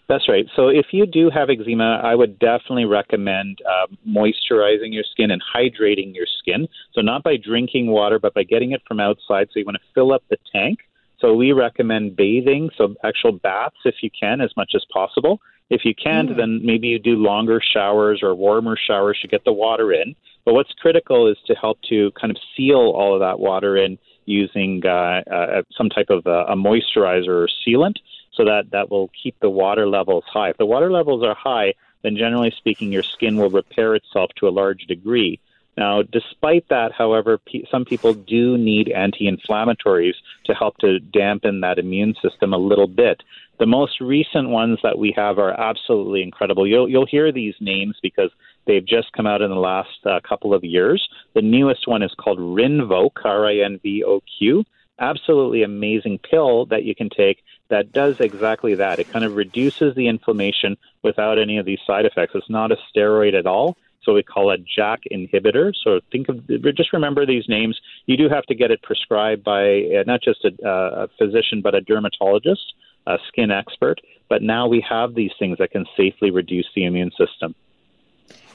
That's 0.09 0.27
right. 0.27 0.47
So 0.55 0.69
if 0.69 0.87
you 0.91 1.05
do 1.05 1.29
have 1.29 1.51
eczema, 1.51 2.01
I 2.03 2.15
would 2.15 2.39
definitely 2.39 2.85
recommend 2.85 3.59
uh, 3.63 3.85
moisturizing 4.07 4.91
your 4.91 5.03
skin 5.03 5.29
and 5.29 5.39
hydrating 5.55 6.15
your 6.15 6.25
skin. 6.39 6.67
So 6.93 7.01
not 7.01 7.21
by 7.21 7.37
drinking 7.37 7.87
water, 7.87 8.17
but 8.17 8.33
by 8.33 8.41
getting 8.41 8.71
it 8.71 8.81
from 8.87 8.99
outside. 8.99 9.49
So 9.53 9.59
you 9.59 9.65
want 9.65 9.77
to 9.77 9.93
fill 9.93 10.11
up 10.11 10.23
the 10.31 10.37
tank. 10.51 10.79
So 11.19 11.35
we 11.35 11.51
recommend 11.51 12.15
bathing, 12.15 12.71
so 12.75 12.95
actual 13.03 13.33
baths 13.33 13.75
if 13.85 13.95
you 14.01 14.09
can, 14.19 14.41
as 14.41 14.49
much 14.57 14.71
as 14.73 14.83
possible. 14.91 15.41
If 15.69 15.85
you 15.85 15.93
can't, 15.93 16.29
mm. 16.29 16.37
then 16.37 16.61
maybe 16.63 16.87
you 16.87 16.97
do 16.97 17.15
longer 17.15 17.61
showers 17.61 18.21
or 18.23 18.33
warmer 18.33 18.77
showers 18.77 19.19
to 19.21 19.27
get 19.27 19.45
the 19.45 19.53
water 19.53 19.93
in. 19.93 20.15
But 20.49 20.55
what's 20.55 20.73
critical 20.73 21.27
is 21.27 21.37
to 21.45 21.53
help 21.53 21.79
to 21.89 22.09
kind 22.19 22.31
of 22.31 22.37
seal 22.57 22.79
all 22.97 23.13
of 23.13 23.19
that 23.19 23.39
water 23.39 23.77
in 23.77 23.99
using 24.25 24.81
uh, 24.83 25.21
uh, 25.31 25.61
some 25.77 25.89
type 25.89 26.09
of 26.09 26.25
a, 26.25 26.45
a 26.51 26.55
moisturizer 26.55 27.27
or 27.27 27.47
sealant 27.47 27.97
so 28.33 28.45
that 28.45 28.71
that 28.71 28.89
will 28.89 29.11
keep 29.21 29.39
the 29.41 29.49
water 29.51 29.87
levels 29.87 30.23
high. 30.27 30.49
If 30.49 30.57
the 30.57 30.65
water 30.65 30.91
levels 30.91 31.23
are 31.23 31.35
high, 31.35 31.75
then 32.01 32.17
generally 32.17 32.51
speaking, 32.57 32.91
your 32.91 33.03
skin 33.03 33.37
will 33.37 33.51
repair 33.51 33.93
itself 33.93 34.31
to 34.37 34.47
a 34.47 34.49
large 34.49 34.87
degree. 34.87 35.39
Now, 35.77 36.01
despite 36.01 36.67
that, 36.69 36.93
however, 36.97 37.39
some 37.69 37.85
people 37.85 38.15
do 38.15 38.57
need 38.57 38.89
anti 38.89 39.29
inflammatories 39.29 40.15
to 40.45 40.55
help 40.55 40.79
to 40.79 40.99
dampen 40.99 41.61
that 41.61 41.77
immune 41.77 42.15
system 42.23 42.53
a 42.53 42.57
little 42.57 42.87
bit. 42.87 43.21
The 43.59 43.67
most 43.67 44.01
recent 44.01 44.49
ones 44.49 44.79
that 44.81 44.97
we 44.97 45.13
have 45.15 45.37
are 45.37 45.51
absolutely 45.51 46.23
incredible. 46.23 46.65
You'll, 46.65 46.89
you'll 46.89 47.05
hear 47.05 47.31
these 47.31 47.53
names 47.59 47.97
because 48.01 48.31
they've 48.69 48.85
just 48.85 49.11
come 49.13 49.25
out 49.25 49.41
in 49.41 49.49
the 49.49 49.57
last 49.57 50.05
uh, 50.05 50.19
couple 50.27 50.53
of 50.53 50.63
years. 50.63 51.09
The 51.33 51.41
newest 51.41 51.87
one 51.87 52.03
is 52.03 52.13
called 52.17 52.37
Rinvoq, 52.37 53.25
R 53.25 53.47
I 53.47 53.57
N 53.65 53.79
V 53.81 54.03
O 54.05 54.21
Q. 54.37 54.63
Absolutely 54.99 55.63
amazing 55.63 56.19
pill 56.19 56.65
that 56.67 56.83
you 56.83 56.93
can 56.93 57.09
take 57.09 57.39
that 57.69 57.91
does 57.91 58.15
exactly 58.19 58.75
that. 58.75 58.99
It 58.99 59.07
kind 59.11 59.25
of 59.25 59.33
reduces 59.33 59.95
the 59.95 60.07
inflammation 60.07 60.77
without 61.03 61.39
any 61.39 61.57
of 61.57 61.65
these 61.65 61.79
side 61.87 62.05
effects. 62.05 62.33
It's 62.35 62.49
not 62.49 62.71
a 62.71 62.77
steroid 62.89 63.37
at 63.37 63.47
all. 63.47 63.75
So 64.03 64.13
we 64.13 64.23
call 64.23 64.51
it 64.51 64.61
JAK 64.77 64.99
inhibitor. 65.11 65.73
So 65.83 65.99
think 66.11 66.29
of 66.29 66.47
just 66.75 66.93
remember 66.93 67.25
these 67.25 67.45
names. 67.47 67.79
You 68.05 68.17
do 68.17 68.29
have 68.29 68.45
to 68.45 68.55
get 68.55 68.71
it 68.71 68.81
prescribed 68.81 69.43
by 69.43 69.81
uh, 69.81 70.03
not 70.05 70.21
just 70.21 70.45
a, 70.45 70.51
uh, 70.65 71.05
a 71.05 71.07
physician 71.17 71.61
but 71.61 71.75
a 71.75 71.81
dermatologist, 71.81 72.73
a 73.07 73.17
skin 73.27 73.51
expert. 73.51 73.99
But 74.29 74.41
now 74.41 74.67
we 74.67 74.83
have 74.87 75.15
these 75.15 75.31
things 75.39 75.57
that 75.57 75.71
can 75.71 75.85
safely 75.97 76.29
reduce 76.29 76.67
the 76.75 76.85
immune 76.85 77.11
system. 77.11 77.55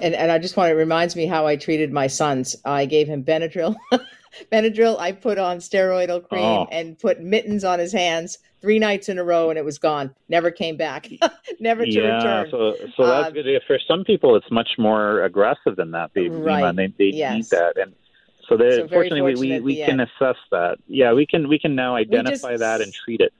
And 0.00 0.14
and 0.14 0.30
I 0.30 0.38
just 0.38 0.56
want 0.56 0.70
it 0.70 0.74
reminds 0.74 1.16
me 1.16 1.26
how 1.26 1.46
I 1.46 1.56
treated 1.56 1.92
my 1.92 2.06
sons. 2.06 2.56
I 2.64 2.86
gave 2.86 3.08
him 3.08 3.24
Benadryl. 3.24 3.76
Benadryl. 4.52 4.98
I 4.98 5.12
put 5.12 5.38
on 5.38 5.58
steroidal 5.58 6.28
cream 6.28 6.42
oh. 6.42 6.66
and 6.70 6.98
put 6.98 7.20
mittens 7.20 7.64
on 7.64 7.78
his 7.78 7.92
hands 7.92 8.38
three 8.60 8.78
nights 8.78 9.10
in 9.10 9.18
a 9.18 9.24
row, 9.24 9.50
and 9.50 9.58
it 9.58 9.64
was 9.64 9.78
gone. 9.78 10.14
Never 10.28 10.50
came 10.50 10.76
back. 10.76 11.08
Never 11.60 11.84
to 11.84 11.90
yeah, 11.90 12.16
return. 12.16 12.50
so 12.50 12.74
so 12.96 13.06
that's 13.06 13.28
uh, 13.28 13.30
good. 13.30 13.62
For 13.66 13.78
some 13.86 14.04
people, 14.04 14.36
it's 14.36 14.50
much 14.50 14.70
more 14.78 15.22
aggressive 15.22 15.76
than 15.76 15.90
that. 15.92 16.10
They, 16.14 16.28
right. 16.28 16.74
they, 16.74 16.86
they 16.98 17.10
yes. 17.12 17.34
need 17.34 17.44
that, 17.50 17.76
and 17.76 17.94
so, 18.48 18.56
so 18.58 18.88
fortunately, 18.88 19.34
we, 19.34 19.34
we, 19.34 19.60
we 19.60 19.76
can 19.76 20.00
end. 20.00 20.08
assess 20.20 20.36
that. 20.50 20.78
Yeah, 20.88 21.12
we 21.12 21.26
can 21.26 21.48
we 21.48 21.58
can 21.58 21.74
now 21.74 21.94
identify 21.96 22.52
just, 22.52 22.60
that 22.60 22.80
and 22.80 22.92
treat 22.92 23.20
it. 23.20 23.32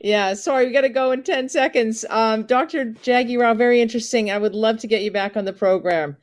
Yeah, 0.00 0.34
sorry, 0.34 0.66
we 0.66 0.72
got 0.72 0.80
to 0.80 0.88
go 0.88 1.12
in 1.12 1.22
10 1.22 1.48
seconds. 1.48 2.04
Um, 2.10 2.42
Dr. 2.42 2.86
Jaggi 2.86 3.38
Rao, 3.38 3.54
very 3.54 3.80
interesting. 3.80 4.30
I 4.30 4.38
would 4.38 4.54
love 4.54 4.78
to 4.78 4.88
get 4.88 5.02
you 5.02 5.12
back 5.12 5.36
on 5.36 5.44
the 5.44 5.52
program. 5.52 6.16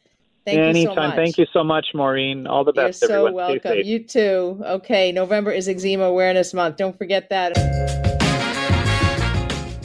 Thank 0.45 0.59
Anytime. 0.59 0.75
you 0.75 0.87
so 0.87 0.95
much. 0.95 1.15
Thank 1.15 1.37
you 1.37 1.45
so 1.53 1.63
much, 1.63 1.85
Maureen. 1.93 2.47
All 2.47 2.63
the 2.63 2.73
best. 2.73 3.01
You're 3.01 3.09
so 3.09 3.25
everyone. 3.27 3.59
welcome. 3.63 3.77
You 3.83 4.03
too. 4.03 4.61
Okay, 4.65 5.11
November 5.11 5.51
is 5.51 5.69
Eczema 5.69 6.05
Awareness 6.05 6.53
Month. 6.53 6.77
Don't 6.77 6.97
forget 6.97 7.29
that. 7.29 7.53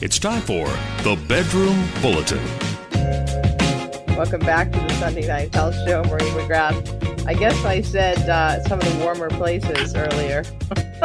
It's 0.01 0.19
time 0.19 0.41
for 0.41 0.67
the 1.03 1.17
Bedroom 1.27 1.87
Bulletin. 2.01 2.43
Welcome 4.15 4.41
back 4.41 4.71
to 4.71 4.79
the 4.79 4.93
Sunday 4.99 5.27
Night 5.27 5.53
Health 5.53 5.75
Show. 5.85 6.03
Maureen 6.03 6.33
McGrath. 6.33 7.27
I 7.27 7.33
guess 7.33 7.63
I 7.65 7.81
said 7.81 8.29
uh, 8.29 8.61
some 8.63 8.79
of 8.79 8.85
the 8.85 9.03
warmer 9.03 9.29
places 9.29 9.95
earlier, 9.95 10.43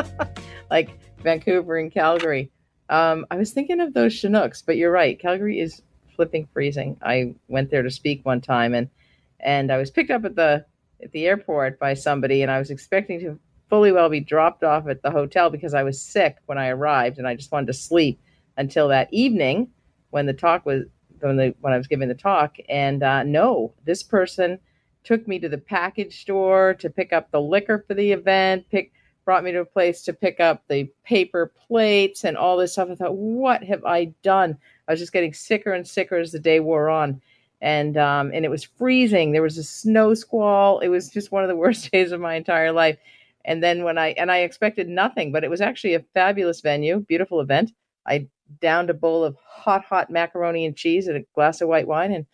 like 0.70 0.90
Vancouver 1.22 1.76
and 1.76 1.92
Calgary. 1.92 2.50
Um, 2.90 3.24
I 3.30 3.36
was 3.36 3.52
thinking 3.52 3.80
of 3.80 3.94
those 3.94 4.20
Chinooks, 4.20 4.62
but 4.62 4.76
you're 4.76 4.90
right. 4.90 5.18
Calgary 5.18 5.60
is 5.60 5.80
flipping 6.16 6.48
freezing. 6.52 6.98
I 7.02 7.34
went 7.48 7.70
there 7.70 7.82
to 7.82 7.90
speak 7.90 8.26
one 8.26 8.40
time, 8.40 8.74
and 8.74 8.90
and 9.38 9.72
I 9.72 9.78
was 9.78 9.90
picked 9.90 10.10
up 10.10 10.24
at 10.24 10.34
the 10.36 10.66
at 11.02 11.12
the 11.12 11.26
airport 11.26 11.78
by 11.78 11.94
somebody, 11.94 12.42
and 12.42 12.50
I 12.50 12.58
was 12.58 12.70
expecting 12.70 13.20
to 13.20 13.38
fully 13.70 13.92
well 13.92 14.08
be 14.08 14.20
dropped 14.20 14.64
off 14.64 14.88
at 14.88 15.02
the 15.02 15.10
hotel 15.10 15.48
because 15.48 15.72
I 15.72 15.84
was 15.84 16.02
sick 16.02 16.36
when 16.46 16.58
I 16.58 16.68
arrived, 16.68 17.18
and 17.18 17.28
I 17.28 17.36
just 17.36 17.52
wanted 17.52 17.68
to 17.68 17.74
sleep 17.74 18.20
until 18.56 18.88
that 18.88 19.08
evening 19.12 19.68
when 20.10 20.26
the 20.26 20.32
talk 20.32 20.66
was 20.66 20.84
when 21.20 21.36
the 21.36 21.54
when 21.60 21.72
I 21.72 21.78
was 21.78 21.86
giving 21.86 22.08
the 22.08 22.14
talk. 22.14 22.56
And 22.68 23.04
uh, 23.04 23.22
no, 23.22 23.72
this 23.84 24.02
person 24.02 24.58
took 25.04 25.26
me 25.28 25.38
to 25.38 25.48
the 25.48 25.58
package 25.58 26.20
store 26.20 26.74
to 26.74 26.90
pick 26.90 27.12
up 27.12 27.30
the 27.30 27.40
liquor 27.40 27.84
for 27.86 27.94
the 27.94 28.10
event, 28.12 28.66
pick 28.70 28.92
brought 29.30 29.44
me 29.44 29.52
to 29.52 29.60
a 29.60 29.64
place 29.64 30.02
to 30.02 30.12
pick 30.12 30.40
up 30.40 30.64
the 30.66 30.90
paper 31.04 31.52
plates 31.68 32.24
and 32.24 32.36
all 32.36 32.56
this 32.56 32.72
stuff. 32.72 32.88
I 32.90 32.96
thought, 32.96 33.14
what 33.14 33.62
have 33.62 33.84
I 33.84 34.06
done? 34.24 34.58
I 34.88 34.92
was 34.92 34.98
just 34.98 35.12
getting 35.12 35.32
sicker 35.32 35.72
and 35.72 35.86
sicker 35.86 36.16
as 36.16 36.32
the 36.32 36.40
day 36.40 36.58
wore 36.58 36.90
on 36.90 37.22
and 37.60 37.96
um, 37.96 38.32
and 38.34 38.44
it 38.44 38.48
was 38.48 38.64
freezing. 38.64 39.30
There 39.30 39.40
was 39.40 39.56
a 39.56 39.62
snow 39.62 40.14
squall. 40.14 40.80
It 40.80 40.88
was 40.88 41.10
just 41.10 41.30
one 41.30 41.44
of 41.44 41.48
the 41.48 41.54
worst 41.64 41.92
days 41.92 42.10
of 42.10 42.20
my 42.20 42.34
entire 42.34 42.72
life. 42.72 42.98
And 43.44 43.62
then 43.62 43.84
when 43.84 43.98
I 43.98 44.14
and 44.18 44.32
I 44.32 44.38
expected 44.38 44.88
nothing, 44.88 45.30
but 45.30 45.44
it 45.44 45.50
was 45.50 45.60
actually 45.60 45.94
a 45.94 46.04
fabulous 46.12 46.60
venue, 46.60 46.98
beautiful 46.98 47.38
event. 47.38 47.70
I 48.08 48.26
downed 48.60 48.90
a 48.90 48.94
bowl 48.94 49.22
of 49.22 49.36
hot, 49.46 49.84
hot 49.84 50.10
macaroni 50.10 50.66
and 50.66 50.74
cheese 50.74 51.06
and 51.06 51.18
a 51.18 51.24
glass 51.36 51.60
of 51.60 51.68
white 51.68 51.86
wine 51.86 52.10
and 52.10 52.26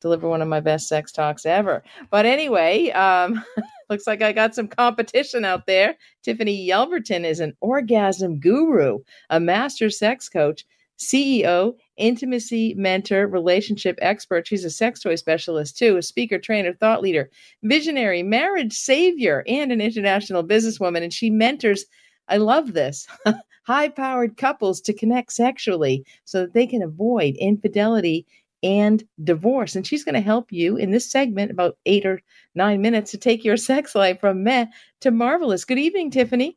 deliver 0.00 0.28
one 0.28 0.42
of 0.42 0.48
my 0.48 0.60
best 0.60 0.88
sex 0.88 1.12
talks 1.12 1.46
ever. 1.46 1.82
But 2.10 2.26
anyway, 2.26 2.90
um, 2.90 3.44
looks 3.90 4.06
like 4.06 4.22
I 4.22 4.32
got 4.32 4.54
some 4.54 4.68
competition 4.68 5.44
out 5.44 5.66
there. 5.66 5.96
Tiffany 6.22 6.66
Yelverton 6.68 7.24
is 7.24 7.40
an 7.40 7.56
orgasm 7.60 8.38
guru, 8.40 9.00
a 9.28 9.40
master 9.40 9.90
sex 9.90 10.28
coach, 10.28 10.64
CEO, 11.00 11.74
intimacy 11.96 12.74
mentor, 12.74 13.26
relationship 13.26 13.98
expert. 14.02 14.46
She's 14.46 14.64
a 14.64 14.70
sex 14.70 15.00
toy 15.00 15.14
specialist 15.14 15.78
too, 15.78 15.96
a 15.96 16.02
speaker, 16.02 16.38
trainer, 16.38 16.74
thought 16.74 17.02
leader, 17.02 17.30
visionary, 17.62 18.22
marriage 18.22 18.74
savior, 18.74 19.42
and 19.46 19.72
an 19.72 19.80
international 19.80 20.46
businesswoman. 20.46 21.02
And 21.02 21.12
she 21.12 21.30
mentors, 21.30 21.86
I 22.28 22.36
love 22.36 22.74
this, 22.74 23.06
high 23.66 23.88
powered 23.88 24.36
couples 24.36 24.80
to 24.82 24.92
connect 24.92 25.32
sexually 25.32 26.04
so 26.24 26.42
that 26.42 26.52
they 26.52 26.66
can 26.66 26.82
avoid 26.82 27.34
infidelity 27.36 28.26
and 28.62 29.02
divorce. 29.22 29.76
And 29.76 29.86
she's 29.86 30.04
going 30.04 30.14
to 30.14 30.20
help 30.20 30.52
you 30.52 30.76
in 30.76 30.90
this 30.90 31.10
segment, 31.10 31.50
about 31.50 31.76
eight 31.86 32.06
or 32.06 32.20
nine 32.54 32.80
minutes, 32.80 33.10
to 33.12 33.18
take 33.18 33.44
your 33.44 33.56
sex 33.56 33.94
life 33.94 34.20
from 34.20 34.42
meh 34.42 34.66
to 35.00 35.10
marvelous. 35.10 35.64
Good 35.64 35.78
evening, 35.78 36.10
Tiffany. 36.10 36.56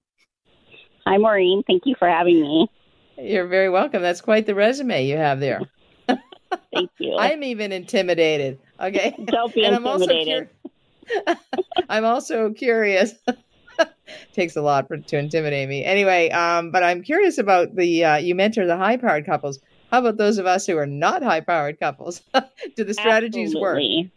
Hi, 1.05 1.17
Maureen. 1.17 1.63
Thank 1.67 1.85
you 1.85 1.95
for 1.97 2.07
having 2.07 2.41
me. 2.41 2.67
You're 3.17 3.47
very 3.47 3.69
welcome. 3.69 4.01
That's 4.01 4.21
quite 4.21 4.45
the 4.45 4.55
resume 4.55 5.05
you 5.05 5.17
have 5.17 5.39
there. 5.39 5.61
Thank 6.07 6.91
you. 6.97 7.15
I'm 7.19 7.43
even 7.43 7.71
intimidated. 7.71 8.59
Okay. 8.79 9.15
Don't 9.25 9.53
be 9.53 9.65
and 9.65 9.75
intimidated. 9.75 10.49
I'm 10.59 11.25
also, 11.25 11.25
cur- 11.25 11.85
I'm 11.89 12.05
also 12.05 12.49
curious. 12.51 13.13
Takes 14.33 14.55
a 14.55 14.61
lot 14.61 14.87
for, 14.87 14.97
to 14.97 15.17
intimidate 15.17 15.67
me. 15.67 15.83
Anyway, 15.83 16.29
um, 16.29 16.71
but 16.71 16.83
I'm 16.83 17.01
curious 17.01 17.37
about 17.37 17.75
the 17.75 18.05
uh, 18.05 18.15
you 18.17 18.35
mentor 18.35 18.65
the 18.65 18.77
high 18.77 18.97
powered 18.97 19.25
couples. 19.25 19.59
How 19.93 19.99
about 19.99 20.17
those 20.17 20.39
of 20.39 20.47
us 20.47 20.65
who 20.65 20.75
are 20.75 20.87
not 20.87 21.21
high 21.21 21.41
powered 21.41 21.79
couples? 21.79 22.23
Do 22.75 22.83
the 22.83 22.95
strategies 22.95 23.53
Absolutely. 23.53 24.11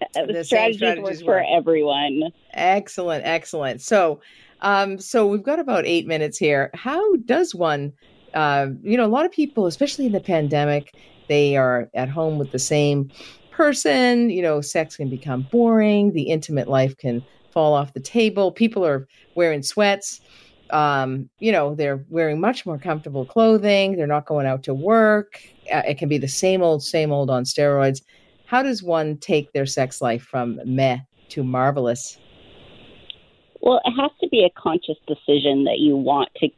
work? 0.00 0.10
The, 0.26 0.32
The 0.32 0.44
strategies, 0.44 0.78
strategies 0.78 1.22
work 1.22 1.36
work. 1.36 1.46
for 1.46 1.56
everyone. 1.56 2.32
Excellent, 2.54 3.24
excellent. 3.24 3.80
So, 3.80 4.20
um, 4.62 4.98
so 4.98 5.28
we've 5.28 5.44
got 5.44 5.60
about 5.60 5.86
eight 5.86 6.08
minutes 6.08 6.38
here. 6.38 6.72
How 6.74 7.14
does 7.18 7.54
one, 7.54 7.92
uh, 8.34 8.70
you 8.82 8.96
know, 8.96 9.04
a 9.04 9.06
lot 9.06 9.24
of 9.24 9.30
people, 9.30 9.66
especially 9.66 10.06
in 10.06 10.12
the 10.12 10.20
pandemic, 10.20 10.92
they 11.28 11.56
are 11.56 11.88
at 11.94 12.08
home 12.08 12.36
with 12.36 12.50
the 12.50 12.58
same 12.58 13.08
person. 13.52 14.28
You 14.28 14.42
know, 14.42 14.60
sex 14.60 14.96
can 14.96 15.08
become 15.08 15.46
boring. 15.52 16.14
The 16.14 16.22
intimate 16.22 16.66
life 16.66 16.96
can 16.96 17.24
fall 17.52 17.74
off 17.74 17.94
the 17.94 18.00
table. 18.00 18.50
People 18.50 18.84
are 18.84 19.06
wearing 19.36 19.62
sweats. 19.62 20.20
Um, 20.72 21.28
you 21.38 21.52
know, 21.52 21.74
they're 21.74 22.04
wearing 22.08 22.40
much 22.40 22.64
more 22.64 22.78
comfortable 22.78 23.26
clothing. 23.26 23.96
They're 23.96 24.06
not 24.06 24.26
going 24.26 24.46
out 24.46 24.62
to 24.64 24.74
work. 24.74 25.40
Uh, 25.72 25.82
it 25.86 25.98
can 25.98 26.08
be 26.08 26.18
the 26.18 26.28
same 26.28 26.62
old, 26.62 26.82
same 26.82 27.12
old 27.12 27.30
on 27.30 27.44
steroids. 27.44 28.02
How 28.46 28.62
does 28.62 28.82
one 28.82 29.18
take 29.18 29.52
their 29.52 29.66
sex 29.66 30.00
life 30.00 30.22
from 30.22 30.60
meh 30.64 30.98
to 31.30 31.44
marvelous? 31.44 32.18
Well, 33.60 33.80
it 33.84 33.92
has 33.92 34.10
to 34.20 34.28
be 34.28 34.44
a 34.44 34.50
conscious 34.60 34.96
decision 35.06 35.64
that 35.64 35.78
you 35.78 35.96
want 35.96 36.30
to 36.36 36.48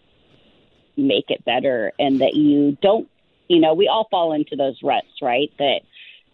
make 0.96 1.26
it 1.28 1.44
better 1.44 1.92
and 1.98 2.20
that 2.20 2.34
you 2.34 2.78
don't, 2.80 3.08
you 3.48 3.60
know, 3.60 3.74
we 3.74 3.88
all 3.88 4.08
fall 4.10 4.32
into 4.32 4.56
those 4.56 4.78
ruts, 4.82 5.20
right? 5.20 5.50
That 5.58 5.80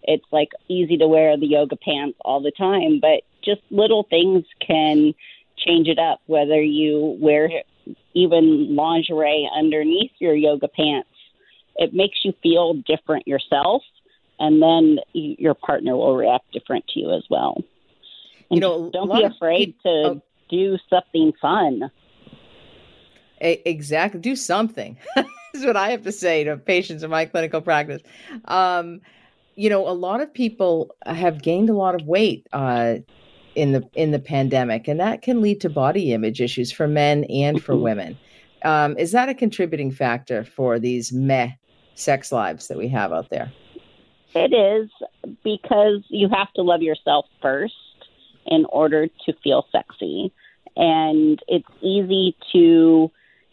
it's 0.02 0.24
like 0.30 0.50
easy 0.68 0.96
to 0.98 1.08
wear 1.08 1.36
the 1.36 1.46
yoga 1.46 1.76
pants 1.76 2.18
all 2.24 2.40
the 2.40 2.52
time, 2.52 3.00
but 3.00 3.22
just 3.42 3.62
little 3.70 4.04
things 4.04 4.44
can 4.66 5.14
change 5.58 5.88
it 5.88 5.98
up, 5.98 6.20
whether 6.26 6.60
you 6.60 7.16
wear 7.20 7.50
even 8.14 8.74
lingerie 8.74 9.48
underneath 9.56 10.12
your 10.18 10.34
yoga 10.34 10.68
pants. 10.68 11.08
It 11.76 11.94
makes 11.94 12.18
you 12.24 12.32
feel 12.42 12.74
different 12.74 13.26
yourself, 13.26 13.82
and 14.38 14.62
then 14.62 14.98
your 15.12 15.54
partner 15.54 15.96
will 15.96 16.16
react 16.16 16.52
different 16.52 16.86
to 16.88 17.00
you 17.00 17.14
as 17.14 17.24
well. 17.30 17.62
And 18.50 18.56
You 18.56 18.60
know, 18.60 18.90
don't 18.90 19.12
be 19.12 19.22
afraid 19.22 19.66
peop- 19.66 19.82
to 19.82 19.88
oh. 19.88 20.22
do 20.48 20.78
something 20.88 21.32
fun. 21.40 21.90
Exactly. 23.40 24.20
Do 24.20 24.36
something. 24.36 24.98
is 25.54 25.64
what 25.64 25.76
I 25.76 25.90
have 25.90 26.02
to 26.04 26.12
say 26.12 26.44
to 26.44 26.56
patients 26.56 27.02
in 27.02 27.10
my 27.10 27.24
clinical 27.24 27.60
practice. 27.60 28.02
Um, 28.46 29.00
you 29.54 29.68
know, 29.68 29.88
a 29.88 29.92
lot 29.92 30.20
of 30.20 30.32
people 30.32 30.94
have 31.04 31.42
gained 31.42 31.70
a 31.70 31.74
lot 31.74 31.94
of 31.94 32.06
weight 32.06 32.46
uh, 32.52 32.96
in 33.54 33.72
the 33.72 33.88
in 33.94 34.10
the 34.10 34.18
pandemic, 34.18 34.88
and 34.88 35.00
that 35.00 35.22
can 35.22 35.40
lead 35.40 35.60
to 35.60 35.70
body 35.70 36.12
image 36.12 36.40
issues 36.40 36.70
for 36.70 36.86
men 36.86 37.24
and 37.24 37.62
for 37.62 37.74
Mhm. 37.74 37.80
women. 37.80 38.18
Um, 38.64 38.96
is 38.98 39.12
that 39.12 39.28
a 39.28 39.34
contributing 39.34 39.90
factor 39.90 40.44
for 40.44 40.78
these 40.78 41.12
meh 41.12 41.50
sex 41.94 42.30
lives 42.30 42.68
that 42.68 42.78
we 42.78 42.88
have 42.88 43.12
out 43.12 43.30
there? 43.30 43.50
It 44.34 44.52
is 44.52 44.88
because 45.42 46.04
you 46.08 46.28
have 46.28 46.52
to 46.54 46.62
love 46.62 46.82
yourself 46.82 47.26
first 47.42 47.74
in 48.46 48.64
order 48.66 49.08
to 49.26 49.32
feel 49.42 49.66
sexy. 49.72 50.32
And 50.76 51.40
it's 51.48 51.68
easy 51.82 52.36
to 52.52 53.10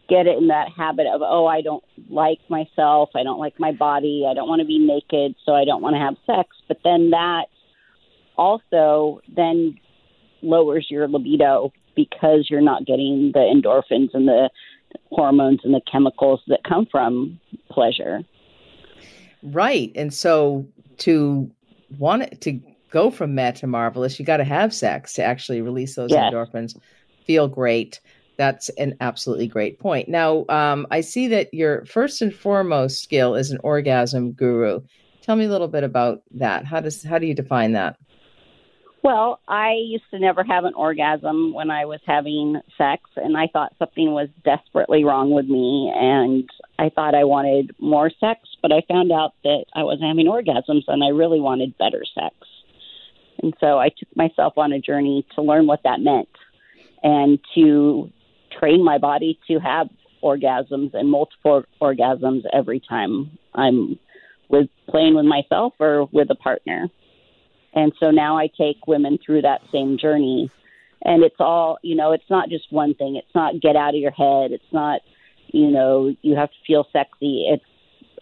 get 0.07 0.27
it 0.27 0.37
in 0.37 0.47
that 0.47 0.69
habit 0.69 1.07
of, 1.07 1.21
oh, 1.23 1.47
I 1.47 1.61
don't 1.61 1.83
like 2.09 2.39
myself. 2.47 3.09
I 3.15 3.23
don't 3.23 3.39
like 3.39 3.59
my 3.59 3.71
body. 3.71 4.25
I 4.29 4.33
don't 4.33 4.47
want 4.47 4.61
to 4.61 4.65
be 4.65 4.79
naked. 4.79 5.35
So 5.45 5.53
I 5.53 5.65
don't 5.65 5.81
want 5.81 5.95
to 5.95 5.99
have 5.99 6.15
sex. 6.25 6.55
But 6.67 6.79
then 6.83 7.09
that 7.09 7.47
also 8.37 9.19
then 9.35 9.77
lowers 10.41 10.87
your 10.89 11.07
libido 11.07 11.71
because 11.95 12.47
you're 12.49 12.61
not 12.61 12.85
getting 12.85 13.31
the 13.33 13.39
endorphins 13.39 14.09
and 14.13 14.27
the 14.27 14.49
hormones 15.11 15.59
and 15.63 15.73
the 15.73 15.81
chemicals 15.91 16.41
that 16.47 16.59
come 16.67 16.85
from 16.89 17.39
pleasure. 17.69 18.21
Right. 19.43 19.91
And 19.95 20.13
so 20.13 20.67
to 20.99 21.49
want 21.97 22.23
it 22.23 22.41
to 22.41 22.59
go 22.91 23.09
from 23.09 23.35
meh 23.35 23.51
to 23.51 23.67
marvelous, 23.67 24.19
you 24.19 24.25
got 24.25 24.37
to 24.37 24.43
have 24.43 24.73
sex 24.73 25.13
to 25.13 25.23
actually 25.23 25.61
release 25.61 25.95
those 25.95 26.11
Yes. 26.11 26.31
endorphins, 26.33 26.77
feel 27.25 27.47
great. 27.47 27.99
That's 28.37 28.69
an 28.69 28.95
absolutely 29.01 29.47
great 29.47 29.79
point. 29.79 30.07
Now, 30.07 30.45
um, 30.49 30.85
I 30.91 31.01
see 31.01 31.27
that 31.29 31.53
your 31.53 31.85
first 31.85 32.21
and 32.21 32.33
foremost 32.33 33.01
skill 33.01 33.35
is 33.35 33.51
an 33.51 33.59
orgasm 33.63 34.31
guru. 34.31 34.81
Tell 35.21 35.35
me 35.35 35.45
a 35.45 35.49
little 35.49 35.67
bit 35.67 35.83
about 35.83 36.21
that. 36.35 36.65
How 36.65 36.79
does 36.79 37.03
how 37.03 37.17
do 37.19 37.25
you 37.25 37.33
define 37.33 37.73
that? 37.73 37.97
Well, 39.03 39.39
I 39.47 39.73
used 39.73 40.03
to 40.11 40.19
never 40.19 40.43
have 40.43 40.65
an 40.65 40.73
orgasm 40.73 41.53
when 41.53 41.69
I 41.69 41.85
was 41.85 41.99
having 42.05 42.59
sex, 42.77 43.03
and 43.15 43.37
I 43.37 43.47
thought 43.47 43.75
something 43.79 44.11
was 44.11 44.27
desperately 44.43 45.03
wrong 45.03 45.31
with 45.31 45.45
me, 45.45 45.91
and 45.95 46.49
I 46.79 46.89
thought 46.89 47.15
I 47.15 47.23
wanted 47.23 47.75
more 47.79 48.09
sex, 48.19 48.41
but 48.61 48.71
I 48.71 48.81
found 48.87 49.11
out 49.11 49.33
that 49.43 49.65
I 49.73 49.83
wasn't 49.83 50.09
having 50.09 50.25
orgasms, 50.25 50.83
and 50.87 51.03
I 51.03 51.09
really 51.09 51.39
wanted 51.39 51.77
better 51.77 52.03
sex. 52.13 52.35
And 53.41 53.53
so 53.59 53.77
I 53.77 53.89
took 53.89 54.09
myself 54.15 54.57
on 54.57 54.73
a 54.73 54.79
journey 54.79 55.25
to 55.35 55.41
learn 55.41 55.67
what 55.67 55.83
that 55.83 55.99
meant 55.99 56.29
and 57.03 57.39
to 57.55 58.11
train 58.59 58.83
my 58.83 58.97
body 58.97 59.39
to 59.47 59.59
have 59.59 59.89
orgasms 60.23 60.93
and 60.93 61.09
multiple 61.09 61.63
orgasms 61.79 62.41
every 62.51 62.79
time 62.79 63.37
I'm 63.53 63.99
with 64.49 64.69
playing 64.89 65.15
with 65.15 65.25
myself 65.25 65.73
or 65.79 66.09
with 66.11 66.29
a 66.31 66.35
partner. 66.35 66.89
And 67.77 67.93
so 67.99 68.09
now 68.09 68.37
I 68.37 68.47
take 68.47 68.87
women 68.87 69.19
through 69.23 69.43
that 69.43 69.61
same 69.71 69.97
journey. 69.99 70.49
And 71.03 71.23
it's 71.23 71.35
all, 71.39 71.77
you 71.83 71.95
know, 71.95 72.11
it's 72.11 72.29
not 72.29 72.49
just 72.49 72.65
one 72.71 72.95
thing. 72.95 73.15
It's 73.17 73.35
not 73.35 73.61
get 73.61 73.75
out 73.75 73.93
of 73.93 74.01
your 74.01 74.11
head. 74.11 74.51
It's 74.51 74.73
not, 74.73 75.01
you 75.47 75.69
know, 75.69 76.15
you 76.23 76.35
have 76.35 76.49
to 76.49 76.55
feel 76.65 76.87
sexy. 76.91 77.45
It's 77.47 77.63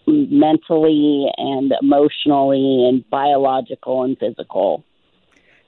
mentally 0.05 1.27
and 1.37 1.73
emotionally 1.81 2.85
and 2.89 3.09
biological 3.09 4.03
and 4.03 4.17
physical. 4.19 4.83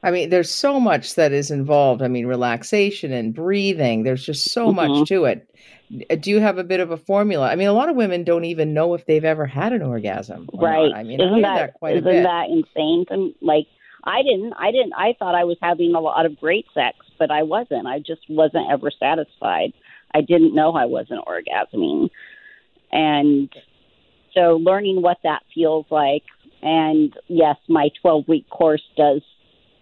I 0.04 0.12
mean, 0.12 0.30
there's 0.30 0.52
so 0.52 0.80
much 0.80 1.16
that 1.16 1.32
is 1.32 1.50
involved. 1.50 2.02
I 2.02 2.08
mean, 2.08 2.28
relaxation 2.28 3.12
and 3.14 3.34
breathing. 3.34 4.04
There's 4.04 4.26
just 4.26 4.52
so 4.52 4.72
Mhm. 4.72 4.76
much 4.76 5.08
to 5.10 5.26
it. 5.26 5.48
Do 6.22 6.30
you 6.30 6.40
have 6.42 6.58
a 6.58 6.64
bit 6.64 6.82
of 6.82 6.92
a 6.92 6.98
formula? 6.98 7.48
I 7.48 7.56
mean, 7.56 7.68
a 7.68 7.74
lot 7.74 7.90
of 7.90 7.96
women 7.96 8.26
don't 8.26 8.46
even 8.46 8.74
know 8.74 8.94
if 8.94 9.06
they've 9.06 9.24
ever 9.24 9.46
had 9.46 9.72
an 9.72 9.82
orgasm. 9.82 10.50
or 10.54 10.62
not. 10.62 10.76
right. 10.78 10.94
I 10.94 11.04
mean, 11.04 11.20
isn't 11.22 11.34
hear 11.36 11.42
that, 11.44 11.56
that 11.56 11.74
quite 11.76 11.96
a 11.96 12.00
isn't 12.00 12.24
that 12.24 12.50
insane? 12.50 13.06
To, 13.10 13.34
like, 13.42 13.66
I 14.08 14.24
didn't, 14.24 14.54
I 14.54 14.72
didn't, 14.72 14.94
I 14.94 15.14
thought 15.20 15.36
I 15.36 15.44
was 15.44 15.58
having 15.62 15.94
a 15.94 16.00
lot 16.00 16.26
of 16.26 16.40
great 16.40 16.66
sex, 16.74 16.96
but 17.20 17.30
I 17.30 17.44
wasn't. 17.44 17.88
I 17.88 18.00
just 18.00 18.22
wasn't 18.30 18.72
ever 18.72 18.90
satisfied. 18.90 19.74
I 20.16 20.22
didn't 20.22 20.56
know 20.56 20.72
I 20.72 20.86
wasn't 20.86 21.26
orgasming. 21.26 22.10
And 22.92 23.50
so 24.34 24.62
learning 24.64 25.02
what 25.02 25.18
that 25.24 25.44
feels 25.54 25.86
like, 25.92 26.24
and 26.62 27.14
yes, 27.28 27.58
my 27.68 27.90
12 28.02 28.30
week 28.30 28.50
course 28.50 28.82
does 28.96 29.22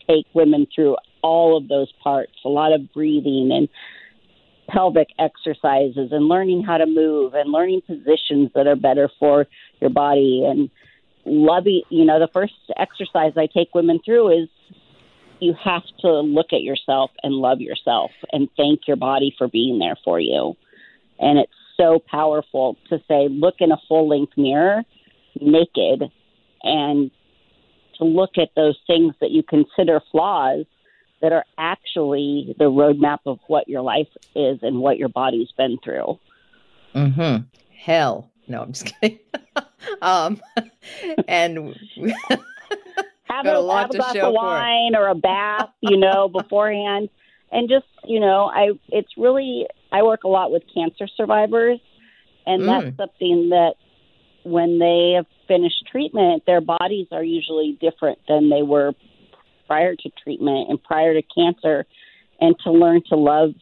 take 0.08 0.26
women 0.34 0.66
through 0.74 0.98
all 1.22 1.56
of 1.56 1.68
those 1.68 1.92
parts, 2.04 2.34
a 2.44 2.50
lot 2.50 2.74
of 2.74 2.92
breathing 2.94 3.52
and 3.54 3.70
pelvic 4.68 5.10
exercises 5.20 6.10
and 6.12 6.28
learning 6.28 6.64
how 6.64 6.78
to 6.78 6.88
move 6.88 7.36
and 7.36 7.52
learning 7.52 7.82
positions 7.86 8.50
that 8.56 8.66
are 8.66 8.76
better 8.76 9.08
for 9.20 9.46
your 9.80 9.92
body 9.92 10.44
and 10.48 10.72
loving 11.26 11.82
you 11.90 12.06
know 12.06 12.20
the 12.20 12.30
first 12.34 12.54
exercise 12.78 13.34
i 13.36 13.48
take 13.48 13.74
women 13.74 14.00
through 14.04 14.44
is 14.44 14.50
you 15.40 15.54
have 15.62 15.84
to 16.00 16.22
look 16.22 16.54
at 16.54 16.62
yourself 16.62 17.12
and 17.24 17.34
love 17.34 17.60
yourself 17.60 18.12
and 18.32 18.48
thank 18.56 18.88
your 18.88 18.96
body 18.96 19.34
for 19.38 19.48
being 19.48 19.80
there 19.80 19.98
for 20.04 20.20
you 20.20 20.56
and 21.20 21.40
it's 21.40 21.52
so 21.78 22.00
powerful 22.00 22.78
to 22.90 23.00
say, 23.08 23.28
look 23.30 23.56
in 23.60 23.72
a 23.72 23.78
full 23.88 24.08
length 24.08 24.34
mirror, 24.38 24.84
naked, 25.40 26.04
and 26.64 27.12
to 27.98 28.04
look 28.04 28.38
at 28.38 28.50
those 28.56 28.78
things 28.88 29.14
that 29.22 29.32
you 29.32 29.44
consider 29.44 30.02
flaws 30.12 30.66
that 31.22 31.32
are 31.32 31.46
actually 31.58 32.56
the 32.60 32.66
roadmap 32.66 33.20
of 33.26 33.40
what 33.48 33.68
your 33.68 33.82
life 33.82 34.08
is 34.36 34.60
and 34.62 34.80
what 34.80 34.98
your 34.98 35.10
body's 35.10 35.52
been 35.58 35.78
through. 35.84 36.20
Mm-hmm. 36.94 37.44
Hell. 37.78 38.30
No, 38.48 38.62
I'm 38.62 38.74
just 38.74 38.86
kidding. 38.86 39.20
um, 40.02 40.42
and 41.28 41.58
have 43.24 43.46
a, 43.46 43.60
a 43.60 43.76
have 43.76 43.90
a 43.92 43.94
glass 43.94 44.16
of 44.16 44.34
wine 44.34 44.96
or 44.96 45.08
a 45.08 45.16
bath, 45.16 45.70
you 45.82 45.98
know, 45.98 46.28
beforehand, 46.34 47.10
and 47.52 47.70
just 47.70 47.86
you 48.06 48.20
know, 48.20 48.46
I 48.46 48.72
it's 48.90 49.12
really 49.18 49.68
I 49.92 50.04
work 50.04 50.24
a 50.24 50.28
lot 50.28 50.52
with 50.52 50.64
cancer 50.74 51.08
survivors, 51.16 51.80
and 52.46 52.64
mm. 52.64 52.66
that's 52.66 52.98
something 52.98 53.50
that 53.50 53.74
when 54.44 54.78
they 54.80 55.14
have 55.16 55.26
finished 55.48 55.88
treatment, 55.92 56.44
their 56.46 56.62
bodies 56.62 57.08
are 57.12 57.24
usually 57.24 57.78
different 57.82 58.20
than 58.28 58.50
they 58.50 58.62
were 58.62 58.94
prior 59.68 59.96
to 59.96 60.10
treatment 60.24 60.70
and 60.70 60.82
prior 60.84 61.14
to 61.14 61.24
cancer, 61.36 61.86
and 62.40 62.56
to 62.64 62.72
learn 62.72 63.02
to 63.10 63.16
love 63.16 63.54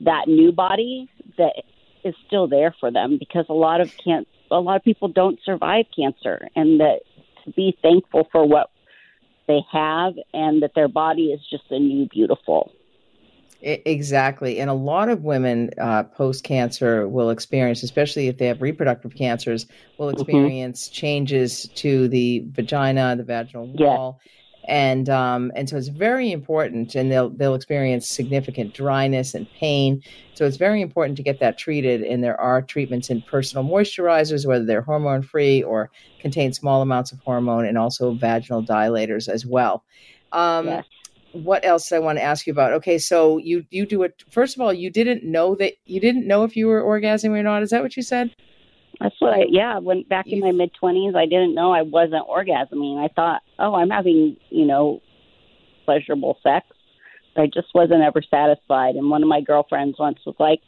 that 0.00 0.26
new 0.26 0.52
body 0.52 1.08
that 1.38 1.62
is 2.06 2.14
still 2.26 2.46
there 2.46 2.74
for 2.78 2.90
them 2.90 3.18
because 3.18 3.46
a 3.48 3.54
lot 3.54 3.80
of 3.80 3.92
can 4.02 4.24
a 4.50 4.60
lot 4.60 4.76
of 4.76 4.84
people 4.84 5.08
don't 5.08 5.38
survive 5.44 5.86
cancer 5.94 6.48
and 6.54 6.80
that 6.80 7.00
to 7.44 7.50
be 7.52 7.76
thankful 7.82 8.28
for 8.30 8.46
what 8.46 8.70
they 9.48 9.60
have 9.70 10.14
and 10.32 10.62
that 10.62 10.72
their 10.74 10.88
body 10.88 11.26
is 11.26 11.40
just 11.50 11.64
a 11.70 11.78
new 11.78 12.06
beautiful 12.06 12.72
Exactly. 13.62 14.60
And 14.60 14.68
a 14.68 14.74
lot 14.74 15.08
of 15.08 15.24
women 15.24 15.70
uh, 15.80 16.04
post 16.04 16.44
cancer 16.44 17.08
will 17.08 17.30
experience, 17.30 17.82
especially 17.82 18.28
if 18.28 18.36
they 18.36 18.46
have 18.46 18.60
reproductive 18.60 19.14
cancers, 19.14 19.66
will 19.98 20.08
mm-hmm. 20.08 20.20
experience 20.20 20.84
mm-hmm. 20.84 20.94
changes 20.94 21.68
to 21.76 22.06
the 22.08 22.44
vagina, 22.50 23.16
the 23.16 23.24
vaginal 23.24 23.66
wall. 23.66 24.20
And 24.68 25.08
um, 25.08 25.52
and 25.54 25.68
so 25.68 25.76
it's 25.76 25.88
very 25.88 26.32
important, 26.32 26.94
and 26.94 27.10
they'll 27.10 27.30
they'll 27.30 27.54
experience 27.54 28.08
significant 28.08 28.74
dryness 28.74 29.34
and 29.34 29.46
pain. 29.58 30.02
So 30.34 30.44
it's 30.44 30.56
very 30.56 30.80
important 30.80 31.16
to 31.16 31.22
get 31.22 31.40
that 31.40 31.58
treated. 31.58 32.02
And 32.02 32.22
there 32.22 32.40
are 32.40 32.62
treatments 32.62 33.10
in 33.10 33.22
personal 33.22 33.64
moisturizers, 33.64 34.46
whether 34.46 34.64
they're 34.64 34.82
hormone 34.82 35.22
free 35.22 35.62
or 35.62 35.90
contain 36.20 36.52
small 36.52 36.82
amounts 36.82 37.12
of 37.12 37.20
hormone, 37.20 37.64
and 37.64 37.78
also 37.78 38.14
vaginal 38.14 38.62
dilators 38.62 39.28
as 39.28 39.46
well. 39.46 39.84
Um, 40.32 40.66
yes. 40.66 40.84
What 41.32 41.64
else 41.64 41.92
I 41.92 41.98
want 41.98 42.18
to 42.18 42.22
ask 42.22 42.46
you 42.46 42.52
about? 42.52 42.72
Okay, 42.74 42.98
so 42.98 43.38
you 43.38 43.64
you 43.70 43.86
do 43.86 44.02
it. 44.02 44.24
First 44.30 44.56
of 44.56 44.62
all, 44.62 44.72
you 44.72 44.90
didn't 44.90 45.22
know 45.22 45.54
that 45.56 45.74
you 45.84 46.00
didn't 46.00 46.26
know 46.26 46.44
if 46.44 46.56
you 46.56 46.66
were 46.66 46.82
orgasming 46.82 47.38
or 47.38 47.42
not. 47.42 47.62
Is 47.62 47.70
that 47.70 47.82
what 47.82 47.96
you 47.96 48.02
said? 48.02 48.34
That's 49.00 49.14
what 49.18 49.34
I 49.34 49.44
yeah. 49.48 49.78
When 49.78 50.02
back 50.04 50.26
in 50.26 50.40
my 50.40 50.52
mid 50.52 50.72
twenties, 50.74 51.14
I 51.14 51.26
didn't 51.26 51.54
know 51.54 51.72
I 51.72 51.82
wasn't 51.82 52.26
orgasming. 52.28 53.02
I 53.02 53.08
thought, 53.08 53.42
oh, 53.58 53.74
I'm 53.74 53.90
having 53.90 54.36
you 54.50 54.66
know 54.66 55.02
pleasurable 55.84 56.38
sex. 56.42 56.66
I 57.36 57.46
just 57.46 57.68
wasn't 57.74 58.02
ever 58.02 58.22
satisfied. 58.22 58.94
And 58.94 59.10
one 59.10 59.22
of 59.22 59.28
my 59.28 59.42
girlfriends 59.42 59.98
once 59.98 60.18
was 60.24 60.34
like, 60.38 60.60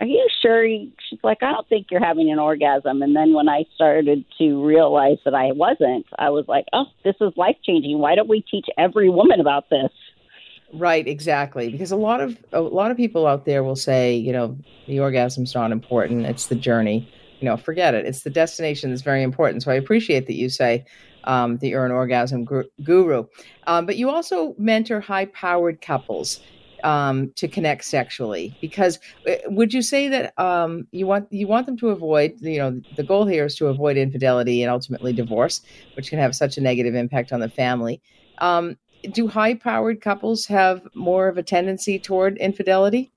"Are 0.00 0.06
you 0.06 0.28
sure?" 0.40 0.64
She's 0.64 1.18
like, 1.24 1.42
"I 1.42 1.50
don't 1.50 1.68
think 1.68 1.88
you're 1.90 2.04
having 2.04 2.30
an 2.30 2.38
orgasm." 2.38 3.02
And 3.02 3.16
then 3.16 3.34
when 3.34 3.48
I 3.48 3.64
started 3.74 4.24
to 4.38 4.64
realize 4.64 5.18
that 5.24 5.34
I 5.34 5.50
wasn't, 5.52 6.06
I 6.18 6.30
was 6.30 6.44
like, 6.46 6.66
"Oh, 6.72 6.86
this 7.04 7.16
is 7.20 7.32
life 7.36 7.56
changing. 7.64 7.98
Why 7.98 8.14
don't 8.14 8.28
we 8.28 8.42
teach 8.42 8.66
every 8.78 9.10
woman 9.10 9.40
about 9.40 9.68
this?" 9.68 9.90
Right, 10.72 11.06
exactly. 11.06 11.70
Because 11.70 11.90
a 11.90 11.96
lot 11.96 12.20
of 12.20 12.38
a 12.52 12.60
lot 12.60 12.92
of 12.92 12.96
people 12.96 13.26
out 13.26 13.44
there 13.44 13.64
will 13.64 13.76
say, 13.76 14.14
you 14.14 14.32
know, 14.32 14.56
the 14.86 15.00
orgasm's 15.00 15.54
not 15.56 15.72
important; 15.72 16.26
it's 16.26 16.46
the 16.46 16.54
journey 16.54 17.08
you 17.42 17.48
know, 17.48 17.56
forget 17.56 17.92
it. 17.94 18.06
It's 18.06 18.22
the 18.22 18.30
destination 18.30 18.90
that's 18.90 19.02
very 19.02 19.22
important. 19.22 19.64
So 19.64 19.72
I 19.72 19.74
appreciate 19.74 20.26
that 20.28 20.36
you 20.36 20.48
say 20.48 20.84
um, 21.24 21.58
that 21.58 21.66
you're 21.66 21.84
an 21.84 21.90
orgasm 21.90 22.44
guru. 22.44 23.24
Um, 23.66 23.84
but 23.84 23.96
you 23.96 24.10
also 24.10 24.54
mentor 24.58 25.00
high 25.00 25.26
powered 25.26 25.80
couples 25.80 26.40
um, 26.84 27.32
to 27.36 27.48
connect 27.48 27.84
sexually 27.84 28.56
because 28.60 29.00
uh, 29.28 29.34
would 29.46 29.74
you 29.74 29.82
say 29.82 30.08
that 30.08 30.38
um, 30.40 30.86
you 30.92 31.06
want 31.06 31.32
you 31.32 31.46
want 31.46 31.66
them 31.66 31.76
to 31.78 31.90
avoid 31.90 32.32
you 32.40 32.58
know 32.58 32.80
the 32.96 33.04
goal 33.04 33.24
here 33.24 33.44
is 33.44 33.54
to 33.56 33.68
avoid 33.68 33.96
infidelity 33.96 34.64
and 34.64 34.70
ultimately 34.70 35.12
divorce 35.12 35.60
which 35.94 36.10
can 36.10 36.18
have 36.18 36.34
such 36.34 36.56
a 36.56 36.60
negative 36.60 36.96
impact 36.96 37.32
on 37.32 37.38
the 37.38 37.48
family 37.48 38.02
um, 38.38 38.76
do 39.12 39.28
high 39.28 39.54
powered 39.54 40.00
couples 40.00 40.44
have 40.46 40.82
more 40.96 41.28
of 41.28 41.38
a 41.38 41.42
tendency 41.44 42.00
toward 42.00 42.36
infidelity 42.38 43.12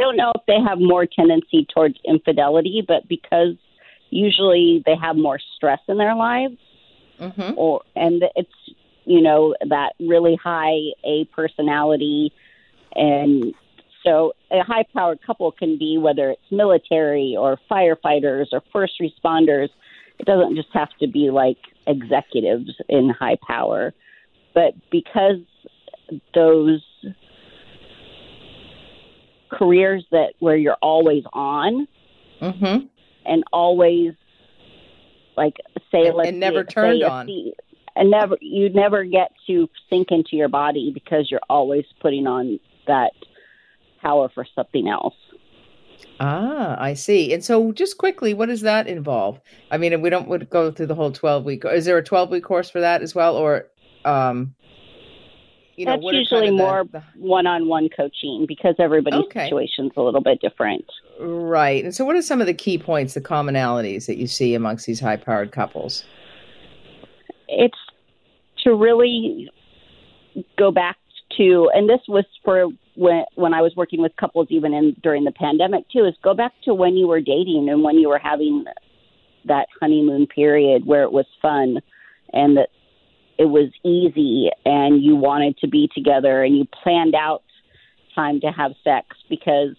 don't 0.00 0.16
know 0.16 0.32
if 0.34 0.42
they 0.46 0.58
have 0.66 0.78
more 0.80 1.06
tendency 1.06 1.66
towards 1.72 1.96
infidelity, 2.04 2.82
but 2.86 3.08
because 3.08 3.54
usually 4.10 4.82
they 4.84 4.96
have 5.00 5.16
more 5.16 5.38
stress 5.56 5.80
in 5.88 5.98
their 5.98 6.14
lives, 6.14 6.56
mm-hmm. 7.20 7.52
or 7.56 7.82
and 7.94 8.24
it's 8.34 8.50
you 9.04 9.20
know 9.20 9.54
that 9.68 9.92
really 10.00 10.36
high 10.36 10.78
A 11.04 11.24
personality, 11.26 12.32
and 12.94 13.54
so 14.04 14.32
a 14.50 14.62
high 14.62 14.84
powered 14.94 15.20
couple 15.22 15.52
can 15.52 15.78
be 15.78 15.98
whether 15.98 16.30
it's 16.30 16.50
military 16.50 17.36
or 17.38 17.58
firefighters 17.70 18.46
or 18.52 18.62
first 18.72 18.94
responders. 19.00 19.68
It 20.18 20.26
doesn't 20.26 20.56
just 20.56 20.68
have 20.72 20.90
to 21.00 21.06
be 21.06 21.30
like 21.30 21.58
executives 21.86 22.70
in 22.88 23.10
high 23.10 23.38
power, 23.46 23.94
but 24.54 24.74
because 24.90 25.38
those 26.34 26.82
careers 29.50 30.04
that 30.10 30.34
where 30.38 30.56
you're 30.56 30.78
always 30.80 31.24
on 31.32 31.86
mm-hmm. 32.40 32.86
and 33.26 33.44
always 33.52 34.12
like 35.36 35.56
say 35.90 36.06
and, 36.06 36.20
and 36.20 36.40
never 36.40 36.64
turned 36.64 37.02
on 37.02 37.28
and 37.96 38.10
never 38.10 38.36
you 38.40 38.68
never 38.70 39.04
get 39.04 39.32
to 39.46 39.68
sink 39.88 40.08
into 40.10 40.36
your 40.36 40.48
body 40.48 40.90
because 40.92 41.30
you're 41.30 41.40
always 41.48 41.84
putting 42.00 42.26
on 42.26 42.58
that 42.86 43.12
power 44.00 44.30
for 44.34 44.46
something 44.54 44.88
else 44.88 45.14
Ah, 46.18 46.76
I 46.78 46.94
see. 46.94 47.32
And 47.32 47.44
so, 47.44 47.72
just 47.72 47.98
quickly, 47.98 48.34
what 48.34 48.46
does 48.46 48.60
that 48.60 48.86
involve? 48.86 49.40
I 49.70 49.78
mean, 49.78 50.00
we 50.02 50.10
don't 50.10 50.28
would 50.28 50.50
go 50.50 50.70
through 50.70 50.86
the 50.86 50.94
whole 50.94 51.12
twelve 51.12 51.44
week. 51.44 51.64
Is 51.64 51.86
there 51.86 51.96
a 51.96 52.04
twelve 52.04 52.30
week 52.30 52.44
course 52.44 52.68
for 52.68 52.80
that 52.80 53.02
as 53.02 53.14
well, 53.14 53.36
or 53.36 53.68
um, 54.04 54.54
you 55.80 55.86
know, 55.86 55.92
that's 55.92 56.12
usually 56.12 56.48
kind 56.48 56.60
of 56.60 56.66
more 56.66 56.84
the, 56.92 57.02
one-on-one 57.16 57.88
coaching 57.96 58.44
because 58.46 58.74
everybody's 58.78 59.24
okay. 59.24 59.44
situation's 59.44 59.92
a 59.96 60.02
little 60.02 60.20
bit 60.20 60.38
different. 60.42 60.84
Right. 61.18 61.82
And 61.82 61.94
so, 61.94 62.04
what 62.04 62.16
are 62.16 62.22
some 62.22 62.42
of 62.42 62.46
the 62.46 62.52
key 62.52 62.76
points, 62.76 63.14
the 63.14 63.22
commonalities 63.22 64.04
that 64.06 64.18
you 64.18 64.26
see 64.26 64.54
amongst 64.54 64.86
these 64.86 65.00
high-powered 65.00 65.52
couples? 65.52 66.04
It's 67.48 67.78
to 68.64 68.74
really 68.74 69.48
go 70.58 70.70
back 70.70 70.98
to, 71.38 71.70
and 71.72 71.88
this 71.88 72.00
was 72.08 72.26
for 72.44 72.66
when 72.94 73.24
when 73.36 73.54
I 73.54 73.62
was 73.62 73.72
working 73.74 74.02
with 74.02 74.14
couples, 74.16 74.48
even 74.50 74.74
in 74.74 74.94
during 75.02 75.24
the 75.24 75.32
pandemic 75.32 75.88
too, 75.88 76.04
is 76.04 76.14
go 76.22 76.34
back 76.34 76.52
to 76.64 76.74
when 76.74 76.98
you 76.98 77.08
were 77.08 77.22
dating 77.22 77.70
and 77.70 77.82
when 77.82 77.96
you 77.96 78.10
were 78.10 78.18
having 78.18 78.66
that 79.46 79.68
honeymoon 79.80 80.26
period 80.26 80.84
where 80.84 81.04
it 81.04 81.12
was 81.12 81.24
fun 81.40 81.80
and 82.34 82.58
that 82.58 82.68
it 83.40 83.48
was 83.48 83.70
easy 83.82 84.50
and 84.66 85.02
you 85.02 85.16
wanted 85.16 85.56
to 85.56 85.66
be 85.66 85.88
together 85.94 86.44
and 86.44 86.54
you 86.54 86.66
planned 86.82 87.14
out 87.14 87.42
time 88.14 88.38
to 88.38 88.48
have 88.48 88.72
sex 88.84 89.16
because 89.30 89.76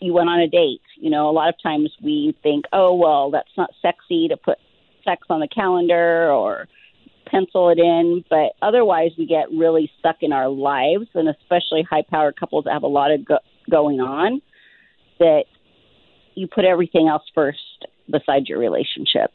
you 0.00 0.12
went 0.12 0.28
on 0.28 0.38
a 0.38 0.46
date. 0.46 0.80
You 0.96 1.10
know, 1.10 1.28
a 1.28 1.32
lot 1.32 1.48
of 1.48 1.56
times 1.60 1.90
we 2.00 2.36
think, 2.40 2.66
oh, 2.72 2.94
well, 2.94 3.32
that's 3.32 3.50
not 3.56 3.70
sexy 3.82 4.28
to 4.28 4.36
put 4.36 4.58
sex 5.04 5.22
on 5.28 5.40
the 5.40 5.48
calendar 5.48 6.30
or 6.30 6.68
pencil 7.26 7.68
it 7.70 7.80
in. 7.80 8.24
But 8.30 8.52
otherwise, 8.62 9.10
we 9.18 9.26
get 9.26 9.50
really 9.50 9.90
stuck 9.98 10.18
in 10.20 10.32
our 10.32 10.48
lives, 10.48 11.08
and 11.14 11.28
especially 11.28 11.82
high 11.82 12.04
powered 12.08 12.38
couples 12.38 12.66
that 12.66 12.74
have 12.74 12.84
a 12.84 12.86
lot 12.86 13.10
of 13.10 13.24
go- 13.24 13.38
going 13.68 13.98
on, 13.98 14.40
that 15.18 15.46
you 16.36 16.46
put 16.46 16.64
everything 16.64 17.08
else 17.08 17.24
first 17.34 17.86
besides 18.08 18.48
your 18.48 18.60
relationship. 18.60 19.32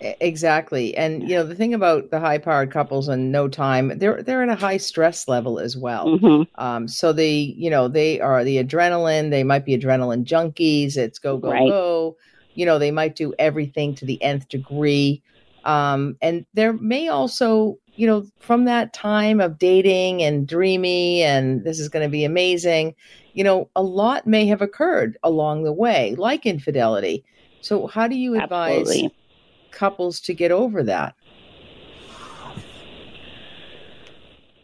Exactly. 0.00 0.94
And 0.96 1.22
you 1.22 1.34
know, 1.34 1.44
the 1.44 1.54
thing 1.54 1.72
about 1.72 2.10
the 2.10 2.20
high 2.20 2.38
powered 2.38 2.70
couples 2.70 3.08
and 3.08 3.32
no 3.32 3.48
time, 3.48 3.98
they're 3.98 4.22
they're 4.22 4.42
at 4.42 4.48
a 4.50 4.54
high 4.54 4.76
stress 4.76 5.26
level 5.26 5.58
as 5.58 5.76
well. 5.76 6.06
Mm-hmm. 6.06 6.62
Um, 6.62 6.86
so 6.86 7.12
they, 7.12 7.54
you 7.56 7.70
know, 7.70 7.88
they 7.88 8.20
are 8.20 8.44
the 8.44 8.62
adrenaline, 8.62 9.30
they 9.30 9.42
might 9.42 9.64
be 9.64 9.76
adrenaline 9.76 10.24
junkies, 10.24 10.96
it's 10.96 11.18
go, 11.18 11.38
go, 11.38 11.50
right. 11.50 11.68
go. 11.68 12.16
You 12.54 12.66
know, 12.66 12.78
they 12.78 12.90
might 12.90 13.16
do 13.16 13.34
everything 13.38 13.94
to 13.96 14.04
the 14.04 14.22
nth 14.22 14.48
degree. 14.48 15.22
Um, 15.64 16.16
and 16.20 16.44
there 16.54 16.74
may 16.74 17.08
also, 17.08 17.78
you 17.94 18.06
know, 18.06 18.26
from 18.38 18.66
that 18.66 18.92
time 18.92 19.40
of 19.40 19.58
dating 19.58 20.22
and 20.22 20.46
dreamy 20.46 21.22
and 21.22 21.64
this 21.64 21.80
is 21.80 21.88
going 21.88 22.04
to 22.04 22.10
be 22.10 22.24
amazing, 22.24 22.94
you 23.32 23.44
know, 23.44 23.68
a 23.74 23.82
lot 23.82 24.26
may 24.26 24.46
have 24.46 24.62
occurred 24.62 25.16
along 25.22 25.64
the 25.64 25.72
way, 25.72 26.14
like 26.16 26.44
infidelity. 26.44 27.24
So 27.62 27.86
how 27.86 28.06
do 28.06 28.16
you 28.16 28.40
advise 28.40 28.80
Absolutely 28.80 29.12
couples 29.76 30.20
to 30.20 30.34
get 30.34 30.50
over 30.50 30.82
that? 30.82 31.14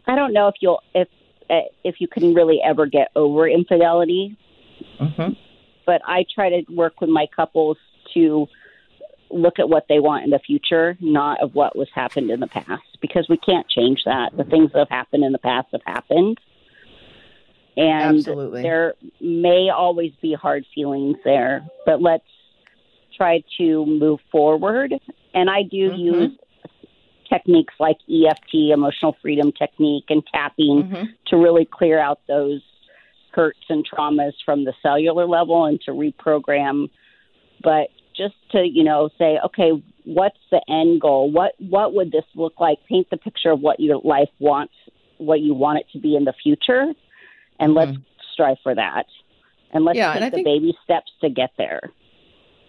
I 0.06 0.16
don't 0.16 0.32
know 0.32 0.48
if 0.48 0.56
you'll 0.60 0.82
if 0.94 1.08
eh, 1.48 1.62
if 1.84 2.00
you 2.00 2.08
can 2.08 2.34
really 2.34 2.60
ever 2.64 2.86
get 2.86 3.08
over 3.14 3.48
infidelity 3.48 4.36
Mm-hmm. 5.00 5.32
But 5.86 6.02
I 6.06 6.24
try 6.34 6.50
to 6.50 6.62
work 6.72 7.00
with 7.00 7.10
my 7.10 7.26
couples 7.34 7.76
to 8.14 8.46
look 9.30 9.58
at 9.58 9.68
what 9.68 9.86
they 9.88 9.98
want 9.98 10.24
in 10.24 10.30
the 10.30 10.38
future, 10.38 10.96
not 11.00 11.42
of 11.42 11.54
what 11.54 11.76
was 11.76 11.88
happened 11.94 12.30
in 12.30 12.40
the 12.40 12.46
past, 12.46 12.82
because 13.00 13.26
we 13.28 13.38
can't 13.38 13.68
change 13.68 14.02
that. 14.04 14.36
The 14.36 14.44
things 14.44 14.72
that 14.72 14.78
have 14.78 14.88
happened 14.88 15.24
in 15.24 15.32
the 15.32 15.38
past 15.38 15.68
have 15.72 15.82
happened. 15.86 16.38
And 17.76 18.18
Absolutely. 18.18 18.62
there 18.62 18.94
may 19.20 19.70
always 19.70 20.12
be 20.20 20.34
hard 20.34 20.66
feelings 20.74 21.16
there, 21.24 21.66
but 21.86 22.02
let's 22.02 22.24
try 23.16 23.42
to 23.58 23.86
move 23.86 24.20
forward. 24.30 24.94
And 25.34 25.48
I 25.50 25.62
do 25.62 25.90
Mhm. 25.90 25.98
use 25.98 26.38
techniques 27.28 27.74
like 27.80 27.96
EFT, 28.08 28.72
emotional 28.72 29.16
freedom 29.22 29.52
technique, 29.52 30.04
and 30.10 30.26
tapping 30.26 30.82
Mhm. 30.84 31.08
to 31.26 31.36
really 31.36 31.64
clear 31.64 31.98
out 31.98 32.20
those 32.26 32.60
hurts 33.30 33.64
and 33.70 33.88
traumas 33.88 34.34
from 34.44 34.64
the 34.64 34.74
cellular 34.82 35.26
level 35.26 35.64
and 35.64 35.80
to 35.82 35.92
reprogram. 35.92 36.90
But 37.62 37.88
just 38.14 38.34
to, 38.50 38.68
you 38.68 38.84
know, 38.84 39.08
say, 39.16 39.38
okay, 39.46 39.70
what's 40.04 40.38
the 40.50 40.60
end 40.68 41.00
goal? 41.00 41.30
What 41.30 41.54
what 41.58 41.94
would 41.94 42.12
this 42.12 42.26
look 42.34 42.60
like? 42.60 42.84
Paint 42.86 43.08
the 43.08 43.16
picture 43.16 43.50
of 43.50 43.60
what 43.62 43.80
your 43.80 43.98
life 44.04 44.28
wants, 44.38 44.74
what 45.16 45.40
you 45.40 45.54
want 45.54 45.78
it 45.78 45.86
to 45.92 45.98
be 45.98 46.14
in 46.16 46.24
the 46.24 46.34
future, 46.34 46.92
and 47.58 47.72
let's 47.72 47.96
strive 48.32 48.58
for 48.62 48.74
that. 48.74 49.06
And 49.72 49.86
let's 49.86 49.98
Mm-hmm. 49.98 50.04
Yeah, 50.08 50.12
take 50.14 50.22
I 50.22 50.28
the 50.28 50.36
think- 50.36 50.44
baby 50.46 50.76
steps 50.84 51.10
to 51.22 51.30
get 51.30 51.52
there. 51.56 51.90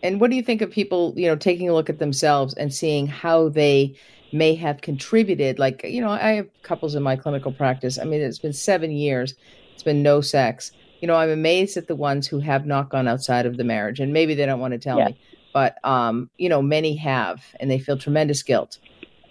And 0.04 0.20
what 0.20 0.30
do 0.30 0.36
you 0.36 0.44
think 0.44 0.62
of 0.62 0.70
people, 0.70 1.14
you 1.16 1.28
know, 1.28 1.38
taking 1.38 1.70
a 1.70 1.74
look 1.74 1.90
at 1.90 2.00
themselves 2.00 2.54
and 2.56 2.74
seeing 2.74 3.08
how 3.08 3.50
they 3.50 3.96
may 4.34 4.54
have 4.56 4.82
contributed? 4.82 5.58
Like, 5.58 5.82
you 5.86 6.02
know, 6.02 6.10
I 6.10 6.34
have 6.34 6.50
couples 6.62 6.94
in 6.94 7.02
my 7.02 7.16
clinical 7.16 7.54
practice. 7.54 7.98
I 7.98 8.04
mean, 8.04 8.22
it's 8.22 8.38
been 8.40 8.54
seven 8.54 8.92
years, 8.92 9.34
it's 9.74 9.84
been 9.84 10.04
no 10.04 10.20
sex. 10.20 10.74
You 11.02 11.08
know, 11.08 11.16
I'm 11.16 11.30
amazed 11.30 11.78
at 11.78 11.88
the 11.88 11.96
ones 11.96 12.28
who 12.28 12.40
have 12.40 12.66
not 12.66 12.90
gone 12.90 13.08
outside 13.08 13.46
of 13.46 13.58
the 13.58 13.64
marriage, 13.64 14.00
and 14.00 14.14
maybe 14.14 14.36
they 14.36 14.46
don't 14.46 14.60
want 14.60 14.74
to 14.74 14.78
tell 14.78 14.98
Yeah. 14.98 15.06
me, 15.06 15.18
but 15.54 15.78
um, 15.86 16.30
you 16.38 16.50
know, 16.50 16.62
many 16.62 16.96
have, 16.98 17.44
and 17.60 17.72
they 17.72 17.80
feel 17.80 17.98
tremendous 17.98 18.44
guilt. 18.44 18.80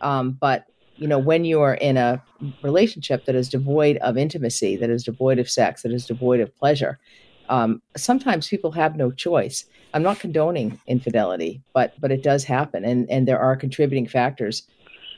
Um, 0.01 0.33
but 0.33 0.65
you 0.97 1.09
know, 1.09 1.19
when 1.19 1.45
you 1.45 1.61
are 1.61 1.75
in 1.75 1.97
a 1.97 2.23
relationship 2.63 3.25
that 3.25 3.35
is 3.35 3.49
devoid 3.49 3.97
of 3.99 4.17
intimacy, 4.17 4.77
that 4.77 4.91
is 4.91 5.05
devoid 5.05 5.39
of 5.39 5.51
sex, 5.51 5.83
that 5.83 5.93
is 5.93 6.07
devoid 6.07 6.41
of 6.41 6.55
pleasure, 6.57 6.99
um, 7.49 7.83
sometimes 7.97 8.49
people 8.49 8.73
have 8.73 8.97
no 8.97 9.11
choice. 9.11 9.65
I'm 9.95 10.03
not 10.03 10.21
condoning 10.21 10.81
infidelity, 10.87 11.63
but 11.75 11.95
but 12.01 12.11
it 12.11 12.23
does 12.23 12.45
happen, 12.45 12.85
and 12.85 13.11
and 13.11 13.29
there 13.29 13.39
are 13.39 13.57
contributing 13.57 14.07
factors, 14.07 14.63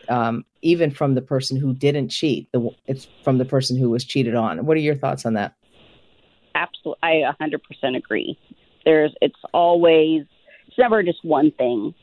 um, 0.09 0.45
even 0.63 0.91
from 0.91 1.15
the 1.15 1.23
person 1.23 1.57
who 1.57 1.75
didn't 1.75 2.09
cheat. 2.09 2.51
The 2.53 2.71
it's 2.87 3.07
from 3.23 3.39
the 3.39 3.45
person 3.45 3.77
who 3.77 3.91
was 3.91 4.05
cheated 4.05 4.35
on. 4.35 4.67
What 4.67 4.77
are 4.77 4.81
your 4.81 4.97
thoughts 4.97 5.25
on 5.25 5.35
that? 5.35 5.55
Absolutely, 6.55 7.01
I 7.03 7.35
100% 7.41 7.97
agree. 7.97 8.39
There's, 8.85 9.13
it's 9.21 9.39
always, 9.53 10.23
it's 10.69 10.79
never 10.79 11.03
just 11.03 11.25
one 11.25 11.51
thing. 11.51 11.95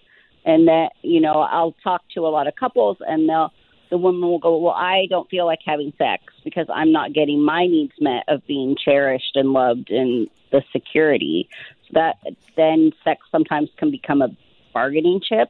And 0.43 0.67
that, 0.67 0.91
you 1.03 1.21
know, 1.21 1.33
I'll 1.33 1.75
talk 1.83 2.01
to 2.15 2.21
a 2.21 2.29
lot 2.29 2.47
of 2.47 2.55
couples 2.55 2.97
and 3.01 3.29
they'll, 3.29 3.51
the 3.91 3.97
woman 3.97 4.21
will 4.21 4.39
go, 4.39 4.57
well, 4.57 4.73
I 4.73 5.05
don't 5.09 5.29
feel 5.29 5.45
like 5.45 5.59
having 5.65 5.93
sex 5.97 6.23
because 6.43 6.65
I'm 6.73 6.91
not 6.91 7.13
getting 7.13 7.43
my 7.43 7.67
needs 7.67 7.93
met 7.99 8.23
of 8.27 8.45
being 8.47 8.75
cherished 8.83 9.35
and 9.35 9.53
loved 9.53 9.89
and 9.89 10.27
the 10.51 10.63
security. 10.71 11.47
That 11.93 12.15
then 12.55 12.91
sex 13.03 13.21
sometimes 13.31 13.69
can 13.77 13.91
become 13.91 14.21
a 14.21 14.29
bargaining 14.73 15.21
chip. 15.21 15.49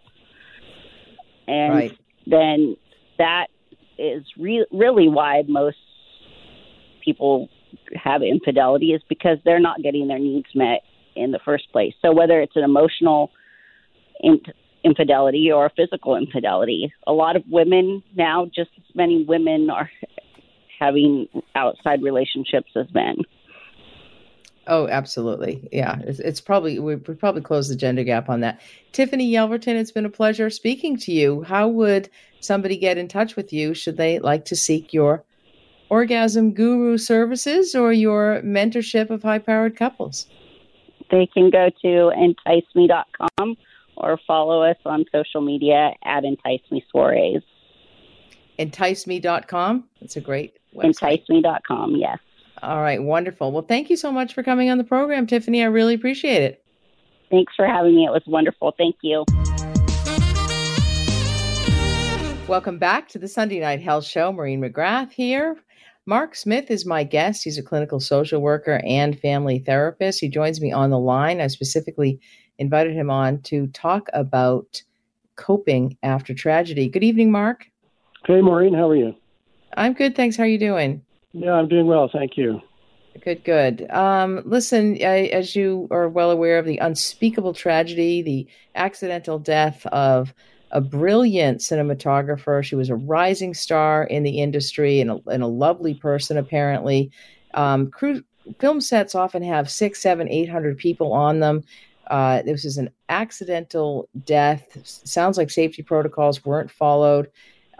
And 1.47 1.73
Right. 1.73 1.97
then 2.25 2.77
that 3.17 3.47
is 3.97 4.23
re- 4.37 4.65
really 4.71 5.07
why 5.07 5.43
most 5.47 5.77
people 7.03 7.49
have 7.95 8.21
infidelity 8.21 8.93
is 8.93 9.01
because 9.07 9.37
they're 9.43 9.59
not 9.59 9.81
getting 9.81 10.07
their 10.07 10.19
needs 10.19 10.47
met 10.55 10.81
in 11.15 11.31
the 11.31 11.39
first 11.39 11.71
place. 11.71 11.93
So 12.01 12.13
whether 12.13 12.41
it's 12.41 12.55
an 12.55 12.63
emotional 12.63 13.31
in- 14.21 14.41
infidelity 14.83 15.51
or 15.51 15.65
a 15.65 15.69
physical 15.69 16.15
infidelity, 16.15 16.93
a 17.05 17.13
lot 17.13 17.35
of 17.35 17.43
women 17.49 18.03
now, 18.15 18.45
just 18.45 18.71
as 18.77 18.95
many 18.95 19.23
women 19.23 19.69
are 19.69 19.89
having 20.79 21.27
outside 21.55 22.01
relationships 22.01 22.71
as 22.75 22.91
men. 22.93 23.17
Oh, 24.67 24.87
absolutely. 24.87 25.67
Yeah, 25.71 25.99
it's, 26.01 26.19
it's 26.19 26.41
probably 26.41 26.77
we 26.79 26.95
probably 26.95 27.41
close 27.41 27.67
the 27.67 27.75
gender 27.75 28.03
gap 28.03 28.29
on 28.29 28.41
that. 28.41 28.61
Tiffany 28.91 29.31
Yelverton, 29.31 29.75
it's 29.75 29.91
been 29.91 30.05
a 30.05 30.09
pleasure 30.09 30.49
speaking 30.49 30.97
to 30.97 31.11
you. 31.11 31.43
How 31.43 31.67
would 31.67 32.09
somebody 32.39 32.77
get 32.77 32.97
in 32.97 33.07
touch 33.07 33.35
with 33.35 33.51
you 33.51 33.73
should 33.73 33.97
they 33.97 34.19
like 34.19 34.45
to 34.45 34.55
seek 34.55 34.93
your 34.93 35.23
orgasm 35.89 36.53
guru 36.53 36.97
services 36.97 37.75
or 37.75 37.91
your 37.91 38.41
mentorship 38.43 39.09
of 39.09 39.23
high-powered 39.23 39.75
couples? 39.75 40.27
They 41.09 41.25
can 41.25 41.49
go 41.49 41.69
to 41.81 42.11
enticeme.com 42.15 43.57
or 43.97 44.19
follow 44.25 44.63
us 44.63 44.77
on 44.85 45.05
social 45.11 45.41
media 45.41 45.91
at 46.03 46.23
Entice 46.23 46.61
Me 46.71 46.83
Soirees. 46.93 47.41
Enticeme.com. 48.57 49.85
That's 49.99 50.15
a 50.15 50.21
great 50.21 50.57
website. 50.75 51.25
Enticeme.com, 51.27 51.95
yes. 51.95 52.19
All 52.63 52.79
right, 52.79 53.01
wonderful. 53.01 53.51
Well, 53.51 53.63
thank 53.63 53.89
you 53.89 53.97
so 53.97 54.11
much 54.11 54.35
for 54.35 54.43
coming 54.43 54.69
on 54.69 54.77
the 54.77 54.83
program, 54.83 55.25
Tiffany. 55.25 55.63
I 55.63 55.65
really 55.65 55.95
appreciate 55.95 56.43
it. 56.43 56.63
Thanks 57.31 57.53
for 57.55 57.65
having 57.65 57.95
me. 57.95 58.05
It 58.05 58.11
was 58.11 58.21
wonderful. 58.27 58.75
Thank 58.77 58.97
you. 59.01 59.25
Welcome 62.47 62.77
back 62.77 63.07
to 63.09 63.17
the 63.17 63.27
Sunday 63.27 63.59
Night 63.61 63.81
Health 63.81 64.05
Show. 64.05 64.31
Maureen 64.31 64.61
McGrath 64.61 65.11
here. 65.11 65.57
Mark 66.05 66.35
Smith 66.35 66.69
is 66.69 66.85
my 66.85 67.03
guest. 67.03 67.43
He's 67.43 67.57
a 67.57 67.63
clinical 67.63 67.99
social 67.99 68.41
worker 68.41 68.79
and 68.85 69.19
family 69.19 69.57
therapist. 69.59 70.19
He 70.19 70.29
joins 70.29 70.61
me 70.61 70.71
on 70.71 70.91
the 70.91 70.99
line. 70.99 71.41
I 71.41 71.47
specifically 71.47 72.19
invited 72.59 72.93
him 72.93 73.09
on 73.09 73.41
to 73.43 73.67
talk 73.67 74.07
about 74.13 74.83
coping 75.35 75.97
after 76.03 76.35
tragedy. 76.35 76.89
Good 76.89 77.03
evening, 77.03 77.31
Mark. 77.31 77.65
Hey, 78.27 78.41
Maureen, 78.41 78.75
how 78.75 78.89
are 78.89 78.95
you? 78.95 79.15
I'm 79.75 79.93
good, 79.93 80.15
thanks. 80.15 80.35
How 80.35 80.43
are 80.43 80.47
you 80.47 80.59
doing? 80.59 81.01
Yeah, 81.33 81.53
I'm 81.53 81.67
doing 81.67 81.87
well, 81.87 82.09
thank 82.11 82.37
you. 82.37 82.61
Good, 83.23 83.43
good. 83.43 83.89
Um, 83.91 84.41
listen, 84.45 84.97
I, 85.01 85.25
as 85.27 85.55
you 85.55 85.87
are 85.91 86.07
well 86.07 86.31
aware 86.31 86.57
of 86.57 86.65
the 86.65 86.77
unspeakable 86.77 87.53
tragedy, 87.53 88.21
the 88.21 88.47
accidental 88.75 89.37
death 89.37 89.85
of 89.87 90.33
a 90.71 90.79
brilliant 90.79 91.59
cinematographer. 91.59 92.63
She 92.63 92.75
was 92.75 92.89
a 92.89 92.95
rising 92.95 93.53
star 93.53 94.05
in 94.05 94.23
the 94.23 94.39
industry 94.39 95.01
and 95.01 95.11
a, 95.11 95.19
and 95.27 95.43
a 95.43 95.47
lovely 95.47 95.93
person, 95.93 96.37
apparently. 96.37 97.11
Um, 97.53 97.91
crew, 97.91 98.23
film 98.59 98.79
sets 98.79 99.13
often 99.13 99.43
have 99.43 99.69
six, 99.69 100.01
seven, 100.01 100.29
eight 100.29 100.49
hundred 100.49 100.77
people 100.77 101.11
on 101.11 101.41
them. 101.41 101.63
Uh, 102.07 102.41
this 102.43 102.65
is 102.65 102.77
an 102.77 102.89
accidental 103.09 104.07
death. 104.25 104.77
Sounds 104.83 105.37
like 105.37 105.49
safety 105.49 105.83
protocols 105.83 106.43
weren't 106.45 106.71
followed. 106.71 107.29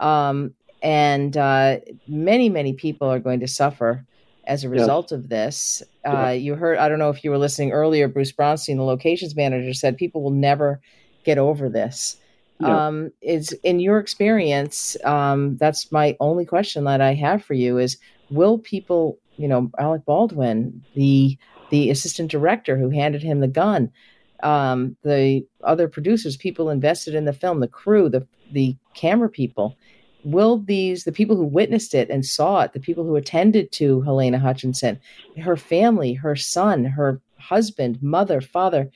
Um, 0.00 0.54
and 0.82 1.36
uh, 1.36 1.78
many, 2.08 2.48
many 2.48 2.72
people 2.72 3.08
are 3.08 3.20
going 3.20 3.40
to 3.40 3.48
suffer 3.48 4.04
as 4.44 4.64
a 4.64 4.68
result 4.68 5.12
of 5.12 5.28
this. 5.28 5.82
Uh, 6.04 6.10
Yeah. 6.10 6.30
You 6.32 6.54
heard, 6.56 6.78
I 6.78 6.88
don't 6.88 6.98
know 6.98 7.10
if 7.10 7.22
you 7.22 7.30
were 7.30 7.38
listening 7.38 7.70
earlier, 7.70 8.08
Bruce 8.08 8.32
Bronstein, 8.32 8.76
the 8.76 8.82
locations 8.82 9.36
manager, 9.36 9.72
said 9.72 9.96
people 9.96 10.22
will 10.22 10.30
never 10.32 10.80
get 11.24 11.38
over 11.38 11.68
this. 11.68 12.16
Yeah. 12.60 12.86
Um, 12.86 13.12
is 13.22 13.52
in 13.62 13.80
your 13.80 13.98
experience, 13.98 14.96
um, 15.04 15.56
that's 15.56 15.90
my 15.90 16.16
only 16.20 16.44
question 16.44 16.84
that 16.84 17.00
I 17.00 17.14
have 17.14 17.44
for 17.44 17.54
you 17.54 17.78
is 17.78 17.96
will 18.30 18.58
people, 18.58 19.18
you 19.36 19.48
know, 19.48 19.70
Alec 19.78 20.04
Baldwin, 20.04 20.84
the 20.94 21.38
the 21.70 21.90
assistant 21.90 22.30
director 22.30 22.76
who 22.76 22.90
handed 22.90 23.22
him 23.22 23.40
the 23.40 23.48
gun, 23.48 23.90
um, 24.42 24.94
the 25.02 25.44
other 25.64 25.88
producers, 25.88 26.36
people 26.36 26.68
invested 26.68 27.14
in 27.14 27.24
the 27.24 27.32
film, 27.32 27.60
the 27.60 27.68
crew, 27.68 28.08
the 28.08 28.26
the 28.52 28.76
camera 28.94 29.28
people, 29.28 29.76
will 30.24 30.58
these 30.58 31.04
the 31.04 31.12
people 31.12 31.36
who 31.36 31.44
witnessed 31.44 31.94
it 31.94 32.10
and 32.10 32.24
saw 32.24 32.62
it, 32.62 32.72
the 32.72 32.80
people 32.80 33.04
who 33.04 33.16
attended 33.16 33.72
to 33.72 34.02
Halyna 34.02 34.40
Hutchinson, 34.40 35.00
her 35.40 35.56
family, 35.56 36.14
her 36.14 36.36
son, 36.36 36.84
her 36.84 37.20
husband, 37.38 38.02
mother, 38.02 38.40
father, 38.40 38.90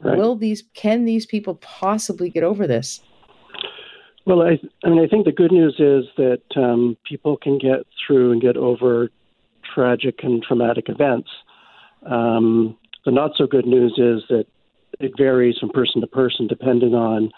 Right. 0.00 0.18
will 0.18 0.36
these 0.36 0.62
can 0.74 1.04
these 1.04 1.26
people 1.26 1.54
possibly 1.56 2.28
get 2.28 2.44
over 2.44 2.66
this? 2.66 3.00
Well, 4.26 4.42
I, 4.42 4.58
I 4.84 4.90
mean, 4.90 4.98
I 4.98 5.06
think 5.06 5.24
the 5.24 5.32
good 5.32 5.52
news 5.52 5.76
is 5.78 6.04
that 6.16 6.42
um, 6.56 6.96
people 7.04 7.36
can 7.36 7.58
get 7.58 7.86
through 8.04 8.32
and 8.32 8.42
get 8.42 8.56
over 8.56 9.08
tragic 9.74 10.20
and 10.22 10.42
traumatic 10.42 10.88
events. 10.88 11.30
Um, 12.04 12.76
the 13.04 13.12
not 13.12 13.32
so 13.36 13.46
good 13.46 13.66
news 13.66 13.92
is 13.92 14.24
that 14.28 14.46
it 14.98 15.12
varies 15.16 15.58
from 15.58 15.70
person 15.70 16.00
to 16.00 16.06
person 16.06 16.46
depending 16.46 16.94
on 16.94 17.30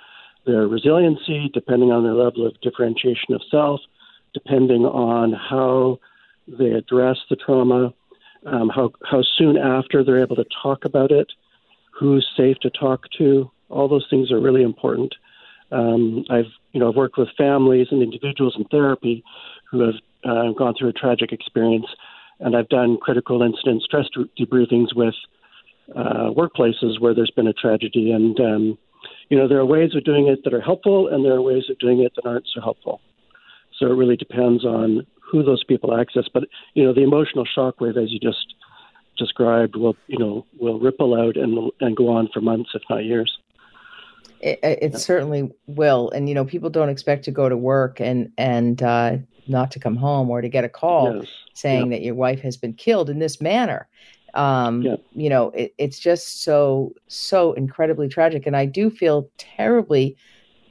their 0.48 0.66
resiliency, 0.66 1.50
depending 1.52 1.92
on 1.92 2.02
their 2.02 2.14
level 2.14 2.46
of 2.46 2.60
differentiation 2.60 3.34
of 3.34 3.42
self, 3.50 3.80
depending 4.34 4.84
on 4.84 5.32
how 5.32 6.00
they 6.48 6.70
address 6.70 7.18
the 7.30 7.36
trauma, 7.36 7.92
um, 8.46 8.68
how 8.68 8.90
how 9.04 9.22
soon 9.36 9.56
after 9.56 10.02
they're 10.02 10.22
able 10.22 10.36
to 10.36 10.46
talk 10.62 10.84
about 10.84 11.10
it, 11.12 11.28
who's 11.98 12.26
safe 12.36 12.58
to 12.62 12.70
talk 12.70 13.00
to. 13.18 13.50
All 13.68 13.88
those 13.88 14.06
things 14.08 14.32
are 14.32 14.40
really 14.40 14.62
important. 14.62 15.14
Um, 15.70 16.24
I've 16.30 16.52
you 16.72 16.80
know 16.80 16.88
I've 16.88 16.96
worked 16.96 17.18
with 17.18 17.28
families 17.36 17.88
and 17.90 18.02
individuals 18.02 18.54
in 18.58 18.64
therapy 18.64 19.22
who 19.70 19.80
have 19.80 19.98
uh, 20.24 20.52
gone 20.52 20.74
through 20.78 20.88
a 20.88 21.00
tragic 21.04 21.30
experience, 21.32 21.86
and 22.40 22.56
I've 22.56 22.70
done 22.70 22.96
critical 22.96 23.42
incident 23.42 23.82
stress 23.82 24.06
debriefings 24.40 24.94
with 24.96 25.14
uh, 25.94 26.30
workplaces 26.30 27.00
where 27.00 27.14
there's 27.14 27.30
been 27.30 27.46
a 27.46 27.52
tragedy. 27.52 28.12
And, 28.12 28.38
um, 28.40 28.78
you 29.28 29.36
know, 29.36 29.48
there 29.48 29.58
are 29.58 29.66
ways 29.66 29.94
of 29.94 30.04
doing 30.04 30.28
it 30.28 30.44
that 30.44 30.54
are 30.54 30.60
helpful, 30.60 31.08
and 31.08 31.24
there 31.24 31.32
are 31.32 31.42
ways 31.42 31.64
of 31.70 31.78
doing 31.78 32.00
it 32.00 32.12
that 32.16 32.26
aren't 32.26 32.46
so 32.54 32.60
helpful. 32.60 33.00
So 33.78 33.86
it 33.86 33.94
really 33.94 34.16
depends 34.16 34.64
on 34.64 35.06
who 35.20 35.42
those 35.42 35.62
people 35.64 35.98
access. 35.98 36.24
But, 36.32 36.44
you 36.74 36.84
know, 36.84 36.92
the 36.92 37.02
emotional 37.02 37.46
shockwave, 37.46 38.02
as 38.02 38.10
you 38.10 38.18
just 38.18 38.54
described, 39.16 39.76
will, 39.76 39.96
you 40.06 40.18
know, 40.18 40.46
will 40.58 40.80
ripple 40.80 41.14
out 41.14 41.36
and, 41.36 41.70
and 41.80 41.96
go 41.96 42.08
on 42.08 42.28
for 42.32 42.40
months, 42.40 42.70
if 42.74 42.82
not 42.88 43.04
years. 43.04 43.38
It, 44.40 44.60
it 44.62 44.96
certainly 44.96 45.50
will, 45.66 46.10
and 46.10 46.28
you 46.28 46.34
know, 46.34 46.44
people 46.44 46.70
don't 46.70 46.88
expect 46.88 47.24
to 47.24 47.32
go 47.32 47.48
to 47.48 47.56
work 47.56 48.00
and 48.00 48.30
and 48.38 48.80
uh, 48.80 49.16
not 49.48 49.72
to 49.72 49.80
come 49.80 49.96
home 49.96 50.30
or 50.30 50.40
to 50.40 50.48
get 50.48 50.62
a 50.62 50.68
call 50.68 51.16
yes. 51.16 51.26
saying 51.54 51.90
that 51.90 52.02
your 52.02 52.14
wife 52.14 52.40
has 52.42 52.56
been 52.56 52.72
killed 52.72 53.10
in 53.10 53.18
this 53.18 53.40
manner. 53.40 53.88
Um, 54.34 54.82
You 55.14 55.30
know, 55.30 55.50
it, 55.50 55.74
it's 55.78 55.98
just 55.98 56.42
so 56.42 56.92
so 57.08 57.52
incredibly 57.54 58.08
tragic, 58.08 58.46
and 58.46 58.56
I 58.56 58.66
do 58.66 58.90
feel 58.90 59.30
terribly, 59.38 60.16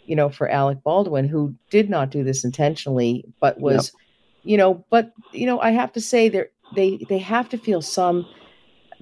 you 0.06 0.16
know, 0.16 0.30
for 0.30 0.50
Alec 0.50 0.84
Baldwin 0.84 1.28
who 1.28 1.56
did 1.70 1.90
not 1.90 2.12
do 2.12 2.24
this 2.24 2.44
intentionally, 2.44 3.26
but 3.40 3.60
was, 3.60 3.92
you 4.44 4.58
know, 4.58 4.86
but 4.90 5.12
you 5.32 5.46
know, 5.46 5.60
I 5.60 5.72
have 5.72 5.92
to 5.94 6.02
say 6.02 6.30
they 6.30 6.46
they 6.76 7.00
they 7.10 7.18
have 7.18 7.50
to 7.50 7.58
feel 7.58 7.82
some 7.82 8.26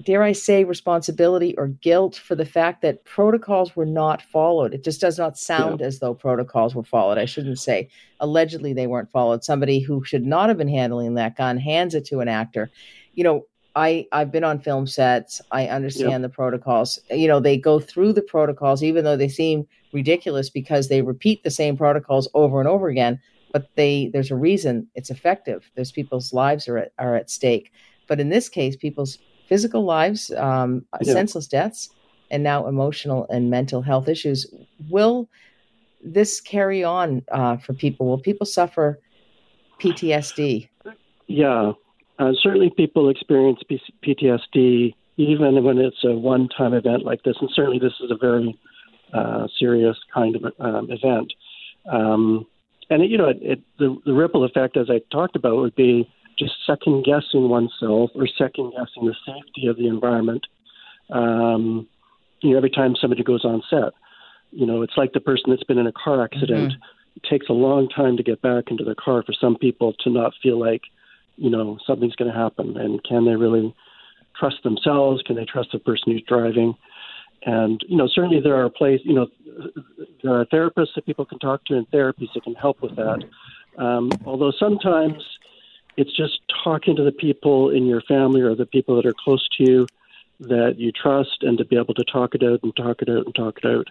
dare 0.03 0.23
I 0.23 0.33
say, 0.33 0.63
responsibility 0.63 1.55
or 1.57 1.67
guilt 1.67 2.15
for 2.15 2.35
the 2.35 2.45
fact 2.45 2.81
that 2.81 3.05
protocols 3.05 3.75
were 3.75 3.85
not 3.85 4.21
followed. 4.21 4.73
It 4.73 4.83
just 4.83 5.01
does 5.01 5.17
not 5.17 5.37
sound 5.37 5.79
yeah. 5.79 5.87
as 5.87 5.99
though 5.99 6.13
protocols 6.13 6.75
were 6.75 6.83
followed. 6.83 7.17
I 7.17 7.25
shouldn't 7.25 7.59
say 7.59 7.89
allegedly 8.19 8.73
they 8.73 8.87
weren't 8.87 9.11
followed. 9.11 9.43
Somebody 9.43 9.79
who 9.79 10.03
should 10.03 10.25
not 10.25 10.49
have 10.49 10.57
been 10.57 10.67
handling 10.67 11.13
that 11.15 11.37
gun 11.37 11.57
hands 11.57 11.95
it 11.95 12.05
to 12.07 12.19
an 12.19 12.27
actor. 12.27 12.71
You 13.13 13.23
know, 13.23 13.45
I 13.75 14.07
I've 14.11 14.31
been 14.31 14.43
on 14.43 14.59
film 14.59 14.87
sets. 14.87 15.41
I 15.51 15.67
understand 15.67 16.23
the 16.23 16.29
protocols. 16.29 16.99
You 17.09 17.27
know, 17.27 17.39
they 17.39 17.57
go 17.57 17.79
through 17.79 18.13
the 18.13 18.21
protocols 18.21 18.81
even 18.81 19.03
though 19.03 19.17
they 19.17 19.27
seem 19.27 19.67
ridiculous 19.91 20.49
because 20.49 20.87
they 20.87 21.01
repeat 21.01 21.43
the 21.43 21.51
same 21.51 21.75
protocols 21.77 22.29
over 22.33 22.59
and 22.59 22.69
over 22.69 22.87
again. 22.87 23.19
But 23.51 23.69
they 23.75 24.09
there's 24.13 24.31
a 24.31 24.35
reason 24.35 24.87
it's 24.95 25.09
effective. 25.09 25.69
There's 25.75 25.91
people's 25.91 26.33
lives 26.33 26.67
are 26.67 26.77
at, 26.77 26.91
are 26.99 27.15
at 27.15 27.29
stake. 27.29 27.71
But 28.07 28.19
in 28.19 28.29
this 28.29 28.49
case, 28.49 28.75
people's 28.75 29.17
physical 29.47 29.83
lives, 29.83 30.31
um, 30.31 30.85
senseless 31.01 31.47
deaths, 31.47 31.89
and 32.31 32.43
now 32.43 32.67
emotional 32.67 33.27
and 33.29 33.49
mental 33.49 33.81
health 33.81 34.07
issues. 34.07 34.45
Will 34.89 35.29
this 36.03 36.39
carry 36.39 36.83
on 36.83 37.23
uh, 37.31 37.57
for 37.57 37.73
people? 37.73 38.07
Will 38.07 38.19
people 38.19 38.45
suffer 38.45 38.99
PTSD? 39.79 40.69
Yeah, 41.27 41.73
uh, 42.19 42.31
certainly 42.41 42.71
people 42.75 43.09
experience 43.09 43.59
PTSD 44.03 44.93
even 45.17 45.63
when 45.63 45.77
it's 45.77 46.03
a 46.03 46.11
one 46.11 46.49
time 46.49 46.73
event 46.73 47.05
like 47.05 47.23
this. 47.23 47.35
And 47.39 47.49
certainly 47.53 47.79
this 47.79 47.93
is 48.01 48.11
a 48.11 48.17
very 48.17 48.57
uh, 49.13 49.47
serious 49.57 49.97
kind 50.13 50.35
of 50.35 50.43
um, 50.59 50.89
event. 50.91 51.33
Um, 51.91 52.45
and, 52.89 53.01
it, 53.01 53.09
you 53.09 53.17
know, 53.17 53.29
it, 53.29 53.37
it, 53.41 53.59
the, 53.79 53.95
the 54.05 54.13
ripple 54.13 54.43
effect, 54.43 54.77
as 54.77 54.89
I 54.89 55.01
talked 55.11 55.35
about, 55.35 55.55
would 55.57 55.75
be 55.75 56.09
just 56.37 56.53
second 56.65 57.05
guessing 57.05 57.49
oneself 57.49 58.11
or 58.15 58.27
second 58.27 58.71
guessing 58.71 59.05
the 59.05 59.15
safety 59.25 59.67
of 59.67 59.77
the 59.77 59.87
environment. 59.87 60.45
Um, 61.09 61.87
you 62.41 62.51
know, 62.51 62.57
every 62.57 62.69
time 62.69 62.95
somebody 62.99 63.23
goes 63.23 63.45
on 63.45 63.63
set, 63.69 63.93
you 64.51 64.65
know, 64.65 64.81
it's 64.81 64.97
like 64.97 65.13
the 65.13 65.19
person 65.19 65.45
that's 65.49 65.63
been 65.63 65.77
in 65.77 65.87
a 65.87 65.91
car 65.91 66.23
accident. 66.23 66.73
Mm-hmm. 66.73 67.17
It 67.17 67.23
takes 67.29 67.47
a 67.49 67.53
long 67.53 67.87
time 67.87 68.17
to 68.17 68.23
get 68.23 68.41
back 68.41 68.65
into 68.67 68.83
the 68.83 68.95
car 68.95 69.23
for 69.23 69.33
some 69.39 69.55
people 69.55 69.93
to 70.03 70.09
not 70.09 70.33
feel 70.43 70.59
like, 70.59 70.81
you 71.37 71.49
know, 71.49 71.77
something's 71.85 72.15
going 72.15 72.31
to 72.31 72.37
happen. 72.37 72.77
And 72.77 73.03
can 73.03 73.25
they 73.25 73.35
really 73.35 73.73
trust 74.37 74.57
themselves? 74.63 75.21
Can 75.23 75.35
they 75.35 75.45
trust 75.45 75.69
the 75.71 75.79
person 75.79 76.11
who's 76.11 76.23
driving? 76.27 76.75
And 77.45 77.79
you 77.87 77.97
know, 77.97 78.07
certainly 78.07 78.39
there 78.39 78.55
are 78.55 78.69
places. 78.69 79.05
You 79.05 79.13
know, 79.13 79.27
there 80.23 80.33
are 80.33 80.45
therapists 80.45 80.95
that 80.95 81.05
people 81.05 81.25
can 81.25 81.39
talk 81.39 81.63
to 81.65 81.77
and 81.77 81.89
therapies 81.91 82.33
that 82.33 82.43
can 82.43 82.55
help 82.55 82.81
with 82.81 82.95
that. 82.95 83.23
Um, 83.77 84.09
although 84.25 84.51
sometimes 84.57 85.23
it's 85.97 86.15
just 86.15 86.39
talking 86.63 86.95
to 86.95 87.03
the 87.03 87.11
people 87.11 87.69
in 87.69 87.85
your 87.85 88.01
family 88.01 88.41
or 88.41 88.55
the 88.55 88.65
people 88.65 88.95
that 88.95 89.05
are 89.05 89.13
close 89.23 89.47
to 89.57 89.63
you 89.63 89.87
that 90.39 90.75
you 90.77 90.91
trust 90.91 91.43
and 91.43 91.57
to 91.57 91.65
be 91.65 91.77
able 91.77 91.93
to 91.93 92.03
talk 92.03 92.35
it 92.35 92.43
out 92.43 92.59
and 92.63 92.75
talk 92.75 93.01
it 93.01 93.09
out 93.09 93.25
and 93.25 93.35
talk 93.35 93.59
it 93.63 93.65
out. 93.65 93.87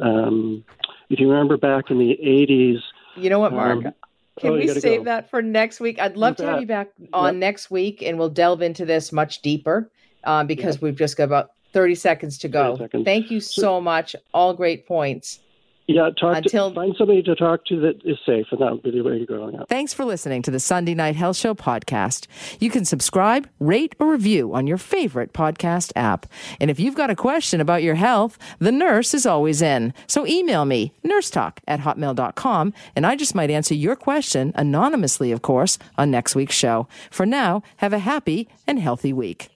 Um, 0.00 0.64
if 1.10 1.20
you 1.20 1.30
remember 1.30 1.56
back 1.56 1.90
in 1.90 1.98
the 1.98 2.18
80s. 2.22 2.80
You 3.16 3.28
know 3.28 3.38
what, 3.38 3.52
Mark? 3.52 3.84
Um, 3.84 3.92
can 4.40 4.50
oh, 4.50 4.54
we 4.54 4.68
save 4.68 5.00
go. 5.00 5.04
that 5.04 5.30
for 5.30 5.42
next 5.42 5.80
week? 5.80 6.00
I'd 6.00 6.16
love 6.16 6.36
to 6.36 6.46
have 6.46 6.60
you 6.60 6.66
back 6.66 6.88
on 7.12 7.34
yep. 7.34 7.40
next 7.40 7.70
week 7.70 8.02
and 8.02 8.18
we'll 8.18 8.30
delve 8.30 8.62
into 8.62 8.84
this 8.84 9.12
much 9.12 9.42
deeper 9.42 9.90
um, 10.24 10.46
because 10.46 10.76
yep. 10.76 10.82
we've 10.82 10.96
just 10.96 11.16
got 11.16 11.24
about 11.24 11.50
30 11.72 11.94
seconds 11.94 12.38
to 12.38 12.48
go. 12.48 12.76
Seconds. 12.76 13.04
Thank 13.04 13.30
you 13.30 13.40
so 13.40 13.80
much. 13.80 14.16
All 14.32 14.54
great 14.54 14.86
points. 14.86 15.40
Yeah, 15.94 16.10
talk 16.18 16.36
Until, 16.36 16.70
to, 16.70 16.74
find 16.74 16.94
somebody 16.96 17.22
to 17.22 17.34
talk 17.34 17.64
to 17.66 17.80
that 17.80 18.00
is 18.04 18.18
safe, 18.24 18.46
and 18.50 18.60
that 18.60 18.72
would 18.72 18.82
be 18.82 18.90
the 18.90 19.02
way 19.02 19.18
to 19.18 19.26
go. 19.26 19.50
Yeah. 19.52 19.64
Thanks 19.68 19.92
for 19.92 20.04
listening 20.04 20.42
to 20.42 20.50
the 20.50 20.60
Sunday 20.60 20.94
Night 20.94 21.16
Health 21.16 21.36
Show 21.36 21.54
podcast. 21.54 22.26
You 22.60 22.70
can 22.70 22.84
subscribe, 22.84 23.48
rate, 23.60 23.94
or 23.98 24.10
review 24.10 24.54
on 24.54 24.66
your 24.66 24.78
favorite 24.78 25.32
podcast 25.32 25.92
app. 25.94 26.26
And 26.60 26.70
if 26.70 26.80
you've 26.80 26.94
got 26.94 27.10
a 27.10 27.16
question 27.16 27.60
about 27.60 27.82
your 27.82 27.94
health, 27.94 28.38
the 28.58 28.72
nurse 28.72 29.14
is 29.14 29.26
always 29.26 29.62
in. 29.62 29.94
So 30.06 30.26
email 30.26 30.64
me, 30.64 30.92
nursetalk 31.04 31.58
at 31.68 31.80
hotmail.com, 31.80 32.74
and 32.96 33.06
I 33.06 33.16
just 33.16 33.34
might 33.34 33.50
answer 33.50 33.74
your 33.74 33.96
question 33.96 34.52
anonymously, 34.54 35.32
of 35.32 35.42
course, 35.42 35.78
on 35.96 36.10
next 36.10 36.34
week's 36.34 36.56
show. 36.56 36.88
For 37.10 37.26
now, 37.26 37.62
have 37.76 37.92
a 37.92 37.98
happy 37.98 38.48
and 38.66 38.78
healthy 38.78 39.12
week. 39.12 39.51